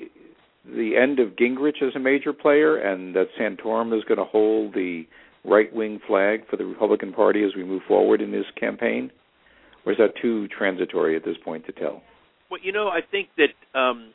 the 0.64 0.96
end 0.96 1.20
of 1.20 1.30
Gingrich 1.30 1.82
as 1.82 1.96
a 1.96 2.00
major 2.00 2.34
player, 2.34 2.78
and 2.78 3.16
that 3.16 3.28
Santorum 3.40 3.98
is 3.98 4.04
going 4.04 4.20
to 4.20 4.26
hold 4.26 4.76
the 4.76 5.06
right 5.44 5.74
wing 5.74 6.00
flag 6.08 6.42
for 6.50 6.56
the 6.56 6.66
Republican 6.66 7.14
Party 7.14 7.44
as 7.44 7.56
we 7.56 7.64
move 7.64 7.82
forward 7.88 8.22
in 8.22 8.32
this 8.32 8.46
campaign? 8.60 9.12
Or 9.86 9.92
is 9.92 9.98
that 9.98 10.14
too 10.22 10.48
transitory 10.50 11.16
at 11.16 11.26
this 11.26 11.38
point 11.44 11.66
to 11.66 11.72
tell? 11.72 12.04
Well, 12.52 12.60
you 12.62 12.72
know, 12.72 12.90
I 12.90 13.00
think 13.10 13.30
that 13.38 13.80
um, 13.80 14.12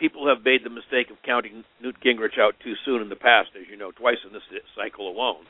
people 0.00 0.26
have 0.26 0.44
made 0.44 0.64
the 0.64 0.70
mistake 0.70 1.10
of 1.10 1.18
counting 1.22 1.62
Newt 1.80 1.96
Gingrich 2.02 2.40
out 2.40 2.54
too 2.64 2.74
soon 2.84 3.02
in 3.02 3.10
the 3.10 3.16
past, 3.16 3.50
as 3.54 3.68
you 3.70 3.76
know, 3.76 3.92
twice 3.92 4.16
in 4.26 4.32
this 4.32 4.42
cycle 4.74 5.08
alone. 5.08 5.44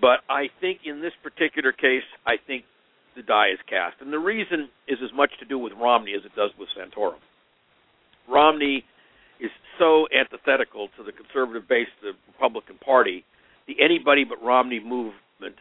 But 0.00 0.20
I 0.28 0.50
think 0.60 0.80
in 0.84 1.00
this 1.00 1.14
particular 1.22 1.72
case, 1.72 2.04
I 2.26 2.36
think 2.36 2.64
the 3.16 3.22
die 3.22 3.48
is 3.48 3.58
cast. 3.68 3.96
And 4.00 4.12
the 4.12 4.18
reason 4.18 4.68
is 4.86 4.98
as 5.02 5.12
much 5.14 5.30
to 5.40 5.46
do 5.46 5.58
with 5.58 5.72
Romney 5.72 6.12
as 6.14 6.24
it 6.24 6.36
does 6.36 6.50
with 6.58 6.68
Santorum. 6.76 7.18
Romney 8.28 8.84
is 9.40 9.50
so 9.78 10.06
antithetical 10.14 10.88
to 10.96 11.02
the 11.02 11.12
conservative 11.12 11.66
base 11.66 11.88
of 11.98 12.14
the 12.14 12.32
Republican 12.32 12.76
Party, 12.76 13.24
the 13.66 13.76
anybody 13.80 14.24
but 14.24 14.42
Romney 14.42 14.80
movement 14.80 15.56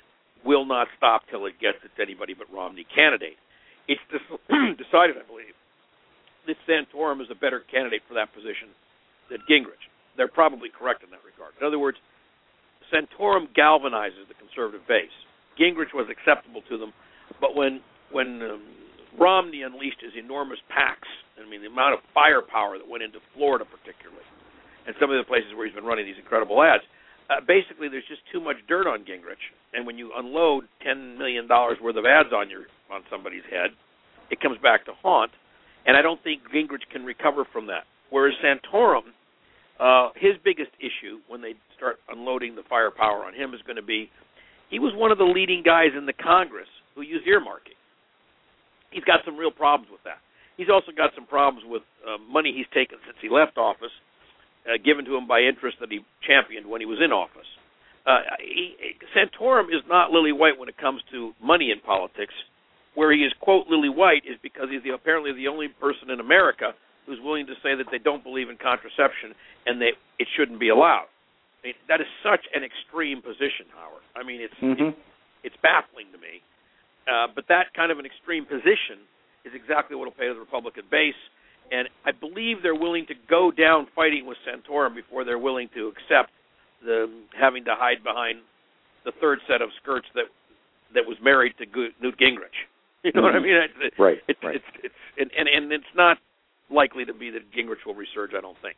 will 0.46 0.66
not 0.66 0.88
stop 0.98 1.24
till 1.32 1.46
it 1.46 1.60
gets 1.60 1.78
its 1.84 1.94
anybody 2.00 2.34
but 2.34 2.48
Romney 2.54 2.86
candidate. 2.94 3.38
It's 3.88 4.02
decided, 4.78 5.16
I 5.18 5.26
believe, 5.28 5.56
Santorum 6.68 7.22
is 7.22 7.28
a 7.32 7.36
better 7.36 7.62
candidate 7.72 8.02
for 8.08 8.14
that 8.16 8.34
position 8.34 8.70
than 9.30 9.40
Gingrich. 9.50 9.84
They're 10.18 10.28
probably 10.28 10.70
correct 10.70 11.04
in 11.04 11.10
that 11.12 11.24
regard. 11.26 11.54
In 11.60 11.66
other 11.66 11.80
words, 11.80 11.98
Santorum 12.92 13.54
galvanizes 13.54 14.28
the 14.28 14.36
conservative 14.36 14.86
base. 14.88 15.14
Gingrich 15.60 15.94
was 15.94 16.10
acceptable 16.10 16.62
to 16.70 16.78
them, 16.78 16.94
but 17.42 17.56
when 17.56 17.82
when 18.12 18.42
um, 18.42 18.64
Romney 19.20 19.62
unleashed 19.62 20.02
his 20.02 20.14
enormous 20.18 20.58
PACs, 20.72 21.10
I 21.38 21.48
mean 21.48 21.62
the 21.62 21.70
amount 21.70 21.94
of 21.94 22.00
firepower 22.14 22.78
that 22.78 22.88
went 22.88 23.04
into 23.04 23.20
Florida 23.36 23.66
particularly, 23.66 24.26
and 24.88 24.96
some 25.00 25.12
of 25.12 25.18
the 25.18 25.28
places 25.28 25.54
where 25.54 25.68
he's 25.68 25.76
been 25.76 25.86
running 25.86 26.06
these 26.06 26.18
incredible 26.18 26.64
ads, 26.64 26.84
uh, 27.30 27.44
basically 27.46 27.88
there's 27.88 28.08
just 28.08 28.26
too 28.32 28.42
much 28.42 28.58
dirt 28.68 28.88
on 28.88 29.06
Gingrich. 29.06 29.44
And 29.74 29.86
when 29.86 29.98
you 29.98 30.12
unload 30.16 30.66
ten 30.82 31.18
million 31.18 31.48
dollars 31.48 31.78
worth 31.78 31.98
of 31.98 32.06
ads 32.06 32.34
on 32.34 32.50
your 32.50 32.66
on 32.90 33.04
somebody's 33.12 33.46
head, 33.52 33.72
it 34.32 34.42
comes 34.42 34.58
back 34.64 34.86
to 34.86 34.94
haunt. 35.04 35.32
And 35.86 35.98
I 35.98 36.02
don't 36.02 36.22
think 36.24 36.42
Gingrich 36.54 36.88
can 36.92 37.06
recover 37.06 37.46
from 37.52 37.68
that. 37.68 37.84
Whereas 38.10 38.34
Santorum, 38.44 39.14
uh, 39.80 40.10
his 40.16 40.34
biggest 40.44 40.72
issue 40.80 41.20
when 41.28 41.42
they 41.42 41.54
start 41.78 41.98
unloading 42.10 42.56
the 42.56 42.64
firepower 42.68 43.24
on 43.24 43.34
him 43.34 43.54
is 43.54 43.62
going 43.66 43.78
to 43.78 43.86
be 43.86 44.10
he 44.70 44.78
was 44.78 44.94
one 44.96 45.12
of 45.12 45.18
the 45.18 45.26
leading 45.26 45.64
guys 45.66 45.98
in 45.98 46.06
the 46.06 46.14
Congress 46.14 46.70
who 46.94 47.02
used 47.02 47.26
earmarking. 47.26 47.78
He's 48.92 49.04
got 49.04 49.22
some 49.26 49.38
real 49.38 49.52
problems 49.52 49.92
with 49.92 50.02
that. 50.06 50.22
He's 50.58 50.70
also 50.70 50.92
got 50.92 51.12
some 51.16 51.26
problems 51.26 51.66
with 51.66 51.84
uh, 52.06 52.18
money 52.22 52.54
he's 52.56 52.70
taken 52.74 52.98
since 53.06 53.18
he 53.22 53.30
left 53.30 53.58
office 53.58 53.94
uh, 54.68 54.78
given 54.84 55.06
to 55.06 55.16
him 55.16 55.28
by 55.28 55.42
interests 55.42 55.80
that 55.80 55.90
he 55.90 56.06
championed 56.28 56.70
when 56.70 56.82
he 56.82 56.86
was 56.86 57.00
in 57.04 57.12
office. 57.12 57.48
Uh, 58.06 58.36
he, 58.40 58.76
Santorum 59.16 59.70
is 59.72 59.82
not 59.88 60.12
Lily 60.12 60.32
White 60.32 60.58
when 60.58 60.70
it 60.70 60.78
comes 60.78 61.02
to 61.12 61.32
money 61.42 61.72
in 61.72 61.80
politics. 61.80 62.34
Where 62.96 63.14
he 63.14 63.22
is 63.22 63.34
quote 63.40 63.68
Lily 63.70 63.90
White 63.90 64.24
is 64.26 64.38
because 64.42 64.68
he's 64.70 64.84
the, 64.84 64.92
apparently 64.92 65.32
the 65.32 65.48
only 65.48 65.68
person 65.80 66.10
in 66.10 66.20
America 66.20 66.74
who's 67.06 67.20
willing 67.22 67.48
to 67.48 67.56
say 67.64 67.76
that 67.76 67.88
they 67.92 67.98
don't 67.98 68.24
believe 68.24 68.50
in 68.50 68.58
contraception 68.58 69.34
and 69.66 69.82
that 69.82 69.94
it 70.18 70.28
shouldn't 70.38 70.60
be 70.60 70.70
allowed. 70.70 71.10
I 71.64 71.74
mean, 71.74 71.78
that 71.88 72.02
is 72.02 72.08
such 72.24 72.46
an 72.54 72.64
extreme 72.64 73.22
position, 73.22 73.68
Howard. 73.76 74.06
I 74.16 74.24
mean, 74.24 74.42
it's 74.42 74.60
mm-hmm. 74.62 74.96
it's 75.44 75.56
baffling 75.62 76.12
to 76.12 76.20
me. 76.20 76.42
Uh, 77.10 77.28
but 77.34 77.46
that 77.50 77.74
kind 77.74 77.92
of 77.92 77.98
an 77.98 78.06
extreme 78.06 78.46
position 78.46 79.02
is 79.46 79.54
exactly 79.56 79.96
what 79.96 80.06
will 80.06 80.20
pay 80.20 80.30
the 80.30 80.40
Republican 80.40 80.84
base 80.92 81.18
and 81.72 81.88
I 82.06 82.12
believe 82.12 82.62
they're 82.62 82.76
willing 82.76 83.06
to 83.08 83.16
go 83.30 83.52
down 83.52 83.88
fighting 83.96 84.26
with 84.26 84.38
Santorum 84.46 84.96
before 84.96 85.24
they're 85.24 85.40
willing 85.40 85.70
to 85.76 85.92
accept 85.94 86.32
the 86.84 87.08
having 87.40 87.66
to 87.66 87.76
hide 87.76 88.04
behind 88.04 88.40
the 89.06 89.12
third 89.22 89.40
set 89.48 89.62
of 89.62 89.70
skirts 89.82 90.08
that 90.16 90.26
that 90.94 91.06
was 91.06 91.18
married 91.22 91.54
to 91.60 91.66
Newt 92.02 92.18
Gingrich. 92.18 92.58
You 93.04 93.16
know 93.16 93.24
mm-hmm. 93.24 93.32
what 93.32 93.36
I 93.36 93.40
mean? 93.40 93.56
It's, 93.80 93.96
right. 93.98 94.20
It's 94.28 94.44
right. 94.44 94.56
it's 94.60 94.72
it's 94.84 95.00
and, 95.16 95.32
and 95.32 95.48
and 95.48 95.72
it's 95.72 95.96
not 95.96 96.18
likely 96.68 97.06
to 97.06 97.14
be 97.14 97.32
that 97.32 97.48
Gingrich 97.56 97.88
will 97.88 97.96
resurge. 97.96 98.36
I 98.36 98.42
don't 98.44 98.60
think, 98.60 98.76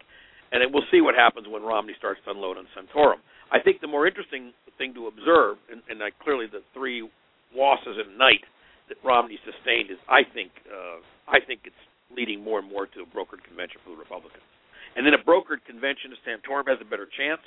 and 0.53 0.61
it, 0.61 0.69
we'll 0.69 0.85
see 0.93 1.01
what 1.01 1.15
happens 1.15 1.47
when 1.49 1.63
Romney 1.63 1.97
starts 1.97 2.21
to 2.25 2.31
unload 2.31 2.57
on 2.61 2.69
Santorum. 2.77 3.17
I 3.51 3.57
think 3.59 3.81
the 3.81 3.89
more 3.89 4.05
interesting 4.05 4.53
thing 4.77 4.93
to 4.93 5.07
observe, 5.07 5.57
and, 5.73 5.81
and 5.89 6.03
I, 6.03 6.13
clearly 6.23 6.45
the 6.45 6.61
three 6.73 7.01
losses 7.53 7.97
at 7.99 8.07
night 8.17 8.45
that 8.89 8.97
Romney 9.03 9.39
sustained 9.43 9.91
is, 9.91 9.97
I 10.07 10.21
think, 10.21 10.51
uh, 10.69 11.01
I 11.27 11.41
think 11.41 11.61
it's 11.65 11.83
leading 12.15 12.43
more 12.43 12.59
and 12.59 12.69
more 12.69 12.85
to 12.85 12.99
a 13.03 13.07
brokered 13.09 13.43
convention 13.43 13.79
for 13.83 13.91
the 13.91 13.99
Republicans. 13.99 14.43
And 14.95 15.05
then 15.05 15.15
a 15.15 15.23
brokered 15.23 15.63
convention, 15.65 16.11
Santorum 16.27 16.67
has 16.67 16.79
a 16.81 16.87
better 16.87 17.07
chance. 17.07 17.41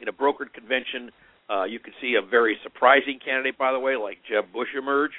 In 0.00 0.06
a 0.06 0.14
brokered 0.14 0.54
convention, 0.54 1.10
uh, 1.50 1.64
you 1.64 1.80
could 1.80 1.94
see 2.00 2.14
a 2.14 2.22
very 2.22 2.56
surprising 2.62 3.18
candidate, 3.18 3.58
by 3.58 3.72
the 3.72 3.80
way, 3.80 3.96
like 3.96 4.18
Jeb 4.28 4.52
Bush 4.52 4.70
emerge. 4.78 5.10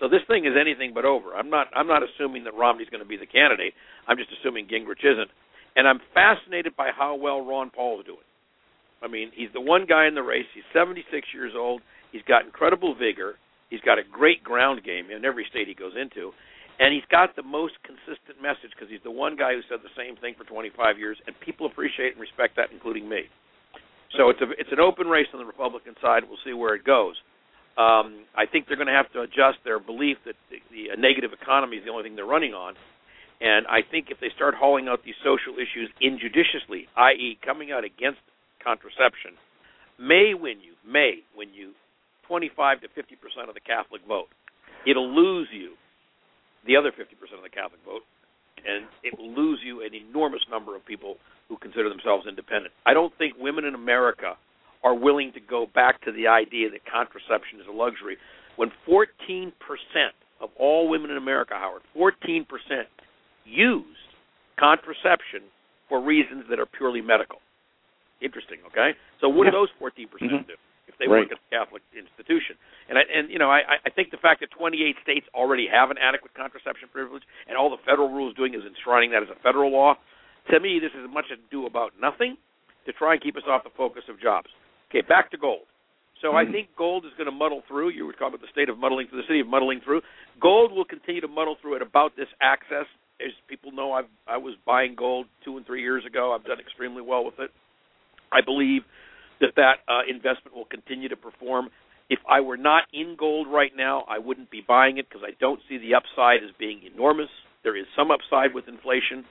So 0.00 0.08
this 0.08 0.22
thing 0.26 0.44
is 0.44 0.52
anything 0.58 0.92
but 0.94 1.04
over. 1.04 1.34
I'm 1.34 1.50
not. 1.50 1.68
I'm 1.74 1.86
not 1.86 2.02
assuming 2.02 2.44
that 2.44 2.54
Romney's 2.54 2.90
going 2.90 3.02
to 3.02 3.08
be 3.08 3.16
the 3.16 3.30
candidate. 3.30 3.74
I'm 4.08 4.16
just 4.16 4.30
assuming 4.40 4.66
Gingrich 4.66 5.04
isn't. 5.04 5.30
And 5.76 5.88
I'm 5.88 6.00
fascinated 6.12 6.76
by 6.76 6.90
how 6.96 7.14
well 7.14 7.44
Ron 7.44 7.70
Paul 7.70 8.00
is 8.00 8.06
doing. 8.06 8.26
I 9.02 9.08
mean, 9.08 9.30
he's 9.34 9.50
the 9.52 9.60
one 9.60 9.86
guy 9.86 10.06
in 10.06 10.14
the 10.14 10.22
race. 10.22 10.46
He's 10.54 10.64
76 10.72 11.04
years 11.34 11.52
old. 11.56 11.82
He's 12.10 12.22
got 12.26 12.46
incredible 12.46 12.94
vigor. 12.94 13.34
He's 13.70 13.82
got 13.82 13.98
a 13.98 14.06
great 14.06 14.42
ground 14.42 14.82
game 14.84 15.10
in 15.10 15.24
every 15.24 15.46
state 15.50 15.66
he 15.66 15.74
goes 15.74 15.98
into, 15.98 16.30
and 16.78 16.94
he's 16.94 17.06
got 17.10 17.34
the 17.34 17.42
most 17.42 17.74
consistent 17.82 18.38
message 18.40 18.70
because 18.70 18.86
he's 18.86 19.02
the 19.02 19.10
one 19.10 19.36
guy 19.36 19.52
who 19.52 19.66
said 19.68 19.82
the 19.82 19.90
same 19.98 20.14
thing 20.16 20.34
for 20.38 20.44
25 20.46 20.98
years, 20.98 21.18
and 21.26 21.34
people 21.42 21.66
appreciate 21.66 22.14
and 22.14 22.20
respect 22.20 22.54
that, 22.56 22.70
including 22.70 23.08
me. 23.08 23.26
So 24.16 24.30
it's 24.30 24.40
a 24.40 24.48
it's 24.58 24.70
an 24.70 24.78
open 24.78 25.08
race 25.08 25.26
on 25.34 25.40
the 25.42 25.48
Republican 25.48 25.98
side. 26.00 26.22
We'll 26.22 26.38
see 26.46 26.54
where 26.54 26.74
it 26.74 26.84
goes. 26.84 27.18
Um, 27.76 28.22
I 28.38 28.46
think 28.46 28.66
they're 28.66 28.78
going 28.78 28.92
to 28.92 28.94
have 28.94 29.10
to 29.12 29.22
adjust 29.22 29.58
their 29.64 29.80
belief 29.80 30.18
that 30.26 30.36
the, 30.50 30.62
the 30.70 30.94
negative 30.96 31.32
economy 31.34 31.78
is 31.78 31.84
the 31.84 31.90
only 31.90 32.04
thing 32.04 32.14
they're 32.14 32.24
running 32.24 32.54
on. 32.54 32.74
And 33.40 33.66
I 33.66 33.82
think 33.82 34.08
if 34.10 34.20
they 34.20 34.30
start 34.34 34.54
hauling 34.54 34.86
out 34.86 35.02
these 35.04 35.18
social 35.26 35.58
issues 35.58 35.90
injudiciously, 36.00 36.86
i.e., 36.96 37.38
coming 37.44 37.72
out 37.72 37.82
against 37.82 38.22
contraception, 38.62 39.34
may 39.98 40.32
win 40.38 40.62
you, 40.62 40.78
may 40.86 41.26
win 41.36 41.50
you 41.52 41.74
25 42.28 42.82
to 42.82 42.88
50 42.94 43.16
percent 43.16 43.48
of 43.50 43.54
the 43.54 43.60
Catholic 43.60 44.00
vote. 44.06 44.30
It'll 44.86 45.10
lose 45.10 45.48
you 45.52 45.74
the 46.66 46.76
other 46.76 46.92
50% 46.92 47.04
of 47.36 47.44
the 47.44 47.52
Catholic 47.52 47.80
vote, 47.84 48.02
and 48.64 48.88
it 49.02 49.16
will 49.18 49.32
lose 49.32 49.60
you 49.64 49.84
an 49.84 49.92
enormous 49.92 50.40
number 50.50 50.76
of 50.76 50.84
people 50.86 51.16
who 51.48 51.56
consider 51.58 51.88
themselves 51.88 52.26
independent. 52.26 52.72
I 52.86 52.94
don't 52.94 53.12
think 53.18 53.34
women 53.38 53.64
in 53.64 53.74
America 53.74 54.36
are 54.84 54.94
willing 54.94 55.32
to 55.32 55.40
go 55.40 55.66
back 55.74 56.00
to 56.02 56.12
the 56.12 56.28
idea 56.28 56.70
that 56.70 56.80
contraception 56.84 57.58
is 57.58 57.66
a 57.68 57.72
luxury 57.72 58.16
when 58.56 58.70
14% 58.88 59.50
of 60.40 60.50
all 60.58 60.88
women 60.88 61.10
in 61.10 61.16
America, 61.16 61.54
Howard, 61.54 61.82
14% 61.96 62.44
use 63.44 63.84
contraception 64.58 65.42
for 65.88 66.00
reasons 66.00 66.44
that 66.50 66.60
are 66.60 66.66
purely 66.66 67.00
medical. 67.00 67.38
Interesting, 68.20 68.58
okay? 68.66 68.92
So 69.20 69.28
what 69.28 69.44
yeah. 69.44 69.50
do 69.50 69.66
those 69.66 69.72
14% 69.80 70.06
mm-hmm. 70.22 70.46
do? 70.46 70.54
if 70.86 70.94
they 70.98 71.08
right. 71.08 71.24
work 71.24 71.32
at 71.32 71.40
a 71.40 71.48
Catholic 71.48 71.82
institution. 71.96 72.60
And 72.88 72.98
I, 72.98 73.02
and 73.08 73.30
you 73.30 73.38
know, 73.38 73.50
I, 73.50 73.80
I 73.84 73.90
think 73.90 74.10
the 74.10 74.20
fact 74.20 74.40
that 74.40 74.50
28 74.52 74.96
states 75.02 75.26
already 75.34 75.66
have 75.66 75.90
an 75.90 75.96
adequate 75.98 76.34
contraception 76.34 76.88
privilege, 76.92 77.22
and 77.48 77.56
all 77.56 77.70
the 77.70 77.80
federal 77.88 78.12
rule 78.12 78.28
is 78.28 78.36
doing 78.36 78.54
is 78.54 78.62
enshrining 78.62 79.10
that 79.12 79.22
as 79.22 79.32
a 79.32 79.40
federal 79.42 79.72
law. 79.72 79.96
To 80.52 80.60
me, 80.60 80.78
this 80.78 80.92
is 80.92 81.08
much 81.08 81.32
ado 81.32 81.66
about 81.66 81.92
nothing 82.00 82.36
to 82.86 82.92
try 82.92 83.14
and 83.16 83.22
keep 83.22 83.36
us 83.36 83.48
off 83.48 83.64
the 83.64 83.72
focus 83.76 84.04
of 84.08 84.20
jobs. 84.20 84.48
Okay, 84.94 85.06
back 85.06 85.30
to 85.32 85.38
gold. 85.38 85.66
So 86.22 86.28
mm-hmm. 86.28 86.48
I 86.48 86.52
think 86.52 86.68
gold 86.78 87.04
is 87.04 87.10
going 87.18 87.26
to 87.26 87.34
muddle 87.34 87.62
through. 87.66 87.90
You 87.90 88.06
were 88.06 88.12
talking 88.12 88.28
about 88.28 88.42
the 88.42 88.52
state 88.52 88.68
of 88.68 88.78
muddling 88.78 89.08
through, 89.08 89.22
the 89.22 89.26
city 89.26 89.40
of 89.40 89.48
muddling 89.48 89.80
through. 89.84 90.02
Gold 90.40 90.70
will 90.70 90.84
continue 90.84 91.20
to 91.20 91.28
muddle 91.28 91.56
through 91.60 91.76
at 91.76 91.82
about 91.82 92.16
this 92.16 92.28
access 92.40 92.86
as 93.20 93.32
people 93.48 93.72
know, 93.72 93.92
I've 93.92 94.10
I 94.26 94.36
was 94.38 94.54
buying 94.66 94.94
gold 94.94 95.26
two 95.44 95.56
and 95.56 95.66
three 95.66 95.82
years 95.82 96.04
ago. 96.06 96.34
I've 96.34 96.44
done 96.44 96.60
extremely 96.60 97.02
well 97.02 97.24
with 97.24 97.38
it. 97.38 97.50
I 98.32 98.40
believe 98.44 98.82
that 99.40 99.54
that 99.56 99.84
uh, 99.88 100.02
investment 100.08 100.56
will 100.56 100.64
continue 100.64 101.08
to 101.08 101.16
perform. 101.16 101.68
If 102.10 102.18
I 102.28 102.40
were 102.40 102.56
not 102.56 102.84
in 102.92 103.16
gold 103.18 103.46
right 103.48 103.72
now, 103.76 104.04
I 104.08 104.18
wouldn't 104.18 104.50
be 104.50 104.62
buying 104.66 104.98
it 104.98 105.08
because 105.08 105.22
I 105.24 105.32
don't 105.40 105.60
see 105.68 105.78
the 105.78 105.94
upside 105.94 106.42
as 106.44 106.50
being 106.58 106.82
enormous. 106.92 107.28
There 107.62 107.76
is 107.76 107.86
some 107.96 108.10
upside 108.10 108.54
with 108.54 108.68
inflation, 108.68 109.24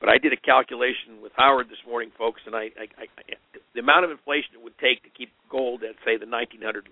but 0.00 0.08
I 0.08 0.18
did 0.18 0.32
a 0.32 0.36
calculation 0.36 1.22
with 1.22 1.32
Howard 1.36 1.68
this 1.68 1.82
morning, 1.86 2.10
folks, 2.16 2.40
and 2.46 2.54
I, 2.54 2.70
I, 2.78 2.86
I, 2.98 3.34
the 3.74 3.80
amount 3.80 4.04
of 4.04 4.10
inflation 4.10 4.54
it 4.54 4.62
would 4.62 4.78
take 4.78 5.02
to 5.02 5.10
keep 5.10 5.30
gold 5.50 5.82
at 5.82 5.94
say 6.04 6.16
the 6.16 6.26
1900 6.26 6.88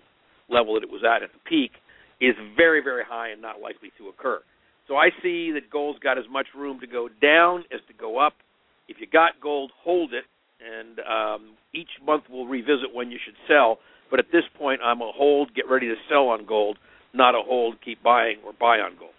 level 0.49 0.75
that 0.75 0.83
it 0.83 0.91
was 0.91 1.03
at 1.03 1.23
at 1.23 1.31
the 1.31 1.39
peak 1.47 1.71
is 2.19 2.35
very, 2.55 2.81
very 2.81 3.03
high 3.07 3.29
and 3.29 3.41
not 3.41 3.61
likely 3.61 3.91
to 3.97 4.09
occur. 4.09 4.41
So 4.87 4.95
I 4.95 5.09
see 5.21 5.51
that 5.51 5.69
gold's 5.69 5.99
got 5.99 6.17
as 6.17 6.25
much 6.31 6.47
room 6.55 6.79
to 6.79 6.87
go 6.87 7.09
down 7.21 7.63
as 7.73 7.81
to 7.87 7.93
go 7.93 8.19
up. 8.19 8.33
If 8.87 8.97
you 8.99 9.07
got 9.07 9.39
gold, 9.41 9.71
hold 9.83 10.13
it, 10.13 10.23
and 10.63 10.99
um, 10.99 11.55
each 11.73 11.91
month 12.03 12.23
we'll 12.29 12.47
revisit 12.47 12.93
when 12.93 13.11
you 13.11 13.19
should 13.23 13.35
sell. 13.47 13.79
But 14.09 14.19
at 14.19 14.31
this 14.31 14.43
point, 14.57 14.79
I'm 14.83 15.01
a 15.01 15.11
hold, 15.13 15.53
get 15.53 15.69
ready 15.69 15.87
to 15.87 15.95
sell 16.09 16.29
on 16.29 16.45
gold, 16.45 16.77
not 17.13 17.35
a 17.35 17.41
hold, 17.43 17.75
keep 17.83 18.01
buying 18.01 18.37
or 18.45 18.53
buy 18.53 18.79
on 18.79 18.97
gold. 18.97 19.11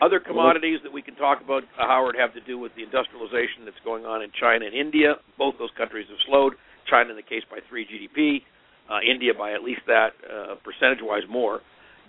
Other 0.00 0.20
commodities 0.20 0.78
that 0.84 0.92
we 0.92 1.02
can 1.02 1.14
talk 1.16 1.40
about, 1.42 1.64
uh, 1.78 1.86
Howard, 1.86 2.16
have 2.18 2.32
to 2.34 2.40
do 2.40 2.58
with 2.58 2.72
the 2.76 2.82
industrialization 2.82 3.64
that's 3.64 3.80
going 3.84 4.04
on 4.04 4.22
in 4.22 4.30
China 4.38 4.66
and 4.66 4.74
India. 4.74 5.16
Both 5.36 5.54
those 5.58 5.70
countries 5.76 6.06
have 6.08 6.18
slowed. 6.26 6.54
China, 6.88 7.10
in 7.10 7.16
the 7.16 7.22
case, 7.22 7.42
by 7.50 7.58
three 7.68 7.84
GDP. 7.84 8.42
Uh, 8.88 9.00
India 9.04 9.32
by 9.36 9.52
at 9.52 9.62
least 9.62 9.82
that 9.86 10.16
uh, 10.24 10.54
percentage-wise 10.64 11.24
more. 11.28 11.60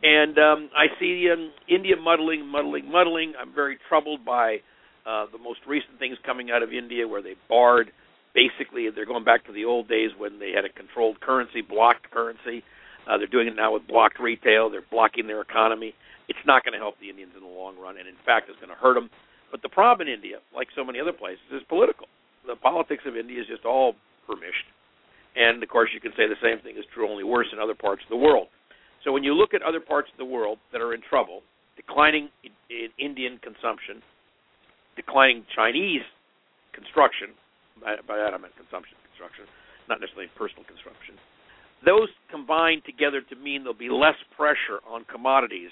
And 0.01 0.37
um, 0.39 0.69
I 0.75 0.87
see 0.99 1.27
um, 1.31 1.51
India 1.67 1.95
muddling, 1.99 2.45
muddling, 2.45 2.89
muddling. 2.89 3.33
I'm 3.39 3.53
very 3.53 3.77
troubled 3.89 4.23
by 4.23 4.57
uh, 5.05 5.25
the 5.31 5.37
most 5.37 5.59
recent 5.67 5.99
things 5.99 6.17
coming 6.25 6.51
out 6.51 6.63
of 6.63 6.71
India, 6.71 7.07
where 7.07 7.21
they 7.21 7.35
barred. 7.49 7.91
Basically, 8.33 8.87
they're 8.93 9.05
going 9.05 9.25
back 9.25 9.45
to 9.47 9.51
the 9.51 9.65
old 9.65 9.89
days 9.89 10.11
when 10.17 10.39
they 10.39 10.51
had 10.55 10.63
a 10.63 10.69
controlled 10.69 11.19
currency, 11.19 11.61
blocked 11.61 12.09
currency. 12.11 12.63
Uh, 13.09 13.17
they're 13.17 13.27
doing 13.27 13.47
it 13.47 13.55
now 13.55 13.73
with 13.73 13.87
blocked 13.87 14.19
retail. 14.19 14.69
They're 14.69 14.85
blocking 14.89 15.27
their 15.27 15.41
economy. 15.41 15.95
It's 16.29 16.45
not 16.45 16.63
going 16.63 16.77
to 16.77 16.79
help 16.79 16.95
the 17.01 17.09
Indians 17.09 17.33
in 17.33 17.41
the 17.41 17.49
long 17.49 17.75
run, 17.75 17.97
and 17.97 18.05
in 18.05 18.17
fact, 18.21 18.47
it's 18.47 18.61
going 18.61 18.71
to 18.71 18.77
hurt 18.77 18.93
them. 18.93 19.09
But 19.49 19.65
the 19.65 19.73
problem 19.73 20.07
in 20.07 20.13
India, 20.13 20.37
like 20.53 20.69
so 20.77 20.85
many 20.85 21.01
other 21.01 21.13
places, 21.13 21.41
is 21.49 21.65
political. 21.65 22.05
The 22.45 22.55
politics 22.55 23.03
of 23.09 23.17
India 23.17 23.41
is 23.41 23.49
just 23.49 23.65
all 23.65 23.97
permished. 24.29 24.69
And 25.35 25.61
of 25.61 25.69
course, 25.69 25.89
you 25.89 25.99
can 25.99 26.13
say 26.13 26.29
the 26.29 26.37
same 26.37 26.61
thing 26.61 26.77
is 26.77 26.85
true, 26.93 27.09
only 27.09 27.25
worse 27.25 27.49
in 27.51 27.57
other 27.57 27.73
parts 27.73 28.05
of 28.05 28.13
the 28.13 28.21
world. 28.21 28.47
So 29.03 29.11
when 29.11 29.25
you 29.25 29.33
look 29.33 29.57
at 29.57 29.65
other 29.65 29.81
parts 29.81 30.09
of 30.13 30.17
the 30.21 30.29
world 30.29 30.61
that 30.71 30.81
are 30.81 30.93
in 30.93 31.01
trouble, 31.01 31.41
declining 31.75 32.29
in, 32.45 32.53
in 32.69 32.89
Indian 33.01 33.39
consumption, 33.41 34.05
declining 34.95 35.45
Chinese 35.55 36.05
construction, 36.73 37.33
by, 37.81 37.97
by 38.05 38.17
that 38.21 38.35
I 38.35 38.37
meant 38.37 38.53
consumption 38.53 38.99
construction, 39.09 39.49
not 39.87 39.97
necessarily 39.97 40.29
personal 40.37 40.67
consumption. 40.67 41.17
Those 41.87 42.11
combine 42.29 42.83
together 42.85 43.23
to 43.23 43.35
mean 43.39 43.63
there'll 43.63 43.77
be 43.77 43.89
less 43.89 44.19
pressure 44.35 44.83
on 44.83 45.07
commodities 45.07 45.71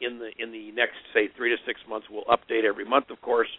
in 0.00 0.18
the 0.18 0.30
in 0.38 0.52
the 0.52 0.72
next 0.72 0.96
say 1.14 1.28
three 1.36 1.50
to 1.50 1.56
six 1.66 1.80
months. 1.88 2.06
We'll 2.10 2.24
update 2.24 2.64
every 2.64 2.84
month, 2.84 3.10
of 3.10 3.20
course, 3.20 3.50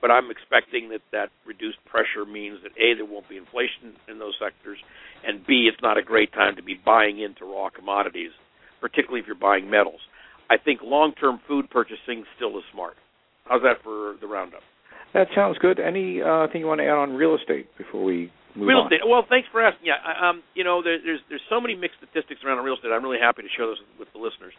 but 0.00 0.10
I'm 0.10 0.30
expecting 0.30 0.90
that 0.90 1.02
that 1.12 1.30
reduced 1.46 1.78
pressure 1.86 2.24
means 2.24 2.58
that 2.62 2.72
a 2.76 2.94
there 2.94 3.04
won't 3.04 3.28
be 3.28 3.36
inflation 3.36 3.96
in 4.08 4.18
those 4.18 4.34
sectors, 4.38 4.78
and 5.24 5.46
b 5.46 5.68
it's 5.72 5.82
not 5.82 5.98
a 5.98 6.02
great 6.02 6.32
time 6.32 6.56
to 6.56 6.62
be 6.62 6.74
buying 6.74 7.20
into 7.20 7.44
raw 7.44 7.68
commodities 7.70 8.32
particularly 8.80 9.20
if 9.20 9.26
you're 9.26 9.36
buying 9.36 9.70
metals. 9.70 10.00
I 10.50 10.56
think 10.56 10.80
long-term 10.82 11.40
food 11.46 11.68
purchasing 11.70 12.24
still 12.36 12.56
is 12.58 12.64
smart. 12.72 12.96
How's 13.44 13.62
that 13.62 13.82
for 13.84 14.16
the 14.20 14.26
roundup? 14.26 14.60
That 15.14 15.28
sounds 15.34 15.56
good. 15.58 15.80
Anything 15.80 16.22
uh, 16.22 16.48
you 16.52 16.66
want 16.66 16.80
to 16.80 16.86
add 16.86 16.96
on 16.96 17.16
real 17.16 17.36
estate 17.36 17.68
before 17.76 18.04
we 18.04 18.32
move 18.54 18.68
real 18.68 18.84
on? 18.84 18.92
estate. 18.92 19.00
Well, 19.04 19.24
thanks 19.28 19.48
for 19.52 19.64
asking. 19.64 19.88
Yeah, 19.88 20.00
um, 20.04 20.42
you 20.52 20.64
know, 20.64 20.84
there, 20.84 21.00
there's 21.00 21.20
there's 21.28 21.44
so 21.48 21.60
many 21.60 21.74
mixed 21.74 21.96
statistics 21.96 22.44
around 22.44 22.60
real 22.60 22.76
estate. 22.76 22.92
I'm 22.92 23.02
really 23.02 23.20
happy 23.20 23.40
to 23.40 23.48
share 23.56 23.64
those 23.64 23.80
with, 23.96 24.08
with 24.08 24.10
the 24.12 24.20
listeners. 24.20 24.52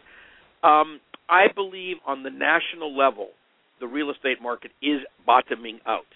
Um, 0.62 1.00
I 1.28 1.46
believe 1.54 1.96
on 2.06 2.22
the 2.22 2.30
national 2.30 2.96
level, 2.96 3.28
the 3.80 3.86
real 3.86 4.10
estate 4.10 4.42
market 4.42 4.70
is 4.82 5.00
bottoming 5.24 5.80
out. 5.86 6.08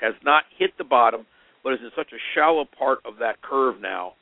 Has 0.00 0.14
not 0.24 0.44
hit 0.56 0.70
the 0.78 0.84
bottom, 0.84 1.26
but 1.64 1.72
is 1.72 1.80
in 1.82 1.90
such 1.96 2.12
a 2.12 2.20
shallow 2.34 2.64
part 2.64 2.98
of 3.04 3.18
that 3.18 3.42
curve 3.42 3.80
now 3.80 4.12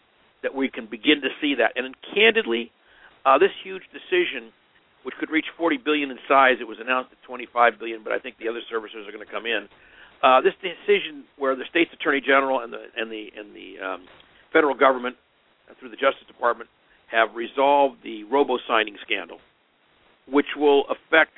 that 0.43 0.55
we 0.55 0.68
can 0.68 0.87
begin 0.87 1.20
to 1.20 1.29
see 1.41 1.55
that. 1.59 1.72
And 1.77 1.95
candidly, 2.14 2.70
uh, 3.27 3.39
this 3.39 3.51
huge 3.62 3.83
decision, 3.93 4.53
which 5.03 5.14
could 5.20 5.31
reach 5.31 5.47
40 5.59 5.79
billion 5.85 6.11
in 6.11 6.18
size, 6.29 6.57
it 6.61 6.68
was 6.68 6.79
announced 6.81 7.11
at 7.12 7.18
25 7.27 7.79
billion, 7.79 8.03
but 8.03 8.12
I 8.12 8.18
think 8.18 8.39
the 8.39 8.49
other 8.49 8.62
servicers 8.72 9.07
are 9.07 9.12
going 9.12 9.27
to 9.27 9.31
come 9.31 9.45
in. 9.45 9.68
Uh, 10.22 10.41
this 10.41 10.55
decision, 10.62 11.24
where 11.37 11.55
the 11.55 11.68
state's 11.68 11.93
attorney 11.93 12.22
general 12.24 12.61
and 12.61 12.72
the 12.72 12.89
and 12.97 13.12
the 13.12 13.29
and 13.37 13.53
the 13.53 13.77
um, 13.85 14.01
federal 14.51 14.74
government 14.74 15.16
uh, 15.68 15.74
through 15.79 15.91
the 15.91 16.01
Justice 16.01 16.24
Department 16.27 16.70
have 17.12 17.37
resolved 17.37 18.01
the 18.03 18.24
robo 18.24 18.57
signing 18.66 18.97
scandal, 19.05 19.39
which 20.31 20.47
will 20.57 20.85
affect 20.91 21.33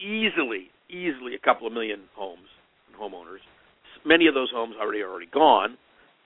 easily, 0.00 0.70
easily 0.88 1.34
a 1.34 1.38
couple 1.38 1.66
of 1.66 1.72
million 1.72 2.00
homes 2.14 2.48
and 2.88 2.96
homeowners. 3.00 3.42
Many 4.04 4.26
of 4.26 4.34
those 4.34 4.50
homes 4.52 4.74
already 4.80 5.00
are 5.00 5.10
already 5.10 5.30
gone, 5.32 5.78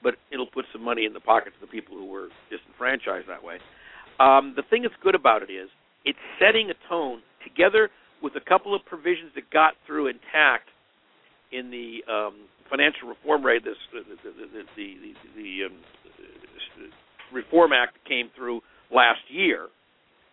but 0.02 0.14
it'll 0.32 0.46
put 0.46 0.64
some 0.72 0.82
money 0.82 1.04
in 1.04 1.12
the 1.12 1.20
pockets 1.20 1.56
of 1.60 1.68
the 1.68 1.72
people 1.72 1.96
who 1.96 2.06
were 2.06 2.28
disenfranchised 2.50 3.28
that 3.28 3.44
way. 3.44 3.58
Um, 4.18 4.54
the 4.56 4.62
thing 4.68 4.82
that's 4.82 4.94
good 5.02 5.14
about 5.14 5.42
it 5.42 5.50
is 5.52 5.68
it's 6.04 6.18
setting 6.40 6.70
a 6.70 6.88
tone 6.88 7.20
together 7.44 7.90
with 8.22 8.32
a 8.36 8.40
couple 8.40 8.74
of 8.74 8.80
provisions 8.86 9.32
that 9.34 9.50
got 9.50 9.74
through 9.86 10.08
intact 10.08 10.70
in 11.52 11.70
the 11.70 12.00
um, 12.10 12.48
financial 12.70 13.08
reform 13.08 13.44
rate. 13.44 13.62
This 13.64 13.76
the 13.92 14.00
the 14.24 14.32
the, 14.32 14.66
the, 14.76 15.12
the 15.36 15.66
um, 15.66 15.76
Reform 17.32 17.72
Act 17.72 17.94
that 17.94 18.08
came 18.08 18.30
through 18.36 18.60
last 18.90 19.20
year, 19.28 19.68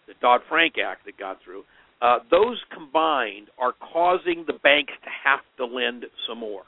the 0.07 0.13
Dodd 0.21 0.41
Frank 0.47 0.75
Act 0.77 1.05
that 1.05 1.17
got 1.17 1.37
through. 1.43 1.63
Uh, 2.03 2.19
those 2.29 2.59
combined 2.75 3.47
are 3.57 3.71
causing 3.93 4.43
the 4.45 4.59
banks 4.61 4.91
to 5.03 5.09
have 5.23 5.39
to 5.55 5.65
lend 5.65 6.03
some 6.27 6.39
more. 6.39 6.63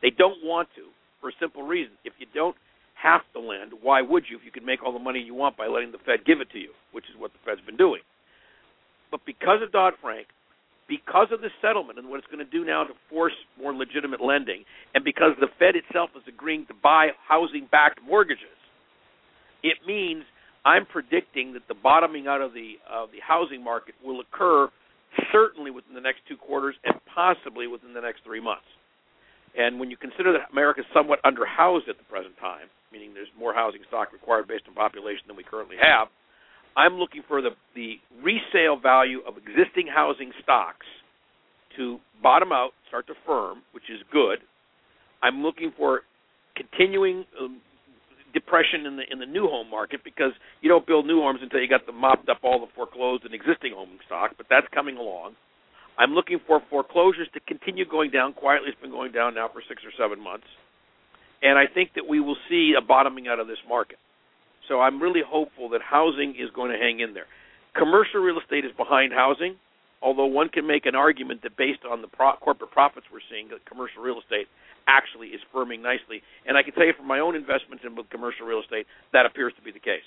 They 0.00 0.10
don't 0.10 0.42
want 0.42 0.68
to 0.76 0.88
for 1.20 1.28
a 1.28 1.32
simple 1.38 1.62
reason. 1.62 1.92
If 2.04 2.14
you 2.18 2.26
don't 2.34 2.56
have 2.96 3.20
to 3.34 3.40
lend. 3.40 3.72
Why 3.82 4.00
would 4.02 4.24
you 4.28 4.36
if 4.36 4.44
you 4.44 4.50
could 4.50 4.64
make 4.64 4.82
all 4.82 4.92
the 4.92 4.98
money 4.98 5.20
you 5.20 5.34
want 5.34 5.56
by 5.56 5.66
letting 5.66 5.92
the 5.92 6.02
Fed 6.04 6.24
give 6.24 6.40
it 6.40 6.50
to 6.52 6.58
you, 6.58 6.70
which 6.92 7.04
is 7.12 7.20
what 7.20 7.32
the 7.32 7.38
Fed's 7.44 7.64
been 7.64 7.76
doing? 7.76 8.00
But 9.10 9.20
because 9.26 9.60
of 9.62 9.70
Dodd 9.70 9.94
Frank, 10.00 10.26
because 10.88 11.28
of 11.30 11.40
the 11.40 11.50
settlement 11.60 11.98
and 11.98 12.08
what 12.08 12.18
it's 12.18 12.26
going 12.32 12.44
to 12.44 12.50
do 12.50 12.64
now 12.64 12.84
to 12.84 12.94
force 13.10 13.36
more 13.60 13.74
legitimate 13.74 14.20
lending, 14.20 14.64
and 14.94 15.04
because 15.04 15.32
the 15.40 15.48
Fed 15.58 15.76
itself 15.76 16.10
is 16.16 16.22
agreeing 16.26 16.66
to 16.66 16.74
buy 16.82 17.08
housing 17.28 17.68
backed 17.70 18.00
mortgages, 18.06 18.56
it 19.62 19.76
means 19.86 20.24
I'm 20.66 20.84
predicting 20.84 21.54
that 21.54 21.62
the 21.68 21.78
bottoming 21.78 22.26
out 22.26 22.42
of 22.42 22.52
the 22.52 22.74
of 22.90 23.14
the 23.14 23.22
housing 23.22 23.62
market 23.62 23.94
will 24.02 24.18
occur 24.18 24.68
certainly 25.30 25.70
within 25.70 25.94
the 25.94 26.02
next 26.02 26.26
two 26.28 26.36
quarters 26.36 26.74
and 26.84 26.98
possibly 27.14 27.68
within 27.68 27.94
the 27.94 28.00
next 28.02 28.26
three 28.26 28.42
months. 28.42 28.66
And 29.56 29.78
when 29.78 29.90
you 29.90 29.96
consider 29.96 30.32
that 30.32 30.50
America 30.52 30.80
is 30.80 30.86
somewhat 30.92 31.22
underhoused 31.22 31.88
at 31.88 31.96
the 31.96 32.04
present 32.10 32.36
time, 32.42 32.66
meaning 32.92 33.14
there's 33.14 33.30
more 33.38 33.54
housing 33.54 33.80
stock 33.88 34.12
required 34.12 34.48
based 34.48 34.64
on 34.68 34.74
population 34.74 35.22
than 35.28 35.36
we 35.36 35.44
currently 35.44 35.76
have, 35.80 36.08
I'm 36.76 36.98
looking 36.98 37.22
for 37.26 37.40
the, 37.40 37.50
the 37.74 37.96
resale 38.20 38.76
value 38.76 39.20
of 39.26 39.38
existing 39.38 39.86
housing 39.88 40.32
stocks 40.42 40.84
to 41.78 41.98
bottom 42.22 42.52
out, 42.52 42.70
start 42.88 43.06
to 43.06 43.14
firm, 43.24 43.62
which 43.72 43.88
is 43.88 44.00
good. 44.12 44.40
I'm 45.22 45.42
looking 45.42 45.72
for 45.76 46.02
continuing 46.54 47.24
um, 47.40 47.62
depression 48.36 48.84
in 48.84 49.00
the 49.00 49.04
in 49.08 49.18
the 49.18 49.24
new 49.24 49.48
home 49.48 49.70
market 49.72 50.04
because 50.04 50.36
you 50.60 50.68
don't 50.68 50.86
build 50.86 51.06
new 51.08 51.24
homes 51.24 51.40
until 51.40 51.60
you 51.60 51.68
got 51.68 51.86
the 51.88 51.96
mopped 51.96 52.28
up 52.28 52.44
all 52.44 52.60
the 52.60 52.68
foreclosed 52.76 53.24
and 53.24 53.32
existing 53.32 53.72
home 53.72 53.96
stock, 54.04 54.36
but 54.36 54.44
that's 54.52 54.68
coming 54.76 55.00
along. 55.00 55.32
I'm 55.96 56.12
looking 56.12 56.38
for 56.46 56.60
foreclosures 56.68 57.28
to 57.32 57.40
continue 57.40 57.88
going 57.88 58.10
down. 58.10 58.34
Quietly, 58.34 58.68
it's 58.68 58.80
been 58.80 58.92
going 58.92 59.12
down 59.12 59.34
now 59.34 59.48
for 59.48 59.62
six 59.66 59.80
or 59.80 59.92
seven 59.96 60.22
months. 60.22 60.44
And 61.40 61.58
I 61.58 61.64
think 61.72 61.96
that 61.96 62.04
we 62.06 62.20
will 62.20 62.36
see 62.48 62.74
a 62.76 62.84
bottoming 62.84 63.28
out 63.28 63.40
of 63.40 63.46
this 63.46 63.60
market. 63.66 63.96
So 64.68 64.80
I'm 64.80 65.00
really 65.00 65.22
hopeful 65.24 65.70
that 65.70 65.80
housing 65.80 66.36
is 66.36 66.50
going 66.54 66.70
to 66.72 66.76
hang 66.76 67.00
in 67.00 67.14
there. 67.14 67.28
Commercial 67.74 68.20
real 68.20 68.40
estate 68.40 68.64
is 68.64 68.72
behind 68.76 69.12
housing, 69.12 69.56
although 70.02 70.26
one 70.26 70.48
can 70.48 70.66
make 70.66 70.84
an 70.84 70.94
argument 70.94 71.40
that 71.42 71.56
based 71.56 71.84
on 71.88 72.02
the 72.02 72.08
pro- 72.08 72.36
corporate 72.36 72.72
profits 72.72 73.06
we're 73.12 73.24
seeing, 73.30 73.48
that 73.48 73.64
commercial 73.64 74.02
real 74.02 74.20
estate 74.20 74.48
actually 74.86 75.28
is 75.28 75.40
firming 75.54 75.82
nicely. 75.82 76.22
And 76.46 76.56
I 76.56 76.62
can 76.62 76.72
tell 76.74 76.86
you 76.86 76.92
from 76.96 77.06
my 77.06 77.18
own 77.18 77.34
investments 77.34 77.84
in 77.84 77.96
commercial 78.10 78.46
real 78.46 78.60
estate, 78.60 78.86
that 79.12 79.26
appears 79.26 79.52
to 79.56 79.62
be 79.62 79.70
the 79.70 79.80
case. 79.80 80.06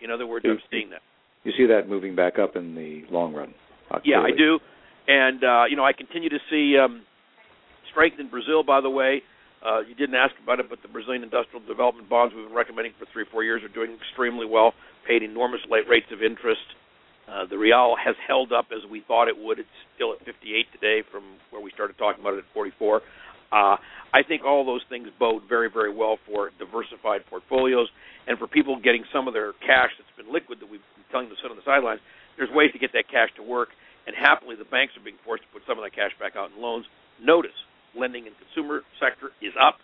In 0.00 0.10
other 0.10 0.26
words, 0.26 0.44
I'm 0.48 0.60
seeing 0.70 0.90
that. 0.90 1.02
You 1.44 1.52
see 1.56 1.66
that 1.66 1.88
moving 1.88 2.14
back 2.14 2.38
up 2.38 2.56
in 2.56 2.74
the 2.74 3.02
long 3.10 3.34
run. 3.34 3.54
Yeah, 4.04 4.20
I 4.20 4.30
do. 4.36 4.58
And 5.08 5.42
uh, 5.42 5.64
you 5.68 5.76
know, 5.76 5.84
I 5.84 5.92
continue 5.92 6.28
to 6.28 6.38
see 6.50 6.76
um, 6.76 7.02
strength 7.90 8.20
in 8.20 8.28
Brazil. 8.28 8.62
By 8.62 8.80
the 8.80 8.90
way, 8.90 9.22
uh, 9.64 9.80
you 9.80 9.94
didn't 9.94 10.14
ask 10.14 10.34
about 10.42 10.60
it, 10.60 10.68
but 10.68 10.78
the 10.82 10.88
Brazilian 10.88 11.22
industrial 11.22 11.64
development 11.66 12.08
bonds 12.08 12.34
we've 12.34 12.46
been 12.46 12.54
recommending 12.54 12.92
for 12.98 13.06
three 13.12 13.22
or 13.22 13.30
four 13.32 13.42
years 13.42 13.62
are 13.64 13.72
doing 13.72 13.96
extremely 13.96 14.46
well. 14.46 14.72
Paid 15.06 15.22
enormous 15.22 15.60
late 15.70 15.88
rates 15.88 16.06
of 16.12 16.22
interest. 16.22 16.62
Uh, 17.28 17.44
the 17.44 17.58
real 17.58 17.96
has 17.96 18.14
held 18.26 18.52
up 18.52 18.66
as 18.72 18.88
we 18.90 19.02
thought 19.06 19.28
it 19.28 19.36
would. 19.36 19.58
It's 19.58 19.78
still 19.94 20.12
at 20.12 20.24
58 20.24 20.66
today 20.72 21.02
from 21.10 21.24
where 21.50 21.60
we 21.60 21.70
started 21.72 21.98
talking 21.98 22.20
about 22.20 22.34
it 22.34 22.38
at 22.38 22.54
44. 22.54 23.02
Uh, 23.52 23.76
I 24.12 24.22
think 24.26 24.44
all 24.44 24.64
those 24.64 24.84
things 24.88 25.08
bode 25.18 25.42
very, 25.48 25.70
very 25.70 25.92
well 25.92 26.18
for 26.26 26.50
diversified 26.58 27.24
portfolios 27.28 27.88
and 28.26 28.38
for 28.38 28.46
people 28.46 28.76
getting 28.80 29.04
some 29.12 29.28
of 29.28 29.34
their 29.34 29.52
cash 29.64 29.92
that's 29.96 30.12
been 30.16 30.32
liquid 30.32 30.60
that 30.60 30.68
we've 30.68 30.84
been 30.96 31.08
telling 31.10 31.28
them 31.28 31.36
to 31.36 31.40
sit 31.40 31.50
on 31.50 31.56
the 31.56 31.64
sidelines. 31.64 32.00
There's 32.36 32.52
ways 32.52 32.72
to 32.72 32.78
get 32.78 32.92
that 32.92 33.08
cash 33.08 33.28
to 33.36 33.42
work, 33.42 33.68
and 34.06 34.14
happily 34.16 34.56
the 34.56 34.68
banks 34.68 34.96
are 34.96 35.04
being 35.04 35.20
forced 35.24 35.44
to 35.44 35.50
put 35.52 35.64
some 35.66 35.76
of 35.76 35.84
that 35.84 35.96
cash 35.96 36.12
back 36.20 36.36
out 36.36 36.52
in 36.52 36.60
loans. 36.60 36.84
Notice 37.20 37.56
lending 37.96 38.28
in 38.28 38.32
consumer 38.36 38.84
sector 39.00 39.32
is 39.40 39.52
up, 39.56 39.80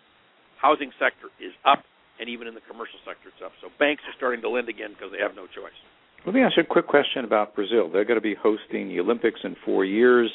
housing 0.61 0.93
sector 1.01 1.33
is 1.41 1.51
up, 1.65 1.83
and 2.21 2.29
even 2.29 2.47
in 2.47 2.53
the 2.53 2.63
commercial 2.69 3.01
sector 3.01 3.29
it's 3.33 3.41
up. 3.43 3.51
So 3.61 3.69
banks 3.77 4.05
are 4.07 4.15
starting 4.15 4.41
to 4.41 4.49
lend 4.49 4.69
again 4.69 4.93
because 4.93 5.11
they 5.11 5.19
have 5.19 5.35
no 5.35 5.49
choice. 5.49 5.75
Let 6.25 6.33
me 6.33 6.41
ask 6.41 6.57
you 6.57 6.63
a 6.63 6.65
quick 6.65 6.87
question 6.87 7.25
about 7.25 7.53
Brazil. 7.53 7.89
They're 7.91 8.05
going 8.05 8.17
to 8.17 8.23
be 8.23 8.33
hosting 8.33 8.89
the 8.89 8.99
Olympics 8.99 9.41
in 9.43 9.55
four 9.65 9.85
years. 9.85 10.31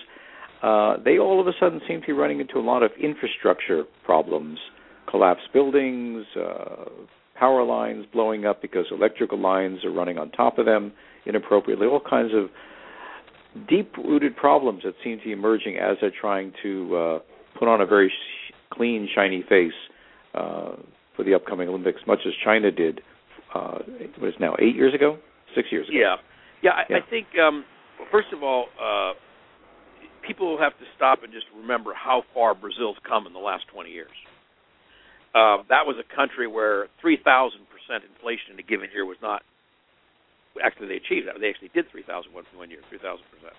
Uh, 0.62 0.96
they 1.04 1.18
all 1.18 1.40
of 1.40 1.46
a 1.46 1.52
sudden 1.58 1.80
seem 1.88 2.00
to 2.00 2.06
be 2.08 2.12
running 2.12 2.40
into 2.40 2.58
a 2.58 2.60
lot 2.60 2.82
of 2.82 2.90
infrastructure 3.02 3.84
problems, 4.04 4.58
collapsed 5.08 5.48
buildings, 5.52 6.24
uh, 6.36 6.84
power 7.38 7.64
lines 7.64 8.04
blowing 8.12 8.44
up 8.44 8.60
because 8.60 8.84
electrical 8.90 9.38
lines 9.38 9.84
are 9.84 9.90
running 9.90 10.18
on 10.18 10.30
top 10.30 10.58
of 10.58 10.66
them 10.66 10.92
inappropriately, 11.24 11.86
all 11.86 12.00
kinds 12.00 12.32
of 12.34 12.50
deep-rooted 13.68 14.36
problems 14.36 14.82
that 14.84 14.94
seem 15.02 15.18
to 15.18 15.24
be 15.24 15.32
emerging 15.32 15.76
as 15.76 15.96
they're 16.00 16.12
trying 16.20 16.52
to 16.62 16.96
uh, 16.96 17.18
put 17.58 17.66
on 17.66 17.80
a 17.80 17.86
very 17.86 18.08
sh- 18.08 18.54
clean, 18.70 19.08
shiny 19.14 19.42
face 19.48 19.72
uh, 20.34 20.72
for 21.16 21.24
the 21.24 21.34
upcoming 21.34 21.68
Olympics, 21.68 22.00
much 22.06 22.20
as 22.26 22.32
China 22.44 22.70
did. 22.70 23.00
Uh, 23.54 23.78
it 23.98 24.20
was 24.20 24.34
now 24.38 24.54
eight 24.60 24.76
years 24.76 24.94
ago, 24.94 25.18
six 25.56 25.68
years 25.72 25.88
ago. 25.88 25.98
Yeah, 25.98 26.16
yeah. 26.62 26.70
I, 26.70 26.82
yeah. 26.88 26.96
I 26.98 27.10
think 27.10 27.26
um, 27.42 27.64
first 28.12 28.28
of 28.32 28.42
all, 28.42 28.66
uh, 28.80 29.14
people 30.30 30.54
have 30.62 30.78
to 30.78 30.86
stop 30.94 31.26
and 31.26 31.32
just 31.34 31.46
remember 31.58 31.90
how 31.90 32.22
far 32.32 32.54
Brazil's 32.54 32.96
come 33.02 33.26
in 33.26 33.32
the 33.34 33.42
last 33.42 33.66
20 33.74 33.90
years. 33.90 34.14
Uh, 35.34 35.66
that 35.66 35.90
was 35.90 35.98
a 35.98 36.06
country 36.06 36.46
where 36.46 36.86
3,000 37.02 37.58
percent 37.66 38.06
inflation 38.06 38.54
in 38.54 38.58
a 38.58 38.62
given 38.62 38.86
year 38.94 39.02
was 39.02 39.18
not. 39.18 39.42
Actually, 40.62 40.94
they 40.94 41.02
achieved 41.02 41.26
that. 41.26 41.34
They 41.42 41.50
actually 41.50 41.74
did 41.74 41.90
3,000 41.90 42.30
one, 42.30 42.70
year, 42.70 42.78
3,000 42.90 43.22
percent. 43.30 43.58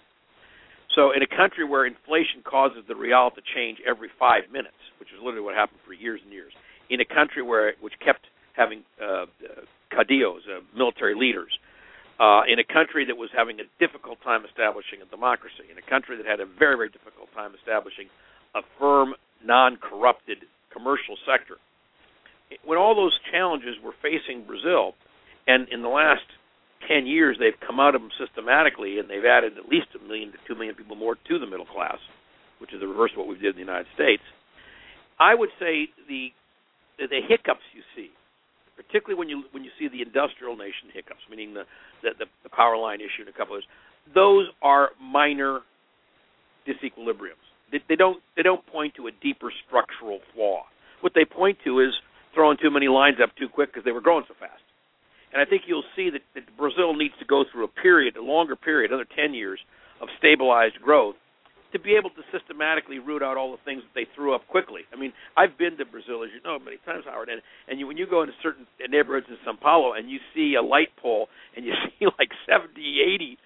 So, 0.95 1.11
in 1.11 1.23
a 1.23 1.27
country 1.27 1.63
where 1.67 1.87
inflation 1.87 2.43
causes 2.43 2.83
the 2.87 2.95
real 2.95 3.31
to 3.31 3.41
change 3.55 3.79
every 3.87 4.11
five 4.19 4.47
minutes, 4.51 4.79
which 4.99 5.11
is 5.11 5.19
literally 5.19 5.43
what 5.43 5.55
happened 5.55 5.79
for 5.87 5.91
years 5.91 6.19
and 6.23 6.31
years, 6.31 6.51
in 6.91 6.99
a 6.99 7.07
country 7.07 7.43
where 7.43 7.75
which 7.79 7.95
kept 8.03 8.27
having 8.55 8.83
uh, 8.99 9.27
uh, 9.27 9.63
caudillos, 9.91 10.43
uh, 10.47 10.59
military 10.75 11.15
leaders, 11.15 11.51
uh, 12.21 12.45
in 12.45 12.61
a 12.61 12.63
country 12.63 13.03
that 13.09 13.17
was 13.17 13.33
having 13.33 13.57
a 13.57 13.65
difficult 13.81 14.21
time 14.21 14.45
establishing 14.45 15.01
a 15.01 15.09
democracy, 15.09 15.65
in 15.73 15.77
a 15.81 15.85
country 15.89 16.15
that 16.21 16.25
had 16.29 16.39
a 16.39 16.45
very, 16.45 16.77
very 16.77 16.93
difficult 16.93 17.33
time 17.33 17.57
establishing 17.57 18.05
a 18.53 18.61
firm, 18.77 19.17
non-corrupted 19.43 20.45
commercial 20.69 21.17
sector. 21.25 21.57
When 22.61 22.77
all 22.77 22.93
those 22.93 23.17
challenges 23.33 23.73
were 23.81 23.97
facing 24.05 24.45
Brazil, 24.45 24.93
and 25.47 25.65
in 25.73 25.81
the 25.81 25.89
last 25.89 26.29
10 26.87 27.09
years 27.09 27.37
they've 27.41 27.57
come 27.65 27.79
out 27.79 27.95
of 27.95 28.01
them 28.01 28.13
systematically 28.21 28.99
and 29.01 29.09
they've 29.09 29.25
added 29.25 29.57
at 29.57 29.65
least 29.65 29.89
a 29.97 30.01
million 30.05 30.29
to 30.31 30.37
2 30.45 30.53
million 30.53 30.75
people 30.75 30.95
more 30.95 31.15
to 31.15 31.39
the 31.39 31.49
middle 31.49 31.65
class, 31.65 31.97
which 32.61 32.69
is 32.69 32.79
the 32.81 32.87
reverse 32.87 33.11
of 33.17 33.25
what 33.25 33.27
we 33.27 33.35
did 33.41 33.57
in 33.57 33.65
the 33.65 33.65
United 33.65 33.89
States. 33.97 34.21
I 35.17 35.33
would 35.33 35.49
say 35.57 35.89
the 36.07 36.29
the 37.01 37.21
hiccups 37.25 37.65
you 37.73 37.81
see 37.95 38.13
particularly 38.87 39.17
when 39.17 39.29
you 39.29 39.43
when 39.51 39.63
you 39.63 39.71
see 39.79 39.87
the 39.87 40.01
industrial 40.01 40.55
nation 40.55 40.89
hiccups, 40.93 41.21
meaning 41.29 41.53
the 41.53 41.63
the, 42.01 42.25
the 42.43 42.49
power 42.49 42.77
line 42.77 42.99
issue 42.99 43.21
and 43.25 43.29
a 43.29 43.37
couple 43.37 43.55
those. 43.55 43.67
Those 44.13 44.47
are 44.61 44.89
minor 45.01 45.59
disequilibriums. 46.67 47.45
They, 47.71 47.79
they 47.87 47.95
don't 47.95 48.21
they 48.35 48.43
don't 48.43 48.65
point 48.67 48.95
to 48.95 49.07
a 49.07 49.11
deeper 49.21 49.51
structural 49.67 50.19
flaw. 50.33 50.63
What 51.01 51.13
they 51.15 51.25
point 51.25 51.57
to 51.65 51.79
is 51.79 51.93
throwing 52.33 52.57
too 52.61 52.71
many 52.71 52.87
lines 52.87 53.17
up 53.21 53.35
too 53.37 53.47
quick 53.49 53.69
because 53.69 53.85
they 53.85 53.91
were 53.91 54.01
growing 54.01 54.25
so 54.27 54.35
fast. 54.39 54.61
And 55.33 55.41
I 55.41 55.45
think 55.45 55.63
you'll 55.65 55.87
see 55.95 56.09
that, 56.09 56.21
that 56.35 56.43
Brazil 56.57 56.93
needs 56.93 57.13
to 57.19 57.25
go 57.25 57.45
through 57.49 57.63
a 57.63 57.67
period, 57.67 58.17
a 58.17 58.21
longer 58.21 58.55
period, 58.55 58.91
another 58.91 59.07
10 59.15 59.33
years 59.33 59.59
of 60.01 60.09
stabilized 60.19 60.75
growth 60.81 61.15
to 61.71 61.79
be 61.79 61.95
able 61.95 62.09
to 62.11 62.23
systematically 62.31 62.99
root 62.99 63.23
out 63.23 63.37
all 63.37 63.51
the 63.51 63.63
things 63.63 63.83
that 63.83 63.95
they 63.95 64.07
threw 64.15 64.35
up 64.35 64.47
quickly. 64.47 64.81
I 64.93 64.99
mean, 64.99 65.13
I've 65.37 65.57
been 65.57 65.77
to 65.77 65.85
Brazil, 65.85 66.23
as 66.23 66.29
you 66.35 66.43
know, 66.43 66.59
many 66.59 66.77
times, 66.85 67.03
Howard, 67.05 67.29
and 67.29 67.41
and 67.67 67.79
you, 67.79 67.87
when 67.87 67.97
you 67.97 68.07
go 68.07 68.21
into 68.21 68.33
certain 68.43 68.67
neighborhoods 68.89 69.27
in 69.29 69.37
São 69.47 69.59
Paulo 69.59 69.93
and 69.93 70.09
you 70.09 70.19
see 70.35 70.55
a 70.59 70.63
light 70.63 70.91
pole 71.01 71.27
and 71.55 71.65
you 71.65 71.73
see 71.99 72.05
like 72.19 72.29
70, 72.47 72.75
80 72.75 73.37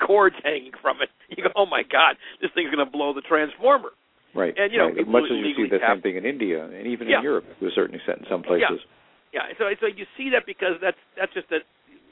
cords 0.00 0.36
hanging 0.42 0.72
from 0.80 0.98
it, 1.02 1.08
you 1.28 1.44
go, 1.44 1.50
oh 1.56 1.66
my 1.66 1.82
God, 1.82 2.16
this 2.40 2.50
thing's 2.54 2.72
going 2.72 2.84
to 2.84 2.90
blow 2.90 3.12
the 3.14 3.22
transformer. 3.22 3.90
Right. 4.34 4.54
And 4.58 4.72
you 4.72 4.78
know, 4.78 4.90
right. 4.90 5.06
much 5.06 5.30
as 5.30 5.38
you 5.38 5.54
see 5.54 5.70
the 5.70 5.78
same 5.78 6.02
thing 6.02 6.16
in 6.16 6.26
India 6.26 6.66
and 6.66 6.86
even 6.88 7.06
yeah. 7.06 7.18
in 7.18 7.22
Europe 7.22 7.46
to 7.60 7.66
a 7.66 7.74
certain 7.74 7.94
extent 7.94 8.18
in 8.22 8.26
some 8.28 8.42
places. 8.42 8.82
Yeah. 8.82 9.46
Yeah. 9.46 9.54
So 9.58 9.70
so 9.78 9.86
you 9.86 10.06
see 10.18 10.30
that 10.34 10.42
because 10.46 10.78
that's 10.82 10.98
that's 11.14 11.32
just 11.34 11.50
that 11.50 11.62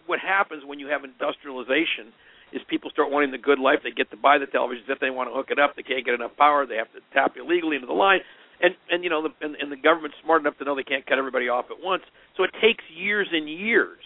what 0.06 0.18
happens 0.18 0.62
when 0.66 0.78
you 0.78 0.86
have 0.86 1.02
industrialization 1.02 2.14
is 2.52 2.60
people 2.68 2.90
start 2.90 3.10
wanting 3.10 3.30
the 3.30 3.38
good 3.38 3.58
life. 3.58 3.80
They 3.82 3.90
get 3.90 4.10
to 4.10 4.16
buy 4.16 4.38
the 4.38 4.46
televisions 4.46 4.88
if 4.88 5.00
they 5.00 5.10
want 5.10 5.30
to 5.30 5.34
hook 5.34 5.48
it 5.50 5.58
up. 5.58 5.76
They 5.76 5.82
can't 5.82 6.04
get 6.04 6.14
enough 6.14 6.36
power. 6.36 6.66
They 6.66 6.76
have 6.76 6.92
to 6.92 7.00
tap 7.12 7.34
illegally 7.36 7.76
into 7.76 7.86
the 7.86 7.96
line. 7.96 8.20
And 8.60 8.74
and 8.90 9.02
you 9.02 9.10
know 9.10 9.22
the 9.22 9.32
and, 9.40 9.56
and 9.56 9.72
the 9.72 9.76
government's 9.76 10.16
smart 10.22 10.42
enough 10.42 10.56
to 10.58 10.64
know 10.64 10.76
they 10.76 10.82
can't 10.86 11.06
cut 11.06 11.18
everybody 11.18 11.48
off 11.48 11.66
at 11.70 11.82
once. 11.82 12.02
So 12.36 12.44
it 12.44 12.50
takes 12.60 12.84
years 12.94 13.28
and 13.32 13.48
years. 13.48 13.98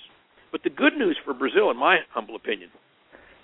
But 0.53 0.63
the 0.63 0.71
good 0.71 0.95
news 0.97 1.19
for 1.25 1.35
Brazil, 1.35 1.71
in 1.71 1.77
my 1.77 1.99
humble 2.15 2.37
opinion, 2.37 2.71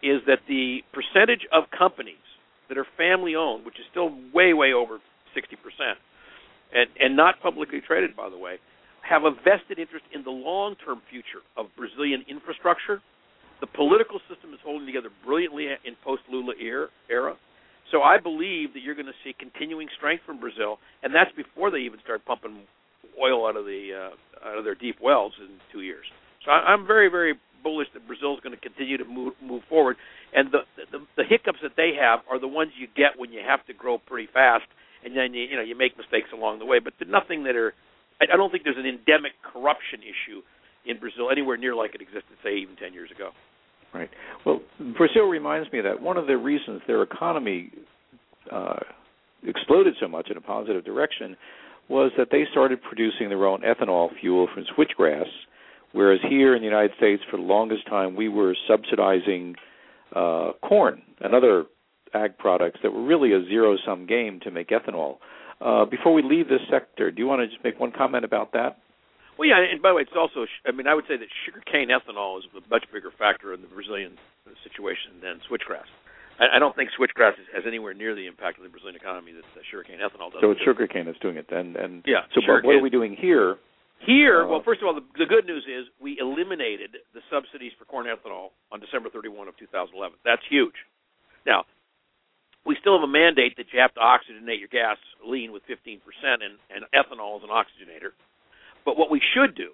is 0.02 0.22
that 0.26 0.40
the 0.48 0.80
percentage 0.94 1.44
of 1.52 1.64
companies 1.76 2.22
that 2.68 2.78
are 2.78 2.86
family 2.96 3.34
owned, 3.34 3.66
which 3.66 3.76
is 3.76 3.84
still 3.90 4.16
way 4.32 4.54
way 4.54 4.72
over 4.72 4.98
60%, 5.36 5.52
and 6.72 6.88
and 6.98 7.16
not 7.16 7.42
publicly 7.42 7.82
traded 7.86 8.16
by 8.16 8.30
the 8.30 8.38
way, 8.38 8.56
have 9.02 9.24
a 9.24 9.32
vested 9.44 9.78
interest 9.78 10.06
in 10.14 10.22
the 10.22 10.30
long-term 10.30 11.02
future 11.10 11.44
of 11.58 11.66
Brazilian 11.76 12.24
infrastructure 12.28 13.02
the 13.62 13.70
political 13.70 14.18
system 14.26 14.52
is 14.52 14.58
holding 14.66 14.90
together 14.90 15.08
brilliantly 15.24 15.70
in 15.70 15.94
post 16.02 16.22
Lula 16.26 16.52
era. 16.58 17.38
So 17.94 18.02
I 18.02 18.18
believe 18.18 18.74
that 18.74 18.82
you're 18.82 18.98
going 18.98 19.06
to 19.06 19.20
see 19.22 19.32
continuing 19.38 19.86
strength 19.96 20.26
from 20.26 20.40
Brazil, 20.40 20.82
and 21.02 21.14
that's 21.14 21.30
before 21.38 21.70
they 21.70 21.86
even 21.86 22.02
start 22.02 22.26
pumping 22.26 22.66
oil 23.14 23.46
out 23.46 23.54
of 23.54 23.64
the 23.64 23.94
uh, 23.94 24.48
out 24.48 24.58
of 24.58 24.64
their 24.64 24.74
deep 24.74 24.96
wells 25.00 25.32
in 25.38 25.62
two 25.70 25.82
years. 25.86 26.04
So 26.44 26.50
I'm 26.50 26.86
very 26.86 27.08
very 27.08 27.38
bullish 27.62 27.86
that 27.94 28.02
Brazil 28.10 28.34
is 28.34 28.40
going 28.42 28.56
to 28.56 28.60
continue 28.60 28.98
to 28.98 29.04
move 29.04 29.34
move 29.38 29.62
forward, 29.68 29.94
and 30.34 30.50
the, 30.50 30.66
the 30.90 30.98
the 31.16 31.22
hiccups 31.22 31.62
that 31.62 31.78
they 31.78 31.94
have 31.94 32.20
are 32.28 32.40
the 32.42 32.50
ones 32.50 32.72
you 32.74 32.88
get 32.96 33.14
when 33.14 33.30
you 33.30 33.40
have 33.46 33.64
to 33.66 33.74
grow 33.74 33.98
pretty 33.98 34.26
fast, 34.34 34.66
and 35.04 35.14
then 35.14 35.34
you 35.34 35.46
you 35.46 35.54
know 35.54 35.62
you 35.62 35.78
make 35.78 35.94
mistakes 35.96 36.34
along 36.34 36.58
the 36.58 36.66
way. 36.66 36.80
But 36.82 36.94
nothing 37.06 37.44
that 37.44 37.54
are 37.54 37.74
I, 38.18 38.34
I 38.34 38.36
don't 38.36 38.50
think 38.50 38.64
there's 38.64 38.80
an 38.80 38.90
endemic 38.90 39.38
corruption 39.46 40.02
issue 40.02 40.42
in 40.82 40.98
Brazil 40.98 41.30
anywhere 41.30 41.56
near 41.56 41.76
like 41.76 41.94
it 41.94 42.02
existed 42.02 42.34
say 42.42 42.58
even 42.58 42.74
ten 42.74 42.90
years 42.92 43.10
ago. 43.14 43.30
Right. 43.94 44.08
Well, 44.46 44.60
Brazil 44.96 45.24
reminds 45.24 45.70
me 45.70 45.82
that 45.82 46.00
one 46.00 46.16
of 46.16 46.26
the 46.26 46.36
reasons 46.36 46.80
their 46.86 47.02
economy 47.02 47.70
uh, 48.50 48.76
exploded 49.46 49.94
so 50.00 50.08
much 50.08 50.30
in 50.30 50.36
a 50.36 50.40
positive 50.40 50.84
direction 50.84 51.36
was 51.88 52.10
that 52.16 52.28
they 52.30 52.44
started 52.50 52.80
producing 52.82 53.28
their 53.28 53.44
own 53.44 53.60
ethanol 53.60 54.08
fuel 54.20 54.48
from 54.54 54.64
switchgrass, 54.76 55.26
whereas 55.92 56.20
here 56.28 56.54
in 56.54 56.62
the 56.62 56.66
United 56.66 56.92
States, 56.96 57.22
for 57.30 57.36
the 57.36 57.42
longest 57.42 57.86
time, 57.86 58.16
we 58.16 58.28
were 58.28 58.56
subsidizing 58.66 59.56
uh, 60.14 60.52
corn 60.62 61.02
and 61.20 61.34
other 61.34 61.64
ag 62.14 62.38
products 62.38 62.78
that 62.82 62.92
were 62.92 63.04
really 63.04 63.32
a 63.32 63.44
zero-sum 63.46 64.06
game 64.06 64.40
to 64.40 64.50
make 64.50 64.68
ethanol. 64.68 65.16
Uh, 65.60 65.84
before 65.84 66.12
we 66.12 66.22
leave 66.22 66.48
this 66.48 66.60
sector, 66.70 67.10
do 67.10 67.20
you 67.20 67.26
want 67.26 67.40
to 67.40 67.46
just 67.46 67.62
make 67.62 67.78
one 67.78 67.92
comment 67.92 68.24
about 68.24 68.52
that? 68.52 68.78
Well, 69.38 69.48
yeah, 69.48 69.64
and 69.64 69.80
by 69.80 69.90
the 69.90 69.96
way, 69.96 70.02
it's 70.02 70.16
also. 70.16 70.44
I 70.66 70.72
mean, 70.72 70.86
I 70.86 70.94
would 70.94 71.08
say 71.08 71.16
that 71.16 71.28
sugarcane 71.46 71.88
ethanol 71.88 72.38
is 72.38 72.44
a 72.52 72.60
much 72.68 72.84
bigger 72.92 73.10
factor 73.10 73.54
in 73.54 73.62
the 73.62 73.70
Brazilian 73.70 74.18
situation 74.62 75.24
than 75.24 75.40
switchgrass. 75.48 75.88
I, 76.38 76.56
I 76.56 76.58
don't 76.58 76.76
think 76.76 76.90
switchgrass 76.92 77.40
has 77.54 77.64
anywhere 77.66 77.94
near 77.94 78.14
the 78.14 78.26
impact 78.26 78.58
of 78.58 78.64
the 78.64 78.70
Brazilian 78.70 78.96
economy 78.96 79.32
that 79.32 79.44
sugarcane 79.70 80.04
ethanol 80.04 80.32
does. 80.32 80.40
So 80.44 80.52
it's 80.52 80.60
sugarcane 80.64 81.06
that's 81.06 81.20
doing 81.20 81.36
it, 81.36 81.48
and 81.50 81.76
and 81.76 82.04
yeah. 82.06 82.28
So 82.34 82.40
what 82.44 82.76
are 82.76 82.82
we 82.82 82.90
doing 82.90 83.16
here? 83.16 83.56
Here, 84.02 84.42
uh, 84.42 84.50
well, 84.50 84.62
first 84.66 84.82
of 84.82 84.90
all, 84.90 84.98
the, 84.98 85.06
the 85.14 85.30
good 85.30 85.46
news 85.46 85.62
is 85.62 85.86
we 86.02 86.18
eliminated 86.18 86.98
the 87.14 87.22
subsidies 87.30 87.70
for 87.78 87.84
corn 87.86 88.10
ethanol 88.10 88.50
on 88.74 88.82
December 88.82 89.08
31 89.14 89.46
of 89.46 89.56
2011. 89.62 90.18
That's 90.26 90.42
huge. 90.50 90.74
Now, 91.46 91.70
we 92.66 92.74
still 92.82 92.98
have 92.98 93.06
a 93.06 93.10
mandate 93.10 93.54
that 93.62 93.70
you 93.70 93.78
have 93.78 93.94
to 93.94 94.02
oxygenate 94.02 94.58
your 94.58 94.70
gas 94.74 94.98
lean 95.22 95.54
with 95.54 95.62
15%, 95.70 96.02
and, 96.18 96.58
and 96.66 96.82
ethanol 96.90 97.38
is 97.38 97.46
an 97.46 97.54
oxygenator. 97.54 98.10
But 98.84 98.98
what 98.98 99.10
we 99.10 99.20
should 99.34 99.54
do, 99.54 99.70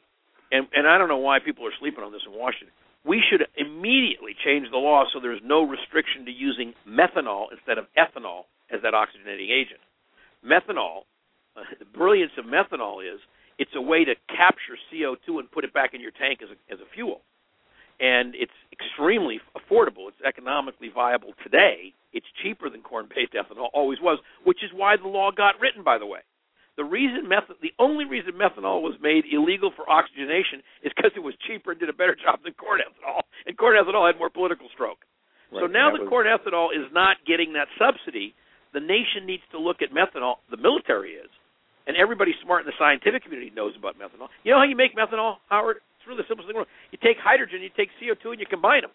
and, 0.53 0.67
and 0.73 0.87
I 0.87 0.99
don't 0.99 1.09
know 1.09 1.19
why 1.19 1.39
people 1.39 1.67
are 1.67 1.77
sleeping 1.81 2.05
on 2.05 2.13
this 2.13 2.23
in 2.27 2.33
Washington, 2.33 2.73
we 3.05 3.23
should 3.25 3.47
immediately 3.57 4.35
change 4.45 4.69
the 4.71 4.77
law 4.77 5.05
so 5.13 5.21
there's 5.21 5.41
no 5.45 5.63
restriction 5.63 6.25
to 6.27 6.31
using 6.31 6.75
methanol 6.87 7.47
instead 7.53 7.79
of 7.79 7.87
ethanol 7.97 8.45
as 8.71 8.83
that 8.83 8.93
oxygenating 8.93 9.51
agent. 9.51 9.81
Methanol, 10.45 11.09
uh, 11.57 11.63
the 11.79 11.85
brilliance 11.87 12.33
of 12.39 12.45
methanol 12.45 13.01
is 13.01 13.21
it's 13.59 13.73
a 13.75 13.83
way 13.83 14.05
to 14.05 14.15
capture 14.29 14.79
CO2 14.93 15.41
and 15.41 15.51
put 15.51 15.65
it 15.65 15.75
back 15.75 15.95
in 15.95 16.01
your 16.01 16.13
tank 16.13 16.41
as 16.43 16.49
a, 16.51 16.73
as 16.73 16.81
a 16.81 16.89
fuel. 16.95 17.23
And 18.01 18.35
it's 18.37 18.55
extremely 18.71 19.41
affordable. 19.57 20.07
It's 20.07 20.23
economically 20.25 20.89
viable 20.95 21.35
today. 21.43 21.93
It's 22.13 22.27
cheaper 22.43 22.71
than 22.71 22.83
corn 22.83 23.09
corn-based 23.09 23.35
ethanol, 23.41 23.69
always 23.75 23.99
was, 24.01 24.21
which 24.45 24.63
is 24.63 24.71
why 24.73 24.97
the 24.97 25.09
law 25.09 25.31
got 25.33 25.59
written, 25.61 25.83
by 25.83 25.99
the 25.99 26.07
way. 26.07 26.21
The 26.79 26.87
reason 26.87 27.27
meth- 27.27 27.51
the 27.61 27.75
only 27.83 28.07
reason 28.07 28.39
methanol 28.39 28.81
was 28.87 28.95
made 29.03 29.27
illegal 29.27 29.75
for 29.75 29.83
oxygenation 29.91 30.63
is 30.87 30.95
because 30.95 31.11
it 31.19 31.25
was 31.27 31.35
cheaper 31.43 31.75
and 31.75 31.81
did 31.83 31.91
a 31.91 31.97
better 31.97 32.15
job 32.25 32.39
than 32.47 32.55
corn 32.55 32.79
ethanol, 32.81 33.27
and 33.47 33.59
corn 33.59 33.75
ethanol 33.75 34.07
had 34.07 34.15
more 34.17 34.31
political 34.31 34.71
stroke. 34.73 35.03
Right, 35.51 35.63
so 35.63 35.67
now 35.67 35.91
that 35.91 35.99
that 35.99 36.07
was- 36.07 36.09
corn 36.09 36.27
ethanol 36.31 36.71
is 36.71 36.87
not 36.95 37.19
getting 37.27 37.53
that 37.59 37.67
subsidy, 37.77 38.33
the 38.73 38.81
nation 38.81 39.27
needs 39.27 39.43
to 39.51 39.59
look 39.59 39.83
at 39.83 39.91
methanol. 39.91 40.39
The 40.55 40.61
military 40.61 41.19
is, 41.19 41.29
and 41.91 41.97
everybody 41.97 42.31
smart 42.45 42.63
in 42.63 42.67
the 42.71 42.77
scientific 42.79 43.25
community 43.27 43.51
knows 43.51 43.75
about 43.75 43.99
methanol. 43.99 44.29
You 44.45 44.53
know 44.55 44.59
how 44.63 44.69
you 44.69 44.77
make 44.79 44.95
methanol, 44.95 45.43
Howard? 45.51 45.83
It's 45.99 46.07
really 46.07 46.23
the 46.23 46.29
simplest 46.31 46.47
thing 46.47 46.55
in 46.55 46.63
the 46.63 46.69
world. 46.69 46.73
You 46.95 46.99
take 47.03 47.19
hydrogen, 47.19 47.59
you 47.65 47.71
take 47.75 47.91
CO2, 47.99 48.37
and 48.37 48.41
you 48.41 48.47
combine 48.47 48.83
them, 48.87 48.95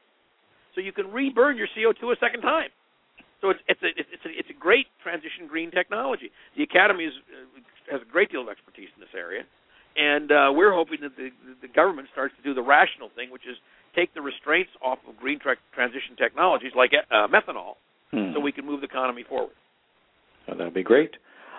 so 0.72 0.80
you 0.80 0.94
can 0.96 1.12
reburn 1.12 1.58
your 1.60 1.68
CO2 1.76 2.16
a 2.16 2.18
second 2.24 2.42
time. 2.48 2.70
So 3.42 3.50
it's 3.52 3.60
it's 3.68 3.84
a 3.84 3.90
it's 3.92 4.24
a 4.24 4.32
it's 4.40 4.50
a 4.56 4.56
great 4.56 4.88
transition 5.04 5.52
green 5.52 5.68
technology. 5.70 6.32
The 6.56 6.64
academy 6.64 7.04
is, 7.12 7.16
uh, 7.28 7.44
has 7.92 8.02
a 8.02 8.10
great 8.12 8.32
deal 8.32 8.42
of 8.42 8.50
expertise 8.50 8.90
in 8.96 9.00
this 9.02 9.14
area, 9.16 9.44
and 9.96 10.32
uh, 10.32 10.52
we're 10.54 10.74
hoping 10.74 11.00
that 11.02 11.16
the 11.18 11.30
the 11.62 11.68
government 11.68 12.08
starts 12.12 12.34
to 12.38 12.44
do 12.44 12.54
the 12.54 12.62
rational 12.62 13.10
thing, 13.16 13.32
which 13.32 13.46
is 13.50 13.58
take 13.96 14.14
the 14.14 14.22
restraints 14.22 14.72
off 14.84 15.00
of 15.08 15.18
green 15.18 15.40
tra- 15.40 15.56
transition 15.74 16.16
technologies 16.18 16.72
like 16.76 16.92
uh, 16.94 17.28
methanol, 17.28 17.76
Hmm. 18.12 18.30
so 18.34 18.40
we 18.40 18.52
can 18.52 18.66
move 18.66 18.82
the 18.82 18.86
economy 18.88 19.24
forward. 19.28 19.56
Oh, 20.48 20.54
that'd 20.56 20.74
be 20.74 20.84
great. 20.84 21.12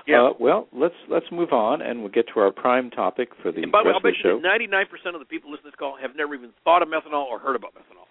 Yeah. 0.06 0.22
Uh, 0.22 0.32
well, 0.38 0.68
let's 0.72 0.94
let's 1.08 1.26
move 1.32 1.52
on, 1.52 1.80
and 1.82 2.00
we'll 2.00 2.12
get 2.12 2.26
to 2.34 2.40
our 2.40 2.52
prime 2.52 2.90
topic 2.90 3.30
for 3.42 3.50
the 3.50 3.62
and 3.62 3.72
by 3.72 3.82
the 3.82 3.88
way, 3.88 3.94
I'll 3.94 4.00
bet 4.00 4.12
you 4.22 4.22
show. 4.22 4.38
ninety-nine 4.38 4.86
percent 4.86 5.16
of 5.16 5.20
the 5.20 5.26
people 5.26 5.50
listening 5.50 5.72
to 5.72 5.76
this 5.76 5.78
call 5.78 5.96
have 6.00 6.14
never 6.14 6.34
even 6.34 6.50
thought 6.62 6.82
of 6.82 6.88
methanol 6.88 7.24
or 7.26 7.38
heard 7.38 7.56
about 7.56 7.72
methanol. 7.74 8.06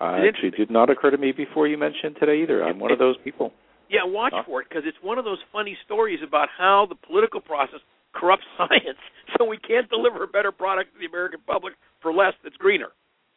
Uh, 0.00 0.26
actually 0.26 0.50
did 0.50 0.70
not 0.70 0.90
occur 0.90 1.10
to 1.10 1.18
me 1.18 1.30
before 1.30 1.68
you 1.68 1.78
mentioned 1.78 2.16
today 2.18 2.42
either. 2.42 2.64
I'm 2.64 2.80
one 2.80 2.90
of 2.90 2.98
those 2.98 3.16
people. 3.22 3.52
Yeah, 3.94 4.04
watch 4.10 4.32
Huh? 4.34 4.42
for 4.44 4.60
it 4.60 4.66
because 4.68 4.82
it's 4.86 4.98
one 5.02 5.18
of 5.18 5.24
those 5.24 5.38
funny 5.52 5.78
stories 5.86 6.18
about 6.26 6.48
how 6.50 6.86
the 6.88 6.96
political 6.96 7.40
process 7.40 7.78
corrupts 8.12 8.46
science, 8.58 8.98
so 9.38 9.44
we 9.44 9.58
can't 9.58 9.88
deliver 9.88 10.24
a 10.24 10.26
better 10.28 10.50
product 10.52 10.92
to 10.94 10.98
the 10.98 11.06
American 11.06 11.40
public 11.46 11.74
for 12.02 12.12
less 12.12 12.34
that's 12.42 12.56
greener. 12.56 12.90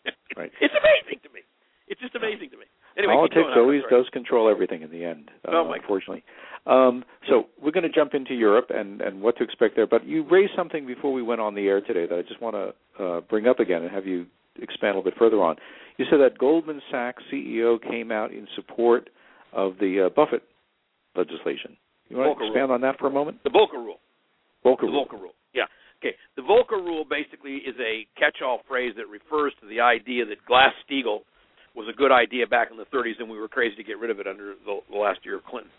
Right. 0.37 0.51
It's 0.61 0.73
amazing 0.73 1.19
to 1.23 1.29
me. 1.33 1.41
It's 1.87 1.99
just 1.99 2.13
amazing 2.13 2.51
to 2.51 2.57
me. 2.57 2.65
Anyway, 2.97 3.13
Politics 3.15 3.49
always 3.55 3.81
does 3.89 4.05
control 4.13 4.49
everything 4.49 4.81
in 4.83 4.91
the 4.91 5.03
end, 5.03 5.31
uh, 5.47 5.51
Oh, 5.51 5.67
my 5.67 5.77
unfortunately. 5.77 6.23
Um, 6.67 7.03
so 7.27 7.47
we're 7.61 7.71
going 7.71 7.89
to 7.89 7.95
jump 7.95 8.13
into 8.13 8.33
Europe 8.35 8.67
and, 8.69 9.01
and 9.01 9.21
what 9.21 9.37
to 9.37 9.43
expect 9.43 9.75
there. 9.75 9.87
But 9.87 10.05
you 10.05 10.23
raised 10.29 10.51
something 10.55 10.85
before 10.85 11.11
we 11.11 11.23
went 11.23 11.41
on 11.41 11.55
the 11.55 11.67
air 11.67 11.81
today 11.81 12.05
that 12.05 12.15
I 12.17 12.21
just 12.21 12.39
want 12.41 12.55
to 12.55 13.03
uh, 13.03 13.21
bring 13.21 13.47
up 13.47 13.59
again 13.59 13.81
and 13.83 13.91
have 13.91 14.05
you 14.05 14.27
expand 14.61 14.95
a 14.95 14.97
little 14.99 15.09
bit 15.09 15.17
further 15.17 15.41
on. 15.41 15.55
You 15.97 16.05
said 16.09 16.19
that 16.19 16.37
Goldman 16.37 16.81
Sachs 16.91 17.23
CEO 17.33 17.81
came 17.81 18.11
out 18.11 18.31
in 18.31 18.47
support 18.55 19.09
of 19.53 19.73
the 19.79 20.07
uh, 20.07 20.09
Buffett 20.09 20.43
legislation. 21.15 21.77
You 22.09 22.17
want 22.17 22.37
Volcker 22.37 22.39
to 22.39 22.47
expand 22.47 22.71
on 22.71 22.81
that 22.81 22.99
for 22.99 23.07
a 23.07 23.11
moment? 23.11 23.43
The 23.43 23.49
Volcker 23.49 23.81
Rule. 23.81 23.99
Volcker 24.65 24.81
The 24.81 24.93
Rule. 24.93 25.05
Volcker 25.05 25.21
Rule. 25.21 25.35
Yeah. 25.53 25.65
Okay. 25.99 26.15
The 26.35 26.43
Volcker 26.43 26.79
Rule 26.79 27.03
basically 27.03 27.57
is 27.65 27.75
a 27.79 28.07
catch-all 28.17 28.61
phrase 28.67 28.93
that 28.97 29.07
refers 29.09 29.53
to 29.61 29.67
the 29.67 29.81
idea 29.81 30.25
that 30.25 30.45
Glass-Steagall 30.45 31.25
was 31.75 31.87
a 31.91 31.95
good 31.95 32.11
idea 32.11 32.47
back 32.47 32.69
in 32.71 32.77
the 32.77 32.89
30s, 32.89 33.19
and 33.19 33.29
we 33.29 33.37
were 33.37 33.47
crazy 33.47 33.75
to 33.75 33.83
get 33.83 33.99
rid 33.99 34.09
of 34.09 34.19
it 34.19 34.27
under 34.27 34.55
the, 34.65 34.79
the 34.89 34.97
last 34.97 35.19
year 35.25 35.37
of 35.37 35.43
Clinton. 35.45 35.71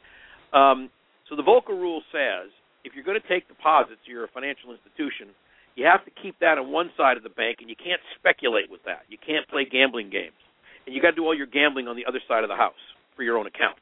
Um, 0.53 0.91
so 1.29 1.37
the 1.37 1.43
Volcker 1.43 1.75
Rule 1.75 2.03
says 2.13 2.51
if 2.85 2.95
you're 2.95 3.05
going 3.05 3.21
to 3.21 3.29
take 3.29 3.49
deposits, 3.49 4.01
you're 4.07 4.25
a 4.25 4.33
financial 4.33 4.71
institution, 4.71 5.35
you 5.75 5.87
have 5.87 6.05
to 6.05 6.13
keep 6.23 6.39
that 6.41 6.59
on 6.59 6.71
one 6.71 6.91
side 6.97 7.17
of 7.17 7.23
the 7.23 7.35
bank, 7.35 7.59
and 7.61 7.69
you 7.69 7.77
can't 7.77 8.01
speculate 8.19 8.71
with 8.71 8.83
that. 8.87 9.07
You 9.09 9.19
can't 9.19 9.47
play 9.49 9.67
gambling 9.67 10.11
games, 10.11 10.39
and 10.87 10.95
you 10.95 11.03
got 11.03 11.11
to 11.11 11.19
do 11.19 11.25
all 11.25 11.37
your 11.37 11.47
gambling 11.47 11.87
on 11.87 11.97
the 11.97 12.07
other 12.07 12.21
side 12.27 12.43
of 12.43 12.49
the 12.49 12.57
house 12.57 12.81
for 13.19 13.25
your 13.25 13.37
own 13.37 13.49
account. 13.49 13.77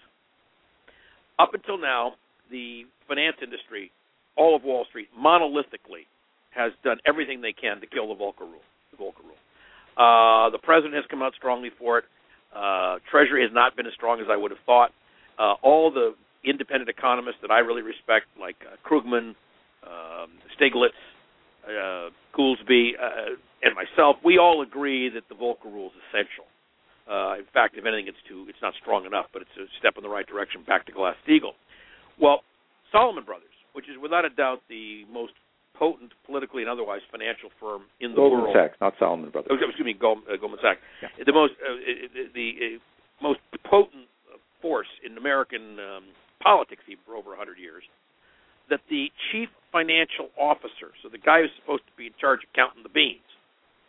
Up 1.39 1.53
until 1.53 1.77
now, 1.77 2.15
the 2.51 2.85
finance 3.07 3.37
industry, 3.43 3.93
all 4.35 4.57
of 4.57 4.65
Wall 4.65 4.87
Street, 4.89 5.09
monolithically 5.13 6.09
has 6.57 6.73
done 6.83 6.97
everything 7.07 7.43
they 7.43 7.53
can 7.53 7.79
to 7.83 7.87
kill 7.87 8.09
the 8.09 8.15
Volcker 8.15 8.49
Rule. 8.49 8.65
The 8.91 8.97
Volcker 8.97 9.23
Rule. 9.23 9.37
Uh, 9.97 10.49
the 10.51 10.59
president 10.59 10.95
has 10.95 11.05
come 11.11 11.23
out 11.23 11.35
strongly 11.37 11.71
for 11.79 11.99
it. 11.99 12.05
Uh, 12.57 12.97
Treasury 13.11 13.43
has 13.43 13.53
not 13.53 13.77
been 13.77 13.87
as 13.87 13.93
strong 13.93 14.21
as 14.21 14.27
I 14.31 14.37
would 14.37 14.51
have 14.51 14.65
thought. 14.65 14.91
Uh, 15.39 15.55
all 15.63 15.93
the 15.93 16.15
independent 16.43 16.89
economists 16.89 17.37
that 17.43 17.51
I 17.51 17.59
really 17.59 17.83
respect, 17.83 18.25
like 18.41 18.57
uh, 18.65 18.77
Krugman, 18.89 19.35
um, 19.85 20.31
Stiglitz, 20.59 20.97
uh, 21.69 22.09
Goolsbee, 22.35 22.93
uh, 22.97 23.37
and 23.63 23.75
myself, 23.75 24.17
we 24.25 24.39
all 24.39 24.63
agree 24.63 25.11
that 25.11 25.25
the 25.29 25.35
Volcker 25.35 25.65
Rule 25.67 25.89
is 25.89 25.93
essential. 26.09 26.47
Uh, 27.07 27.39
in 27.39 27.47
fact, 27.55 27.79
if 27.79 27.87
anything, 27.87 28.11
it's 28.11 28.21
too 28.29 28.47
it's 28.49 28.59
not 28.61 28.75
strong 28.83 29.07
enough, 29.07 29.27
but 29.33 29.43
it's 29.43 29.57
a 29.59 29.67
step 29.79 29.95
in 29.97 30.03
the 30.03 30.11
right 30.11 30.27
direction 30.27 30.63
back 30.67 30.87
to 30.87 30.93
Glass-Steagall. 30.93 31.55
Well, 32.19 32.43
Salomon 32.91 33.25
Brothers, 33.25 33.55
which 33.75 33.87
is 33.87 33.95
without 34.01 34.25
a 34.25 34.31
doubt 34.31 34.59
the 34.69 35.07
most 35.13 35.33
potent 35.79 36.11
politically 36.25 36.63
and 36.63 36.71
otherwise 36.71 37.01
financial 37.13 37.51
firm 37.61 37.83
in 38.01 38.11
the 38.11 38.17
Goldman 38.17 38.51
world. 38.51 38.57
Sachs, 38.57 38.77
not 38.81 38.95
Salomon 38.99 39.31
Brothers. 39.31 39.53
Oh, 39.53 39.61
excuse 39.61 39.87
me, 39.87 39.95
Gold, 39.95 40.25
uh, 40.27 40.37
Goldman 40.37 40.59
Sachs. 40.63 40.81
Yeah. 41.03 41.13
The 41.25 41.33
most 41.33 41.55
uh, 41.63 41.73
uh, 41.73 42.33
the 42.35 42.49
uh, 42.59 43.23
most 43.23 43.41
potent 43.65 44.11
force 44.61 44.91
in 45.05 45.17
American 45.17 45.79
um, 45.79 46.05
politics 46.43 46.83
for 47.05 47.15
over 47.15 47.35
a 47.35 47.39
100 47.39 47.59
years. 47.59 47.85
That 48.69 48.81
the 48.91 49.15
chief 49.31 49.49
financial 49.71 50.35
officer, 50.35 50.91
so 51.03 51.09
the 51.09 51.23
guy 51.23 51.43
who's 51.43 51.55
supposed 51.61 51.87
to 51.87 51.95
be 51.95 52.11
in 52.11 52.17
charge 52.19 52.43
of 52.43 52.51
counting 52.51 52.83
the 52.83 52.91
beans 52.91 53.23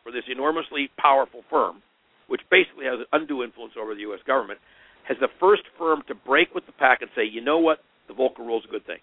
for 0.03 0.11
this 0.11 0.29
enormously 0.29 0.91
powerful 1.01 1.41
firm, 1.49 1.81
which 2.27 2.41
basically 2.51 2.85
has 2.85 2.99
undue 3.11 3.43
influence 3.43 3.73
over 3.79 3.95
the 3.95 4.01
U.S. 4.01 4.19
government, 4.27 4.59
has 5.07 5.17
the 5.19 5.29
first 5.39 5.63
firm 5.77 6.03
to 6.07 6.15
break 6.15 6.53
with 6.53 6.65
the 6.65 6.73
pack 6.73 7.01
and 7.01 7.09
say, 7.15 7.23
you 7.23 7.41
know 7.41 7.59
what, 7.59 7.79
the 8.07 8.13
Volcker 8.13 8.39
Rule 8.39 8.59
is 8.59 8.65
a 8.67 8.71
good 8.71 8.85
thing. 8.85 8.99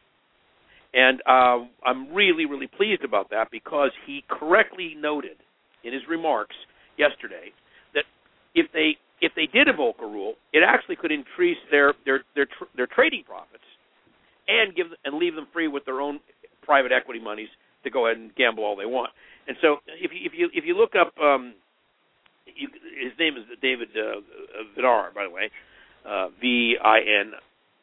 And 0.94 1.20
uh, 1.26 1.66
I'm 1.84 2.14
really, 2.14 2.46
really 2.46 2.68
pleased 2.68 3.02
about 3.04 3.30
that 3.30 3.48
because 3.50 3.90
he 4.06 4.22
correctly 4.28 4.94
noted 4.96 5.36
in 5.82 5.92
his 5.92 6.02
remarks 6.08 6.54
yesterday 6.96 7.50
that 7.94 8.04
if 8.54 8.70
they 8.72 8.96
if 9.20 9.32
they 9.34 9.46
did 9.46 9.68
a 9.68 9.72
Volcker 9.72 10.02
rule, 10.02 10.34
it 10.52 10.62
actually 10.66 10.96
could 10.96 11.10
increase 11.10 11.56
their 11.70 11.94
their 12.04 12.22
their 12.34 12.46
tr- 12.46 12.70
their 12.76 12.86
trading 12.86 13.24
profits 13.26 13.64
and 14.46 14.74
give 14.74 14.86
and 15.04 15.18
leave 15.18 15.34
them 15.34 15.48
free 15.52 15.66
with 15.66 15.84
their 15.84 16.00
own 16.00 16.20
private 16.62 16.92
equity 16.92 17.20
monies 17.20 17.48
to 17.82 17.90
go 17.90 18.06
ahead 18.06 18.20
and 18.20 18.34
gamble 18.36 18.64
all 18.64 18.76
they 18.76 18.86
want. 18.86 19.10
And 19.48 19.56
so 19.60 19.78
if 20.00 20.12
you 20.12 20.20
if 20.24 20.32
you 20.36 20.48
if 20.54 20.64
you 20.64 20.76
look 20.76 20.92
up 20.94 21.12
um, 21.18 21.54
you, 22.46 22.68
his 23.02 23.12
name 23.18 23.36
is 23.36 23.44
David 23.60 23.88
uh, 23.96 24.20
Viniar, 24.76 25.14
by 25.14 25.24
the 25.24 25.30
way, 25.30 25.50
uh, 26.06 26.28
V 26.40 26.76
I 26.82 26.98
N 26.98 27.32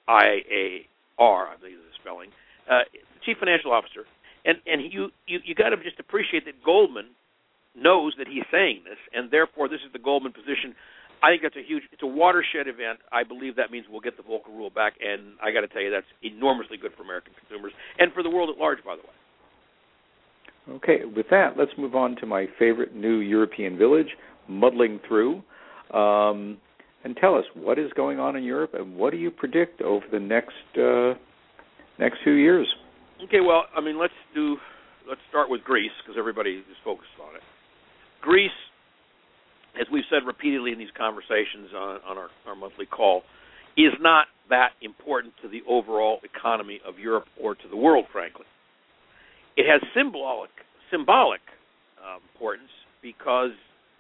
I 0.08 0.42
A 0.52 0.86
R, 1.18 1.48
I 1.48 1.58
believe 1.58 1.78
is 1.78 1.84
the 1.90 1.98
spelling. 2.02 2.30
Uh, 2.70 2.82
chief 3.26 3.38
financial 3.38 3.72
officer, 3.72 4.06
and 4.46 4.58
and 4.66 4.82
you 4.92 5.10
you 5.28 5.40
you 5.44 5.56
got 5.56 5.70
to 5.70 5.78
just 5.78 6.00
appreciate 6.00 6.46
that 6.46 6.64
Goldman 6.64 7.08
knows 7.76 8.14
that 8.18 8.28
he's 8.28 8.44
saying 8.52 8.82
this, 8.84 9.00
and 9.14 9.32
therefore 9.32 9.70
this 9.70 9.80
is 9.86 9.92
the 9.94 10.00
Goldman 10.00 10.34
position. 10.34 10.76
I 11.24 11.30
think 11.30 11.44
that's 11.44 11.56
a 11.56 11.62
huge, 11.62 11.84
it's 11.92 12.02
a 12.02 12.08
watershed 12.08 12.68
event. 12.68 12.98
I 13.12 13.24
believe 13.24 13.56
that 13.58 13.70
means 13.70 13.86
we'll 13.90 14.02
get 14.02 14.18
the 14.18 14.24
Volcker 14.24 14.50
rule 14.50 14.72
back, 14.72 14.94
and 15.00 15.38
I 15.38 15.52
got 15.52 15.62
to 15.62 15.68
tell 15.68 15.82
you 15.82 15.92
that's 15.92 16.10
enormously 16.24 16.78
good 16.78 16.94
for 16.98 17.04
American 17.04 17.34
consumers 17.38 17.74
and 18.00 18.12
for 18.12 18.24
the 18.24 18.30
world 18.30 18.50
at 18.50 18.58
large, 18.58 18.84
by 18.84 18.96
the 18.96 19.04
way. 19.04 20.78
Okay, 20.78 21.06
with 21.06 21.28
that, 21.30 21.58
let's 21.58 21.72
move 21.78 21.96
on 21.96 22.16
to 22.18 22.26
my 22.26 22.48
favorite 22.58 22.96
new 22.96 23.18
European 23.20 23.78
village, 23.78 24.08
muddling 24.52 25.00
through. 25.08 25.42
Um, 25.94 26.58
and 27.04 27.18
tell 27.18 27.36
us 27.36 27.46
what 27.56 27.80
is 27.80 27.92
going 27.96 28.20
on 28.20 28.36
in 28.36 28.44
Europe, 28.44 28.72
and 28.74 28.96
what 28.96 29.12
do 29.12 29.18
you 29.18 29.32
predict 29.32 29.82
over 29.82 30.06
the 30.12 30.20
next 30.20 30.78
uh, 30.78 31.14
next 31.98 32.20
few 32.24 32.34
years? 32.34 32.68
Okay, 33.24 33.40
well, 33.40 33.66
I 33.76 33.82
mean, 33.82 34.00
let's 34.00 34.14
do, 34.34 34.58
let's 35.08 35.22
start 35.30 35.50
with 35.50 35.62
Greece 35.64 35.92
because 36.02 36.18
everybody 36.18 36.52
is 36.52 36.78
focused 36.84 37.18
on 37.22 37.36
it. 37.36 37.42
Greece, 38.22 38.50
as 39.80 39.88
we've 39.92 40.04
said 40.10 40.26
repeatedly 40.26 40.72
in 40.72 40.80
these 40.80 40.94
conversations 40.98 41.70
on, 41.76 42.00
on 42.08 42.18
our, 42.18 42.30
our 42.48 42.56
monthly 42.56 42.86
call, 42.86 43.22
is 43.78 43.94
not 44.00 44.26
that 44.50 44.70
important 44.82 45.34
to 45.42 45.48
the 45.48 45.62
overall 45.68 46.20
economy 46.24 46.80
of 46.86 47.00
Europe 47.00 47.26
or 47.40 47.56
to 47.56 47.68
the 47.70 47.78
world, 47.78 48.06
frankly. 48.12 48.46
It 49.56 49.66
has 49.70 49.82
symbolic 49.96 50.50
symbolic 50.90 51.42
uh, 51.98 52.18
importance 52.34 52.70
because 53.02 53.52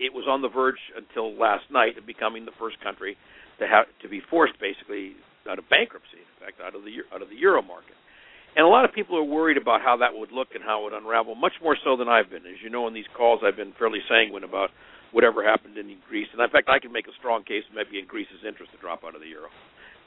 it 0.01 0.09
was 0.09 0.25
on 0.25 0.41
the 0.41 0.49
verge 0.49 0.81
until 0.97 1.37
last 1.37 1.69
night 1.69 1.97
of 1.97 2.09
becoming 2.09 2.43
the 2.49 2.57
first 2.57 2.81
country 2.81 3.13
to 3.61 3.69
have 3.69 3.85
to 4.01 4.09
be 4.09 4.19
forced 4.25 4.57
basically 4.57 5.13
out 5.45 5.61
of 5.61 5.69
bankruptcy, 5.69 6.17
in 6.17 6.37
fact, 6.41 6.57
out 6.57 6.73
of 6.73 6.81
the 6.81 6.91
out 7.13 7.21
of 7.21 7.29
the 7.29 7.37
euro 7.37 7.61
market. 7.61 7.93
And 8.57 8.65
a 8.65 8.67
lot 8.67 8.83
of 8.83 8.91
people 8.91 9.15
are 9.15 9.23
worried 9.23 9.55
about 9.55 9.79
how 9.79 9.95
that 10.03 10.11
would 10.11 10.33
look 10.33 10.51
and 10.57 10.63
how 10.65 10.81
it 10.81 10.91
would 10.91 10.97
unravel, 10.97 11.35
much 11.39 11.55
more 11.63 11.77
so 11.79 11.95
than 11.95 12.09
I've 12.09 12.27
been. 12.27 12.43
As 12.43 12.59
you 12.59 12.69
know, 12.69 12.83
in 12.89 12.93
these 12.93 13.07
calls, 13.15 13.39
I've 13.45 13.55
been 13.55 13.71
fairly 13.79 14.03
sanguine 14.11 14.43
about 14.43 14.75
whatever 15.15 15.39
happened 15.39 15.77
in 15.77 15.87
Greece. 16.09 16.27
And 16.33 16.41
in 16.41 16.51
fact, 16.51 16.67
I 16.67 16.79
can 16.79 16.91
make 16.91 17.07
a 17.07 17.15
strong 17.15 17.47
case 17.47 17.63
maybe 17.71 17.95
in 17.95 18.11
Greece's 18.11 18.43
interest 18.43 18.75
to 18.75 18.79
drop 18.83 19.07
out 19.07 19.15
of 19.15 19.21
the 19.23 19.31
euro, 19.31 19.47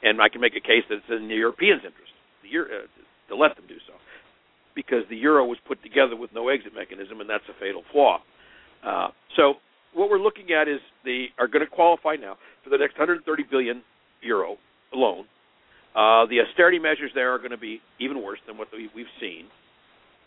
and 0.03 0.21
I 0.21 0.29
can 0.29 0.41
make 0.41 0.53
a 0.53 0.61
case 0.61 0.85
that 0.89 1.01
it's 1.01 1.09
in 1.09 1.25
the 1.25 1.39
Europeans' 1.41 1.81
interest 1.81 2.13
the 2.45 2.53
Euro, 2.53 2.69
uh, 2.69 2.85
to 3.29 3.35
let 3.35 3.55
them 3.57 3.65
do 3.65 3.81
so, 3.89 3.97
because 4.77 5.01
the 5.09 5.17
euro 5.17 5.45
was 5.45 5.57
put 5.65 5.81
together 5.81 6.13
with 6.13 6.29
no 6.29 6.49
exit 6.49 6.75
mechanism, 6.75 7.21
and 7.21 7.29
that's 7.29 7.47
a 7.49 7.57
fatal 7.57 7.81
flaw. 7.91 8.21
Uh, 8.85 9.09
so 9.35 9.57
what 9.95 10.09
we're 10.09 10.19
looking 10.19 10.51
at 10.51 10.67
is 10.67 10.79
they 11.03 11.27
are 11.39 11.47
going 11.47 11.65
to 11.65 11.71
qualify 11.71 12.15
now 12.15 12.37
for 12.63 12.69
the 12.69 12.77
next 12.77 12.99
130 12.99 13.23
billion 13.49 13.81
euro 14.21 14.57
loan. 14.93 15.25
Uh, 15.95 16.27
the 16.27 16.43
austerity 16.43 16.77
measures 16.77 17.11
there 17.15 17.33
are 17.33 17.39
going 17.39 17.51
to 17.51 17.57
be 17.57 17.79
even 17.99 18.21
worse 18.21 18.39
than 18.45 18.57
what 18.57 18.67
we, 18.73 18.89
we've 18.93 19.11
seen. 19.19 19.47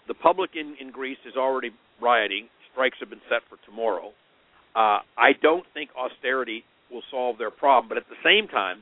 The 0.08 0.14
public 0.14 0.50
in, 0.56 0.74
in 0.80 0.90
Greece 0.90 1.20
is 1.28 1.36
already 1.36 1.70
rioting. 2.00 2.48
Strikes 2.72 2.96
have 3.00 3.10
been 3.10 3.20
set 3.28 3.42
for 3.48 3.58
tomorrow. 3.68 4.08
Uh, 4.74 5.04
I 5.18 5.36
don't 5.42 5.64
think 5.74 5.90
austerity 5.92 6.64
will 6.90 7.02
solve 7.10 7.36
their 7.36 7.50
problem, 7.50 7.88
but 7.88 7.98
at 7.98 8.08
the 8.08 8.16
same 8.24 8.48
time, 8.48 8.80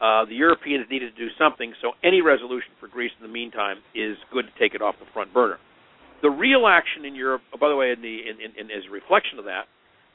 uh, 0.00 0.26
the 0.26 0.34
Europeans 0.34 0.86
needed 0.90 1.16
to 1.16 1.18
do 1.18 1.32
something. 1.38 1.72
So 1.80 1.92
any 2.04 2.20
resolution 2.20 2.70
for 2.78 2.88
Greece 2.88 3.10
in 3.18 3.26
the 3.26 3.32
meantime 3.32 3.78
is 3.94 4.16
good 4.30 4.44
to 4.44 4.54
take 4.60 4.74
it 4.74 4.82
off 4.82 4.94
the 5.00 5.10
front 5.12 5.32
burner. 5.32 5.56
The 6.20 6.30
real 6.30 6.66
action 6.66 7.04
in 7.04 7.14
Europe, 7.14 7.42
oh, 7.54 7.58
by 7.58 7.68
the 7.68 7.76
way, 7.76 7.90
in 7.90 8.02
the 8.02 8.18
in, 8.28 8.36
in, 8.58 8.70
as 8.70 8.84
a 8.88 8.92
reflection 8.92 9.38
of 9.38 9.46
that, 9.46 9.70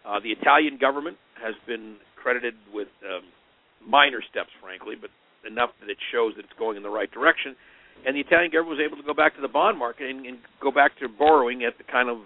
uh, 0.06 0.20
the 0.20 0.32
Italian 0.32 0.78
government 0.78 1.18
has 1.42 1.56
been 1.68 1.98
credited 2.16 2.56
with 2.74 2.88
um, 3.04 3.24
minor 3.86 4.22
steps, 4.30 4.50
frankly, 4.62 4.96
but 5.00 5.10
enough 5.48 5.72
that 5.82 5.90
it 5.90 5.98
shows 6.12 6.34
that 6.36 6.46
it's 6.46 6.58
going 6.58 6.78
in 6.78 6.84
the 6.84 6.90
right 6.90 7.12
direction. 7.12 7.56
And 8.06 8.16
the 8.16 8.22
Italian 8.22 8.52
government 8.52 8.80
was 8.80 8.84
able 8.84 8.98
to 8.98 9.06
go 9.06 9.14
back 9.14 9.36
to 9.36 9.42
the 9.42 9.48
bond 9.52 9.78
market 9.78 10.10
and, 10.10 10.26
and 10.26 10.38
go 10.62 10.72
back 10.72 10.98
to 11.00 11.08
borrowing 11.08 11.64
at 11.64 11.78
the 11.78 11.84
kind 11.84 12.10
of 12.10 12.20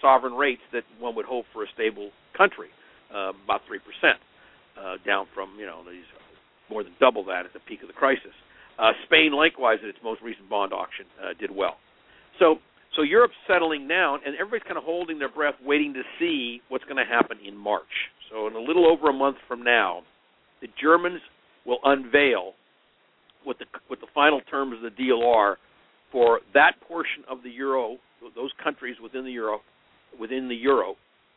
sovereign 0.00 0.34
rates 0.34 0.62
that 0.72 0.84
one 0.98 1.14
would 1.16 1.26
hope 1.26 1.46
for 1.52 1.64
a 1.64 1.66
stable 1.74 2.10
country, 2.36 2.68
uh, 3.14 3.32
about 3.44 3.62
three 3.66 3.80
percent, 3.80 4.18
uh, 4.78 4.96
down 5.06 5.26
from 5.34 5.50
you 5.58 5.66
know 5.66 5.82
these 5.82 6.06
more 6.70 6.82
than 6.82 6.92
double 7.00 7.24
that 7.24 7.44
at 7.44 7.52
the 7.52 7.60
peak 7.66 7.82
of 7.82 7.88
the 7.88 7.94
crisis. 7.94 8.34
Uh, 8.78 8.92
Spain, 9.06 9.32
likewise, 9.32 9.78
at 9.82 9.88
its 9.88 9.98
most 10.02 10.20
recent 10.22 10.48
bond 10.48 10.72
auction, 10.72 11.06
uh, 11.22 11.34
did 11.38 11.50
well. 11.50 11.76
So 12.38 12.58
so 12.96 13.02
Europe's 13.02 13.34
settling 13.46 13.88
down, 13.88 14.20
and 14.24 14.34
everybody's 14.36 14.64
kind 14.64 14.78
of 14.78 14.84
holding 14.84 15.18
their 15.18 15.28
breath, 15.28 15.54
waiting 15.64 15.94
to 15.94 16.02
see 16.18 16.60
what's 16.68 16.84
going 16.84 16.96
to 16.96 17.04
happen 17.04 17.38
in 17.46 17.56
March. 17.56 17.82
So 18.30 18.46
in 18.46 18.54
a 18.54 18.60
little 18.60 18.86
over 18.90 19.10
a 19.10 19.12
month 19.12 19.36
from 19.48 19.62
now, 19.62 20.02
the 20.60 20.68
Germans 20.80 21.20
will 21.66 21.78
unveil 21.84 22.52
what 23.44 23.58
the 23.58 23.66
what 23.88 24.00
the 24.00 24.06
final 24.14 24.40
terms 24.50 24.76
of 24.76 24.82
the 24.82 24.90
deal 24.90 25.22
are 25.22 25.58
for 26.10 26.40
that 26.54 26.72
portion 26.86 27.24
of 27.28 27.42
the 27.42 27.50
euro, 27.50 27.96
those 28.34 28.50
countries 28.62 28.96
within 29.02 29.24
the 29.24 29.32
euro, 29.32 29.60
within 30.18 30.48
the 30.48 30.54
euro. 30.54 30.94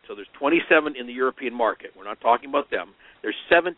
So 0.08 0.16
there's 0.16 0.28
27 0.40 0.96
in 0.96 1.08
the 1.08 1.14
European 1.14 1.54
market. 1.54 1.92
We're 1.98 2.06
not 2.06 2.22
talking 2.22 2.50
about 2.50 2.72
them. 2.72 2.94
There's 3.22 3.36
17 3.50 3.76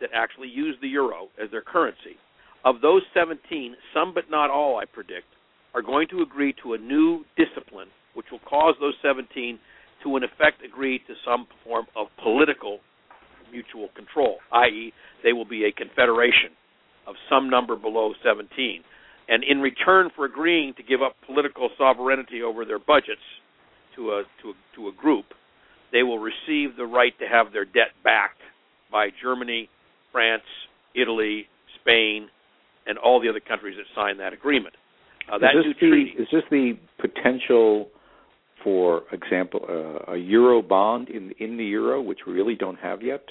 that 0.00 0.10
actually 0.14 0.48
use 0.48 0.76
the 0.80 0.88
euro 0.88 1.28
as 1.42 1.50
their 1.50 1.62
currency. 1.62 2.16
Of 2.64 2.80
those 2.80 3.02
17, 3.12 3.74
some 3.92 4.14
but 4.14 4.24
not 4.30 4.50
all, 4.50 4.78
I 4.78 4.84
predict, 4.84 5.26
are 5.74 5.82
going 5.82 6.08
to 6.08 6.22
agree 6.22 6.54
to 6.62 6.74
a 6.74 6.78
new 6.78 7.24
discipline 7.36 7.88
which 8.14 8.26
will 8.30 8.40
cause 8.48 8.74
those 8.80 8.94
17 9.02 9.58
to, 10.02 10.16
in 10.16 10.22
effect, 10.22 10.64
agree 10.64 11.00
to 11.00 11.14
some 11.24 11.46
form 11.64 11.86
of 11.96 12.06
political 12.22 12.78
mutual 13.50 13.88
control, 13.94 14.38
i.e., 14.52 14.92
they 15.22 15.32
will 15.32 15.44
be 15.44 15.64
a 15.64 15.72
confederation 15.72 16.50
of 17.06 17.14
some 17.28 17.50
number 17.50 17.76
below 17.76 18.12
17. 18.24 18.82
And 19.28 19.42
in 19.42 19.60
return 19.60 20.10
for 20.14 20.24
agreeing 20.24 20.74
to 20.76 20.82
give 20.82 21.02
up 21.02 21.16
political 21.26 21.70
sovereignty 21.78 22.42
over 22.42 22.64
their 22.64 22.78
budgets 22.78 23.24
to 23.96 24.10
a, 24.10 24.22
to 24.42 24.50
a, 24.50 24.54
to 24.76 24.88
a 24.88 24.92
group, 24.92 25.26
they 25.92 26.02
will 26.02 26.18
receive 26.18 26.76
the 26.76 26.84
right 26.84 27.16
to 27.20 27.26
have 27.26 27.52
their 27.52 27.64
debt 27.64 27.94
backed 28.02 28.40
by 28.90 29.08
Germany, 29.22 29.68
France, 30.12 30.42
Italy, 30.94 31.46
Spain, 31.80 32.28
and 32.86 32.98
all 32.98 33.20
the 33.20 33.28
other 33.28 33.40
countries 33.40 33.76
that 33.78 33.86
signed 33.94 34.20
that 34.20 34.32
agreement. 34.32 34.74
Uh, 35.32 35.38
that 35.38 35.56
is, 35.56 35.64
this 35.64 35.74
the, 35.80 35.88
treaty, 35.88 36.14
is 36.18 36.28
this 36.30 36.42
the 36.50 36.78
potential 37.00 37.88
for 38.64 39.02
example, 39.12 39.60
uh, 39.68 40.12
a 40.12 40.16
euro 40.16 40.62
bond 40.62 41.10
in 41.10 41.32
in 41.38 41.58
the 41.58 41.64
euro, 41.64 42.00
which 42.00 42.20
we 42.26 42.32
really 42.32 42.54
don't 42.54 42.78
have 42.78 43.02
yet? 43.02 43.22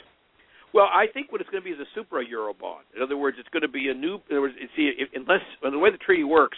Well, 0.73 0.85
I 0.85 1.05
think 1.11 1.31
what 1.31 1.41
it's 1.41 1.49
going 1.49 1.61
to 1.61 1.65
be 1.65 1.73
is 1.73 1.79
a 1.79 1.89
supra 1.93 2.23
euro 2.25 2.53
bond. 2.53 2.85
In 2.95 3.01
other 3.01 3.17
words, 3.17 3.37
it's 3.39 3.49
going 3.49 3.61
to 3.61 3.67
be 3.67 3.89
a 3.89 3.93
new. 3.93 4.15
In 4.29 4.37
other 4.37 4.41
words, 4.41 4.53
see, 4.75 4.91
if, 4.97 5.09
unless 5.13 5.41
the 5.61 5.77
way 5.77 5.91
the 5.91 5.97
treaty 5.97 6.23
works, 6.23 6.57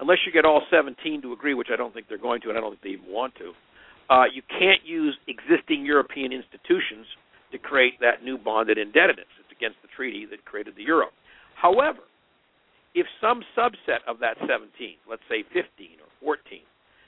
unless 0.00 0.18
you 0.26 0.32
get 0.32 0.44
all 0.44 0.62
17 0.70 1.22
to 1.22 1.32
agree, 1.32 1.54
which 1.54 1.68
I 1.72 1.76
don't 1.76 1.94
think 1.94 2.06
they're 2.08 2.18
going 2.18 2.40
to, 2.42 2.48
and 2.48 2.58
I 2.58 2.60
don't 2.60 2.70
think 2.70 2.82
they 2.82 3.00
even 3.00 3.12
want 3.12 3.34
to, 3.36 3.52
uh, 4.12 4.24
you 4.32 4.42
can't 4.48 4.84
use 4.84 5.16
existing 5.26 5.84
European 5.84 6.32
institutions 6.32 7.06
to 7.52 7.58
create 7.58 7.94
that 8.00 8.22
new 8.22 8.36
bonded 8.36 8.78
indebtedness. 8.78 9.30
It's 9.40 9.56
against 9.56 9.78
the 9.82 9.88
treaty 9.94 10.26
that 10.30 10.44
created 10.44 10.74
the 10.76 10.82
euro. 10.82 11.06
However, 11.54 12.00
if 12.98 13.06
some 13.20 13.42
subset 13.56 14.02
of 14.06 14.18
that 14.20 14.36
17, 14.40 14.68
let's 15.08 15.22
say 15.28 15.42
15 15.42 15.62
or 16.00 16.36
14, 16.38 16.60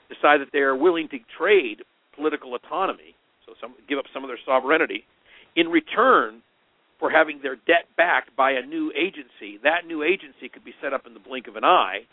decide 0.09 0.41
that 0.41 0.51
they 0.51 0.59
are 0.59 0.75
willing 0.75 1.07
to 1.09 1.19
trade 1.37 1.83
political 2.15 2.55
autonomy, 2.55 3.15
so 3.45 3.53
some 3.59 3.75
give 3.87 3.97
up 3.97 4.05
some 4.13 4.23
of 4.23 4.29
their 4.29 4.39
sovereignty, 4.45 5.03
in 5.55 5.67
return 5.67 6.41
for 6.99 7.09
having 7.09 7.39
their 7.41 7.55
debt 7.55 7.89
backed 7.97 8.35
by 8.35 8.51
a 8.51 8.61
new 8.61 8.91
agency. 8.95 9.57
That 9.63 9.87
new 9.87 10.03
agency 10.03 10.49
could 10.53 10.63
be 10.63 10.73
set 10.81 10.93
up 10.93 11.07
in 11.07 11.13
the 11.13 11.19
blink 11.19 11.47
of 11.47 11.55
an 11.55 11.63
eye 11.63 12.05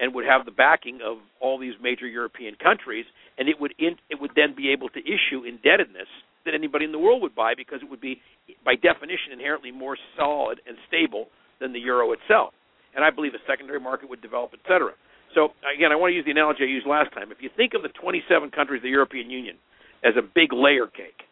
and 0.00 0.12
would 0.12 0.26
have 0.26 0.44
the 0.44 0.50
backing 0.50 0.98
of 1.04 1.18
all 1.40 1.56
these 1.56 1.74
major 1.80 2.06
European 2.06 2.56
countries, 2.56 3.06
and 3.38 3.48
it 3.48 3.60
would 3.60 3.72
in, 3.78 3.94
it 4.10 4.20
would 4.20 4.32
then 4.34 4.54
be 4.56 4.70
able 4.70 4.88
to 4.88 4.98
issue 5.00 5.44
indebtedness 5.46 6.08
that 6.44 6.52
anybody 6.52 6.84
in 6.84 6.92
the 6.92 6.98
world 6.98 7.22
would 7.22 7.34
buy 7.34 7.54
because 7.56 7.78
it 7.80 7.88
would 7.88 8.00
be, 8.00 8.20
by 8.64 8.74
definition, 8.74 9.32
inherently 9.32 9.70
more 9.70 9.96
solid 10.16 10.60
and 10.66 10.76
stable 10.88 11.28
than 11.60 11.72
the 11.72 11.78
euro 11.78 12.12
itself. 12.12 12.52
And 12.94 13.04
I 13.04 13.10
believe 13.10 13.34
a 13.34 13.42
secondary 13.46 13.80
market 13.80 14.08
would 14.08 14.22
develop, 14.22 14.54
et 14.54 14.62
cetera. 14.66 14.94
So 15.34 15.50
again, 15.66 15.90
I 15.90 15.96
want 15.98 16.12
to 16.12 16.16
use 16.16 16.24
the 16.24 16.30
analogy 16.30 16.62
I 16.62 16.70
used 16.70 16.86
last 16.86 17.12
time. 17.12 17.34
If 17.34 17.42
you 17.42 17.50
think 17.56 17.74
of 17.74 17.82
the 17.82 17.90
27 17.98 18.50
countries 18.54 18.78
of 18.78 18.86
the 18.86 18.94
European 18.94 19.28
Union 19.28 19.58
as 20.06 20.14
a 20.14 20.22
big 20.22 20.54
layer 20.54 20.86
cake, 20.86 21.26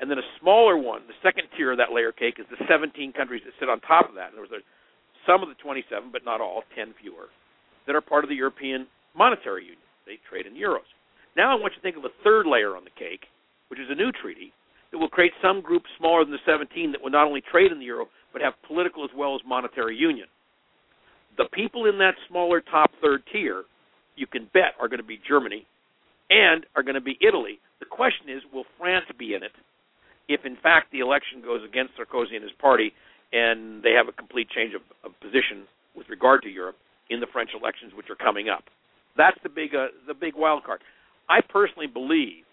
and 0.00 0.10
then 0.10 0.18
a 0.18 0.28
smaller 0.40 0.76
one, 0.76 1.02
the 1.06 1.20
second 1.22 1.46
tier 1.56 1.72
of 1.72 1.78
that 1.78 1.92
layer 1.92 2.10
cake 2.10 2.40
is 2.40 2.48
the 2.50 2.58
17 2.66 3.12
countries 3.12 3.42
that 3.44 3.52
sit 3.60 3.68
on 3.68 3.80
top 3.84 4.08
of 4.08 4.16
that. 4.16 4.32
In 4.32 4.40
other 4.40 4.48
words, 4.48 4.64
some 5.28 5.44
of 5.44 5.48
the 5.48 5.60
27, 5.60 6.08
but 6.10 6.24
not 6.24 6.40
all, 6.40 6.64
10 6.74 6.96
fewer, 7.00 7.28
that 7.86 7.94
are 7.94 8.00
part 8.00 8.24
of 8.24 8.32
the 8.32 8.36
European 8.36 8.88
Monetary 9.14 9.64
Union. 9.64 9.84
They 10.08 10.18
trade 10.28 10.46
in 10.48 10.56
euros. 10.56 10.88
Now 11.36 11.52
I 11.52 11.60
want 11.60 11.72
you 11.76 11.80
to 11.80 11.84
think 11.84 11.96
of 11.96 12.04
a 12.04 12.16
third 12.24 12.46
layer 12.46 12.76
on 12.76 12.84
the 12.84 12.96
cake, 12.96 13.28
which 13.68 13.80
is 13.80 13.88
a 13.88 13.94
new 13.94 14.12
treaty 14.12 14.52
that 14.92 14.98
will 14.98 15.08
create 15.08 15.32
some 15.40 15.60
group 15.60 15.82
smaller 15.98 16.24
than 16.24 16.32
the 16.32 16.44
17 16.46 16.92
that 16.92 17.00
will 17.00 17.10
not 17.10 17.26
only 17.26 17.40
trade 17.40 17.72
in 17.72 17.78
the 17.78 17.88
euro, 17.88 18.08
but 18.32 18.42
have 18.42 18.54
political 18.66 19.04
as 19.04 19.10
well 19.16 19.34
as 19.34 19.40
monetary 19.46 19.96
union 19.96 20.28
the 21.36 21.48
people 21.52 21.86
in 21.86 21.98
that 21.98 22.14
smaller 22.28 22.60
top 22.60 22.90
third 23.02 23.22
tier, 23.32 23.64
you 24.16 24.26
can 24.26 24.48
bet, 24.52 24.74
are 24.80 24.88
going 24.88 25.00
to 25.00 25.06
be 25.06 25.18
Germany 25.26 25.66
and 26.30 26.64
are 26.76 26.82
going 26.82 26.94
to 26.94 27.00
be 27.00 27.18
Italy. 27.20 27.58
The 27.80 27.86
question 27.86 28.28
is, 28.28 28.42
will 28.52 28.64
France 28.78 29.06
be 29.18 29.34
in 29.34 29.42
it 29.42 29.52
if, 30.28 30.40
in 30.44 30.56
fact, 30.62 30.92
the 30.92 31.00
election 31.00 31.42
goes 31.42 31.60
against 31.66 31.92
Sarkozy 31.98 32.34
and 32.34 32.42
his 32.42 32.54
party 32.60 32.92
and 33.32 33.82
they 33.82 33.92
have 33.92 34.08
a 34.08 34.12
complete 34.12 34.48
change 34.48 34.74
of, 34.74 34.82
of 35.04 35.18
position 35.20 35.66
with 35.96 36.08
regard 36.08 36.42
to 36.42 36.48
Europe 36.48 36.76
in 37.10 37.20
the 37.20 37.26
French 37.32 37.50
elections, 37.52 37.92
which 37.96 38.08
are 38.08 38.16
coming 38.16 38.48
up? 38.48 38.64
That's 39.16 39.36
the 39.42 39.48
big, 39.48 39.74
uh, 39.74 39.92
the 40.06 40.14
big 40.14 40.34
wild 40.36 40.64
card. 40.64 40.80
I 41.28 41.40
personally 41.40 41.86
believe 41.86 42.44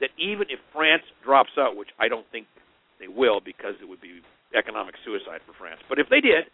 that 0.00 0.10
even 0.16 0.48
if 0.48 0.58
France 0.72 1.02
drops 1.24 1.56
out, 1.58 1.76
which 1.76 1.90
I 1.98 2.08
don't 2.08 2.26
think 2.32 2.46
they 2.98 3.08
will 3.08 3.40
because 3.40 3.74
it 3.80 3.88
would 3.88 4.00
be 4.00 4.20
economic 4.56 4.94
suicide 5.04 5.40
for 5.46 5.52
France, 5.58 5.80
but 5.88 5.98
if 5.98 6.08
they 6.08 6.20
did, 6.20 6.48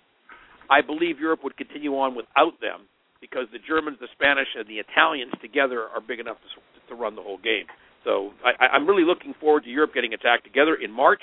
I 0.70 0.80
believe 0.82 1.20
Europe 1.20 1.40
would 1.44 1.56
continue 1.56 1.92
on 1.96 2.14
without 2.14 2.60
them 2.60 2.88
because 3.20 3.46
the 3.52 3.58
Germans, 3.58 3.98
the 4.00 4.08
Spanish, 4.12 4.48
and 4.56 4.66
the 4.68 4.78
Italians 4.78 5.32
together 5.40 5.82
are 5.82 6.00
big 6.00 6.20
enough 6.20 6.36
to, 6.42 6.94
to 6.94 7.00
run 7.00 7.16
the 7.16 7.22
whole 7.22 7.38
game. 7.38 7.66
So 8.04 8.30
I, 8.44 8.66
I'm 8.66 8.86
really 8.86 9.04
looking 9.04 9.34
forward 9.40 9.64
to 9.64 9.70
Europe 9.70 9.92
getting 9.94 10.12
its 10.12 10.22
act 10.26 10.44
together 10.44 10.76
in 10.76 10.90
March. 10.90 11.22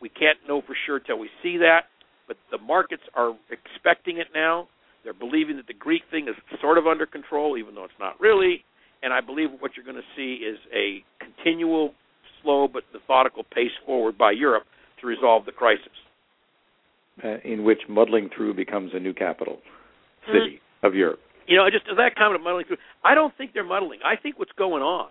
We 0.00 0.08
can't 0.08 0.38
know 0.46 0.60
for 0.60 0.76
sure 0.86 1.00
till 1.00 1.18
we 1.18 1.30
see 1.42 1.58
that, 1.58 1.88
but 2.28 2.36
the 2.50 2.58
markets 2.58 3.02
are 3.14 3.32
expecting 3.50 4.18
it 4.18 4.28
now. 4.34 4.68
They're 5.02 5.14
believing 5.14 5.56
that 5.56 5.66
the 5.66 5.74
Greek 5.74 6.02
thing 6.10 6.28
is 6.28 6.34
sort 6.60 6.78
of 6.78 6.86
under 6.86 7.06
control, 7.06 7.56
even 7.56 7.74
though 7.74 7.84
it's 7.84 8.00
not 8.00 8.20
really. 8.20 8.64
And 9.02 9.12
I 9.12 9.20
believe 9.20 9.50
what 9.60 9.72
you're 9.76 9.84
going 9.84 10.00
to 10.00 10.16
see 10.16 10.44
is 10.44 10.58
a 10.74 11.04
continual, 11.20 11.92
slow 12.42 12.68
but 12.68 12.84
methodical 12.92 13.44
pace 13.44 13.72
forward 13.86 14.16
by 14.16 14.32
Europe 14.32 14.64
to 15.00 15.06
resolve 15.06 15.44
the 15.44 15.52
crisis 15.52 15.92
uh, 17.22 17.38
in 17.44 17.64
which 17.64 17.80
muddling 17.88 18.30
through 18.34 18.54
becomes 18.54 18.92
a 18.94 18.98
new 18.98 19.12
capital 19.14 19.58
city 20.26 20.60
mm-hmm. 20.60 20.86
of 20.86 20.94
Europe. 20.94 21.20
You 21.46 21.58
know, 21.58 21.68
just 21.70 21.84
that 21.86 22.16
comment 22.16 22.40
of 22.40 22.42
muddling 22.42 22.66
through. 22.66 22.78
I 23.04 23.14
don't 23.14 23.36
think 23.36 23.52
they're 23.52 23.64
muddling. 23.64 24.00
I 24.04 24.16
think 24.20 24.38
what's 24.38 24.52
going 24.56 24.82
on, 24.82 25.10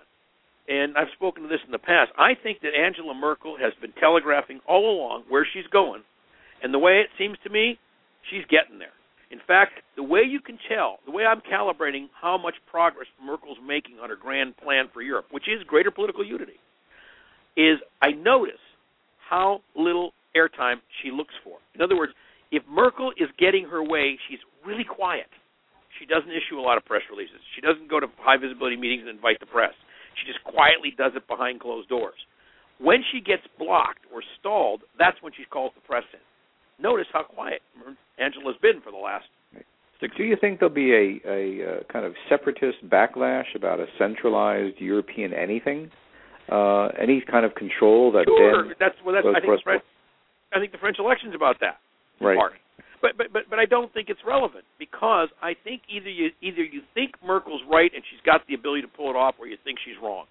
and 0.67 0.97
I've 0.97 1.13
spoken 1.13 1.43
to 1.43 1.49
this 1.49 1.61
in 1.65 1.71
the 1.71 1.79
past. 1.79 2.11
I 2.17 2.33
think 2.41 2.61
that 2.61 2.71
Angela 2.75 3.13
Merkel 3.13 3.55
has 3.61 3.73
been 3.79 3.93
telegraphing 3.99 4.59
all 4.67 4.89
along 4.89 5.23
where 5.29 5.47
she's 5.51 5.67
going, 5.71 6.01
and 6.61 6.73
the 6.73 6.79
way 6.79 7.01
it 7.01 7.07
seems 7.17 7.37
to 7.43 7.49
me, 7.49 7.77
she's 8.29 8.43
getting 8.49 8.79
there. 8.79 8.95
In 9.29 9.39
fact, 9.47 9.73
the 9.95 10.03
way 10.03 10.21
you 10.21 10.39
can 10.39 10.59
tell, 10.69 10.99
the 11.05 11.11
way 11.11 11.23
I'm 11.25 11.41
calibrating 11.41 12.07
how 12.19 12.37
much 12.37 12.53
progress 12.69 13.07
Merkel's 13.23 13.57
making 13.65 13.97
on 14.01 14.09
her 14.09 14.15
grand 14.15 14.55
plan 14.57 14.89
for 14.93 15.01
Europe, 15.01 15.25
which 15.31 15.47
is 15.47 15.63
greater 15.65 15.89
political 15.89 16.25
unity, 16.25 16.59
is 17.57 17.77
I 18.01 18.11
notice 18.11 18.61
how 19.29 19.61
little 19.75 20.13
airtime 20.37 20.81
she 21.01 21.11
looks 21.11 21.33
for. 21.43 21.57
In 21.75 21.81
other 21.81 21.95
words, 21.95 22.13
if 22.51 22.63
Merkel 22.69 23.11
is 23.17 23.29
getting 23.39 23.65
her 23.65 23.83
way, 23.83 24.17
she's 24.29 24.39
really 24.65 24.85
quiet. 24.85 25.29
She 25.99 26.05
doesn't 26.05 26.29
issue 26.29 26.59
a 26.59 26.65
lot 26.65 26.77
of 26.77 26.85
press 26.85 27.01
releases. 27.09 27.41
She 27.55 27.61
doesn't 27.61 27.89
go 27.89 27.99
to 27.99 28.07
high 28.17 28.37
visibility 28.37 28.77
meetings 28.77 29.05
and 29.05 29.13
invite 29.13 29.39
the 29.39 29.45
press. 29.45 29.73
She 30.17 30.29
just 30.29 30.43
quietly 30.43 30.93
does 30.97 31.13
it 31.15 31.27
behind 31.27 31.61
closed 31.61 31.89
doors. 31.89 32.17
When 32.77 33.01
she 33.11 33.21
gets 33.21 33.43
blocked 33.57 34.05
or 34.13 34.21
stalled, 34.39 34.81
that's 34.97 35.17
when 35.21 35.33
she 35.33 35.45
calls 35.45 35.71
the 35.75 35.81
press 35.81 36.03
in. 36.13 36.21
notice 36.81 37.07
how 37.13 37.23
quiet 37.23 37.61
Angela's 38.17 38.57
been 38.61 38.81
for 38.81 38.91
the 38.91 38.97
last 38.97 39.25
six. 40.01 40.13
Do 40.17 40.23
you 40.23 40.35
think 40.39 40.59
there'll 40.59 40.73
be 40.73 40.91
a, 40.91 41.21
a, 41.25 41.43
uh, 41.63 41.83
kind 41.91 42.05
of 42.05 42.13
separatist 42.29 42.77
backlash 42.89 43.55
about 43.55 43.79
a 43.79 43.85
centralized 43.97 44.77
European 44.79 45.33
anything? 45.33 45.89
Uh, 46.51 46.87
any 46.99 47.23
kind 47.29 47.45
of 47.45 47.55
control 47.55 48.11
that 48.11 48.25
sure. 48.27 48.67
then 48.67 48.75
that's 48.77 48.95
well. 49.05 49.15
That's 49.15 49.25
I 49.25 49.39
think 49.39 49.63
I 50.55 50.59
think 50.59 50.71
the 50.71 50.77
French 50.77 50.97
election's 50.99 51.35
about 51.35 51.57
that. 51.61 51.81
Right. 52.21 52.37
Part. 52.37 52.53
But 53.01 53.17
but 53.17 53.33
but 53.33 53.43
but 53.49 53.59
I 53.59 53.65
don't 53.65 53.91
think 53.93 54.07
it's 54.07 54.21
relevant 54.25 54.63
because 54.79 55.27
I 55.41 55.53
think 55.59 55.83
either 55.91 56.09
you 56.09 56.31
either 56.41 56.63
you 56.63 56.81
think 56.93 57.11
Merkel's 57.19 57.61
right 57.69 57.91
and 57.93 58.03
she's 58.09 58.23
got 58.25 58.47
the 58.47 58.55
ability 58.55 58.83
to 58.83 58.91
pull 58.91 59.09
it 59.11 59.17
off, 59.19 59.35
or 59.39 59.47
you 59.47 59.57
think 59.63 59.77
she's 59.83 59.99
wrong. 60.01 60.25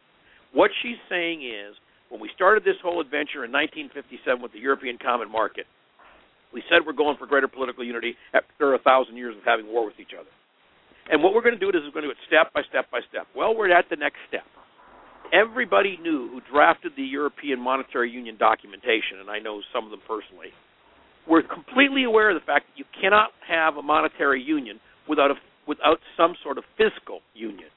What 0.52 0.70
she's 0.80 0.96
saying 1.08 1.44
is, 1.44 1.76
when 2.08 2.20
we 2.20 2.30
started 2.34 2.64
this 2.64 2.80
whole 2.80 3.00
adventure 3.00 3.44
in 3.44 3.52
1957 3.52 4.40
with 4.40 4.52
the 4.52 4.60
European 4.60 4.96
Common 4.96 5.28
Market, 5.28 5.64
we 6.52 6.62
said 6.68 6.84
we're 6.84 6.96
going 6.96 7.16
for 7.16 7.26
greater 7.26 7.48
political 7.48 7.84
unity 7.84 8.16
after 8.32 8.72
a 8.72 8.80
thousand 8.80 9.16
years 9.16 9.36
of 9.36 9.44
having 9.44 9.68
war 9.68 9.84
with 9.84 10.00
each 10.00 10.16
other. 10.16 10.28
And 11.10 11.22
what 11.22 11.34
we're 11.34 11.42
going 11.42 11.56
to 11.56 11.60
do 11.60 11.68
is 11.68 11.84
we're 11.84 11.92
going 11.92 12.08
to 12.08 12.12
do 12.12 12.16
it 12.16 12.24
step 12.28 12.52
by 12.52 12.62
step 12.68 12.88
by 12.92 13.00
step. 13.08 13.26
Well, 13.36 13.56
we're 13.56 13.72
at 13.72 13.88
the 13.90 13.96
next 13.96 14.20
step. 14.28 14.46
Everybody 15.32 15.98
knew 16.02 16.28
who 16.28 16.40
drafted 16.52 16.92
the 16.96 17.02
European 17.02 17.58
Monetary 17.58 18.10
Union 18.10 18.36
documentation, 18.38 19.18
and 19.20 19.30
I 19.30 19.38
know 19.38 19.60
some 19.72 19.84
of 19.84 19.90
them 19.90 20.00
personally, 20.06 20.52
were 21.26 21.42
completely 21.42 22.04
aware 22.04 22.30
of 22.30 22.36
the 22.40 22.44
fact 22.44 22.66
that 22.68 22.76
you 22.76 22.84
cannot 23.00 23.30
have 23.48 23.76
a 23.76 23.82
monetary 23.82 24.42
union 24.42 24.78
without 25.08 25.30
a, 25.30 25.34
without 25.66 25.98
some 26.16 26.34
sort 26.42 26.58
of 26.58 26.64
fiscal 26.76 27.20
union 27.34 27.70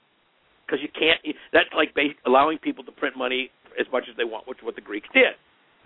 because 0.66 0.82
you 0.82 0.90
can't. 0.92 1.22
That's 1.54 1.70
like 1.76 1.96
allowing 2.26 2.58
people 2.58 2.84
to 2.84 2.92
print 2.92 3.16
money 3.18 3.50
as 3.80 3.86
much 3.92 4.04
as 4.10 4.18
they 4.18 4.24
want, 4.24 4.48
which 4.48 4.60
is 4.60 4.66
what 4.66 4.76
the 4.76 4.82
Greeks 4.82 5.08
did, 5.14 5.38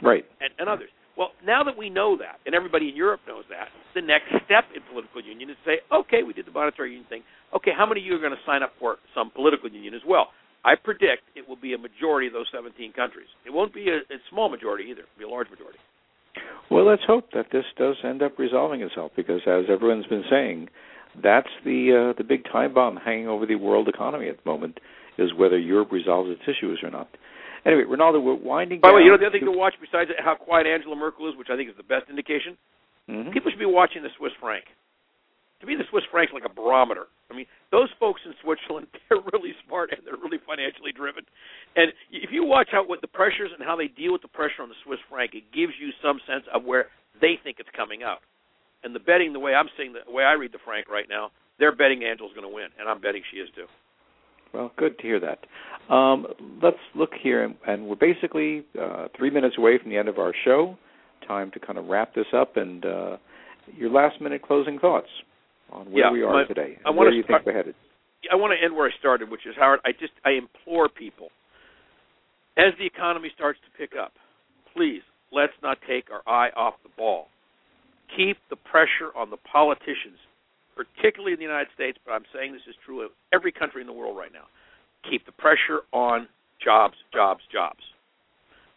right, 0.02 0.26
and, 0.42 0.52
and 0.58 0.70
others. 0.70 0.90
Well, 1.18 1.32
now 1.46 1.64
that 1.66 1.76
we 1.76 1.90
know 1.90 2.16
that, 2.18 2.40
and 2.46 2.56
everybody 2.56 2.88
in 2.88 2.96
Europe 2.96 3.20
knows 3.28 3.44
that, 3.50 3.68
the 3.94 4.02
next 4.02 4.32
step 4.46 4.64
in 4.74 4.82
political 4.90 5.22
union 5.22 5.50
is 5.50 5.58
to 5.66 5.76
say, 5.76 5.76
okay, 5.92 6.24
we 6.24 6.32
did 6.32 6.48
the 6.48 6.56
monetary 6.56 6.92
union 6.96 7.06
thing. 7.10 7.24
Okay, 7.54 7.72
how 7.76 7.86
many 7.86 8.00
of 8.00 8.08
you 8.08 8.16
are 8.16 8.24
going 8.24 8.32
to 8.32 8.46
sign 8.48 8.64
up 8.64 8.72
for 8.80 8.98
some 9.14 9.30
political 9.36 9.70
union 9.70 9.94
as 9.94 10.02
well? 10.08 10.32
I 10.66 10.76
predict 10.76 11.24
it 11.36 11.48
will 11.48 11.56
be 11.56 11.74
a 11.74 11.78
majority 11.78 12.28
of 12.28 12.34
those 12.34 12.48
17 12.54 12.94
countries. 12.94 13.28
It 13.46 13.52
won't 13.52 13.74
be 13.74 13.90
a, 13.90 13.98
a 14.14 14.18
small 14.30 14.50
majority 14.50 14.86
either. 14.92 15.02
It'll 15.02 15.20
be 15.20 15.26
a 15.26 15.30
large 15.30 15.50
majority. 15.50 15.80
Well, 16.70 16.86
let's 16.86 17.02
hope 17.08 17.32
that 17.34 17.48
this 17.52 17.66
does 17.78 17.96
end 18.04 18.22
up 18.22 18.38
resolving 18.38 18.82
itself, 18.82 19.12
because 19.16 19.42
as 19.48 19.66
everyone's 19.70 20.06
been 20.06 20.26
saying, 20.30 20.70
that's 21.24 21.50
the 21.66 22.12
uh, 22.12 22.18
the 22.18 22.24
big 22.24 22.44
time 22.46 22.74
bomb 22.74 22.98
hanging 22.98 23.28
over 23.28 23.46
the 23.46 23.56
world 23.56 23.88
economy 23.88 24.30
at 24.30 24.44
the 24.44 24.50
moment 24.50 24.80
is 25.18 25.34
whether 25.34 25.58
Europe 25.58 25.92
resolves 25.92 26.30
its 26.30 26.44
issues 26.44 26.80
or 26.84 26.92
not. 26.92 27.10
Anyway, 27.66 27.84
Rinaldo, 27.84 28.20
we're 28.20 28.36
winding. 28.36 28.80
By 28.80 28.90
the 28.90 28.96
way, 28.96 29.02
you 29.02 29.12
know 29.12 29.18
the 29.18 29.26
other 29.26 29.38
thing 29.38 29.46
to 29.46 29.58
watch 29.58 29.74
besides 29.82 30.12
how 30.24 30.36
quiet 30.36 30.68
Angela 30.68 30.96
Merkel 30.96 31.28
is, 31.28 31.36
which 31.36 31.50
I 31.52 31.58
think 31.58 31.70
is 31.70 31.76
the 31.76 31.84
best 31.84 32.10
indication. 32.10 32.56
Mm-hmm. 33.10 33.32
People 33.32 33.52
should 33.52 33.60
be 33.60 33.66
watching 33.66 34.04
the 34.04 34.10
Swiss 34.18 34.32
franc. 34.40 34.64
To 35.62 35.68
me, 35.68 35.76
the 35.76 35.84
Swiss 35.90 36.04
franc's 36.10 36.32
like 36.34 36.48
a 36.48 36.54
barometer. 36.54 37.12
I 37.30 37.36
mean, 37.36 37.46
those 37.72 37.90
folks 38.00 38.22
in 38.26 38.34
Switzerland, 38.42 38.88
they're 39.10 39.20
really 39.34 39.54
smart 39.68 39.92
and 39.92 40.02
they're 40.06 40.20
really 40.20 40.40
financially 40.48 40.92
driven. 40.96 41.24
And 41.76 41.92
if 42.12 42.32
you 42.32 42.46
watch 42.46 42.70
out 42.74 42.88
what 42.88 43.02
the 43.02 43.12
pressures 43.12 43.52
and 43.52 43.66
how 43.66 43.76
they 43.76 43.88
deal 43.88 44.14
with 44.14 44.22
the 44.22 44.32
pressure 44.32 44.64
on 44.64 44.70
the 44.70 44.80
Swiss 44.86 45.00
franc, 45.10 45.36
it 45.36 45.52
gives 45.52 45.74
you 45.80 45.92
some 46.02 46.20
sense 46.26 46.48
of 46.54 46.64
where 46.64 46.88
they 47.20 47.36
think 47.44 47.58
it's 47.60 47.70
coming 47.76 48.04
out. 48.04 48.24
And 48.84 48.96
the 48.96 49.04
betting, 49.04 49.34
the 49.34 49.40
way 49.40 49.54
I'm 49.54 49.68
seeing 49.76 49.92
the, 49.92 50.08
way 50.08 50.24
I 50.24 50.34
read 50.34 50.54
the 50.54 50.64
franc 50.64 50.88
right 50.88 51.08
now, 51.10 51.32
they're 51.60 51.76
betting 51.76 52.04
Angela's 52.04 52.32
going 52.34 52.48
to 52.48 52.54
win, 52.54 52.72
and 52.80 52.88
I'm 52.88 53.02
betting 53.02 53.22
she 53.30 53.38
is 53.38 53.50
too. 53.54 53.68
Well, 54.54 54.72
good 54.78 54.98
to 54.98 55.04
hear 55.04 55.20
that. 55.20 55.94
Um, 55.94 56.26
let's 56.64 56.80
look 56.96 57.12
here, 57.22 57.54
and 57.68 57.86
we're 57.86 57.96
basically 57.96 58.66
uh, 58.82 59.10
three 59.18 59.30
minutes 59.30 59.56
away 59.58 59.78
from 59.78 59.92
the 59.92 59.98
end 59.98 60.08
of 60.08 60.18
our 60.18 60.34
show. 60.46 60.78
Time 61.28 61.52
to 61.52 61.60
kind 61.60 61.78
of 61.78 61.86
wrap 61.86 62.16
this 62.16 62.26
up, 62.34 62.56
and 62.56 62.86
uh, 62.86 63.18
your 63.78 63.92
last-minute 63.92 64.42
closing 64.42 64.80
thoughts 64.80 65.10
on 65.72 65.92
where 65.92 66.06
yeah, 66.06 66.12
we 66.12 66.24
are 66.24 66.34
my, 66.34 66.46
today. 66.46 66.78
I 66.86 66.92
where 66.92 67.10
do 67.10 67.16
you 67.16 67.24
start, 67.24 67.44
think 67.44 67.54
we're 67.54 67.60
headed? 67.60 67.76
I 68.32 68.36
want 68.36 68.54
to 68.58 68.64
end 68.64 68.76
where 68.76 68.88
I 68.88 68.92
started, 69.00 69.30
which 69.30 69.46
is 69.46 69.56
Howard. 69.58 69.80
I 69.86 69.92
just 69.92 70.14
I 70.26 70.32
implore 70.32 70.90
people, 70.90 71.30
as 72.58 72.74
the 72.78 72.86
economy 72.86 73.32
starts 73.36 73.60
to 73.66 73.78
pick 73.78 73.98
up, 73.98 74.14
please 74.76 75.02
let's 75.32 75.54
not 75.62 75.78
take 75.88 76.06
our 76.12 76.22
eye 76.28 76.50
off 76.56 76.76
the 76.84 76.90
ball 76.98 77.28
keep 78.16 78.38
the 78.50 78.56
pressure 78.56 79.14
on 79.16 79.30
the 79.30 79.38
politicians, 79.38 80.18
particularly 80.76 81.34
in 81.34 81.40
the 81.40 81.46
United 81.46 81.70
States, 81.74 81.98
but 82.06 82.14
I'm 82.14 82.26
saying 82.34 82.54
this 82.54 82.66
is 82.68 82.76
true 82.86 83.02
of 83.02 83.12
every 83.34 83.52
country 83.52 83.82
in 83.82 83.88
the 83.88 83.94
world 83.94 84.18
right 84.18 84.34
now. 84.34 84.48
Keep 85.10 85.26
the 85.26 85.32
pressure 85.34 85.86
on 85.92 86.28
jobs, 86.64 86.96
jobs, 87.14 87.42
jobs. 87.52 87.80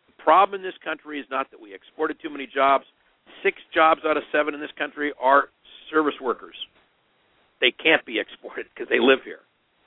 The 0.06 0.22
problem 0.22 0.60
in 0.60 0.64
this 0.64 0.78
country 0.84 1.18
is 1.18 1.26
not 1.30 1.50
that 1.50 1.60
we 1.60 1.74
exported 1.74 2.18
too 2.22 2.30
many 2.30 2.46
jobs. 2.46 2.84
Six 3.42 3.58
jobs 3.74 4.02
out 4.06 4.16
of 4.16 4.22
seven 4.30 4.54
in 4.54 4.60
this 4.60 4.74
country 4.78 5.12
are 5.20 5.48
service 5.90 6.14
workers. 6.20 6.54
They 7.62 7.70
can't 7.70 8.04
be 8.04 8.18
exported 8.18 8.66
because 8.74 8.90
they 8.90 8.98
live 8.98 9.22
here. 9.24 9.46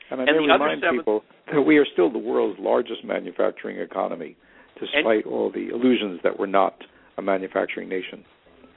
And 0.09 0.21
I 0.21 0.23
and 0.23 0.47
may 0.47 0.53
remind 0.53 0.81
seven, 0.81 0.99
people 0.99 1.21
that 1.51 1.61
we 1.61 1.77
are 1.77 1.85
still 1.91 2.09
the 2.09 2.17
world's 2.17 2.57
largest 2.57 3.03
manufacturing 3.03 3.77
economy, 3.79 4.37
despite 4.79 5.27
all 5.27 5.51
the 5.51 5.69
illusions 5.75 6.21
that 6.23 6.39
we're 6.39 6.47
not 6.47 6.79
a 7.17 7.21
manufacturing 7.21 7.89
nation. 7.89 8.23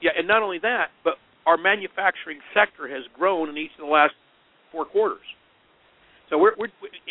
Yeah, 0.01 0.11
and 0.17 0.27
not 0.27 0.43
only 0.43 0.59
that, 0.59 0.91
but 1.03 1.15
our 1.47 1.57
manufacturing 1.57 2.39
sector 2.53 2.87
has 2.91 3.03
grown 3.15 3.47
in 3.47 3.57
each 3.57 3.71
of 3.79 3.87
the 3.87 3.91
last 3.91 4.13
four 4.71 4.85
quarters. 4.85 5.23
So 6.29 6.37
we're, 6.37 6.53
we're 6.57 6.69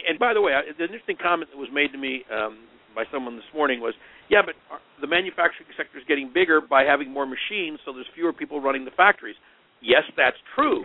and 0.09 0.18
by 0.18 0.34
the 0.34 0.43
way, 0.43 0.53
the 0.76 0.84
interesting 0.84 1.16
comment 1.20 1.51
that 1.51 1.59
was 1.59 1.68
made 1.72 1.91
to 1.93 1.99
me 1.99 2.22
um, 2.30 2.68
by 2.95 3.05
someone 3.11 3.36
this 3.36 3.49
morning 3.55 3.80
was, 3.80 3.95
yeah, 4.28 4.43
but 4.45 4.55
the 5.01 5.07
manufacturing 5.07 5.68
sector 5.76 5.99
is 5.99 6.05
getting 6.07 6.30
bigger 6.32 6.61
by 6.61 6.84
having 6.84 7.11
more 7.11 7.26
machines, 7.26 7.80
so 7.84 7.93
there's 7.93 8.07
fewer 8.14 8.32
people 8.32 8.61
running 8.61 8.84
the 8.84 8.95
factories. 8.97 9.36
Yes, 9.80 10.05
that's 10.16 10.36
true, 10.55 10.84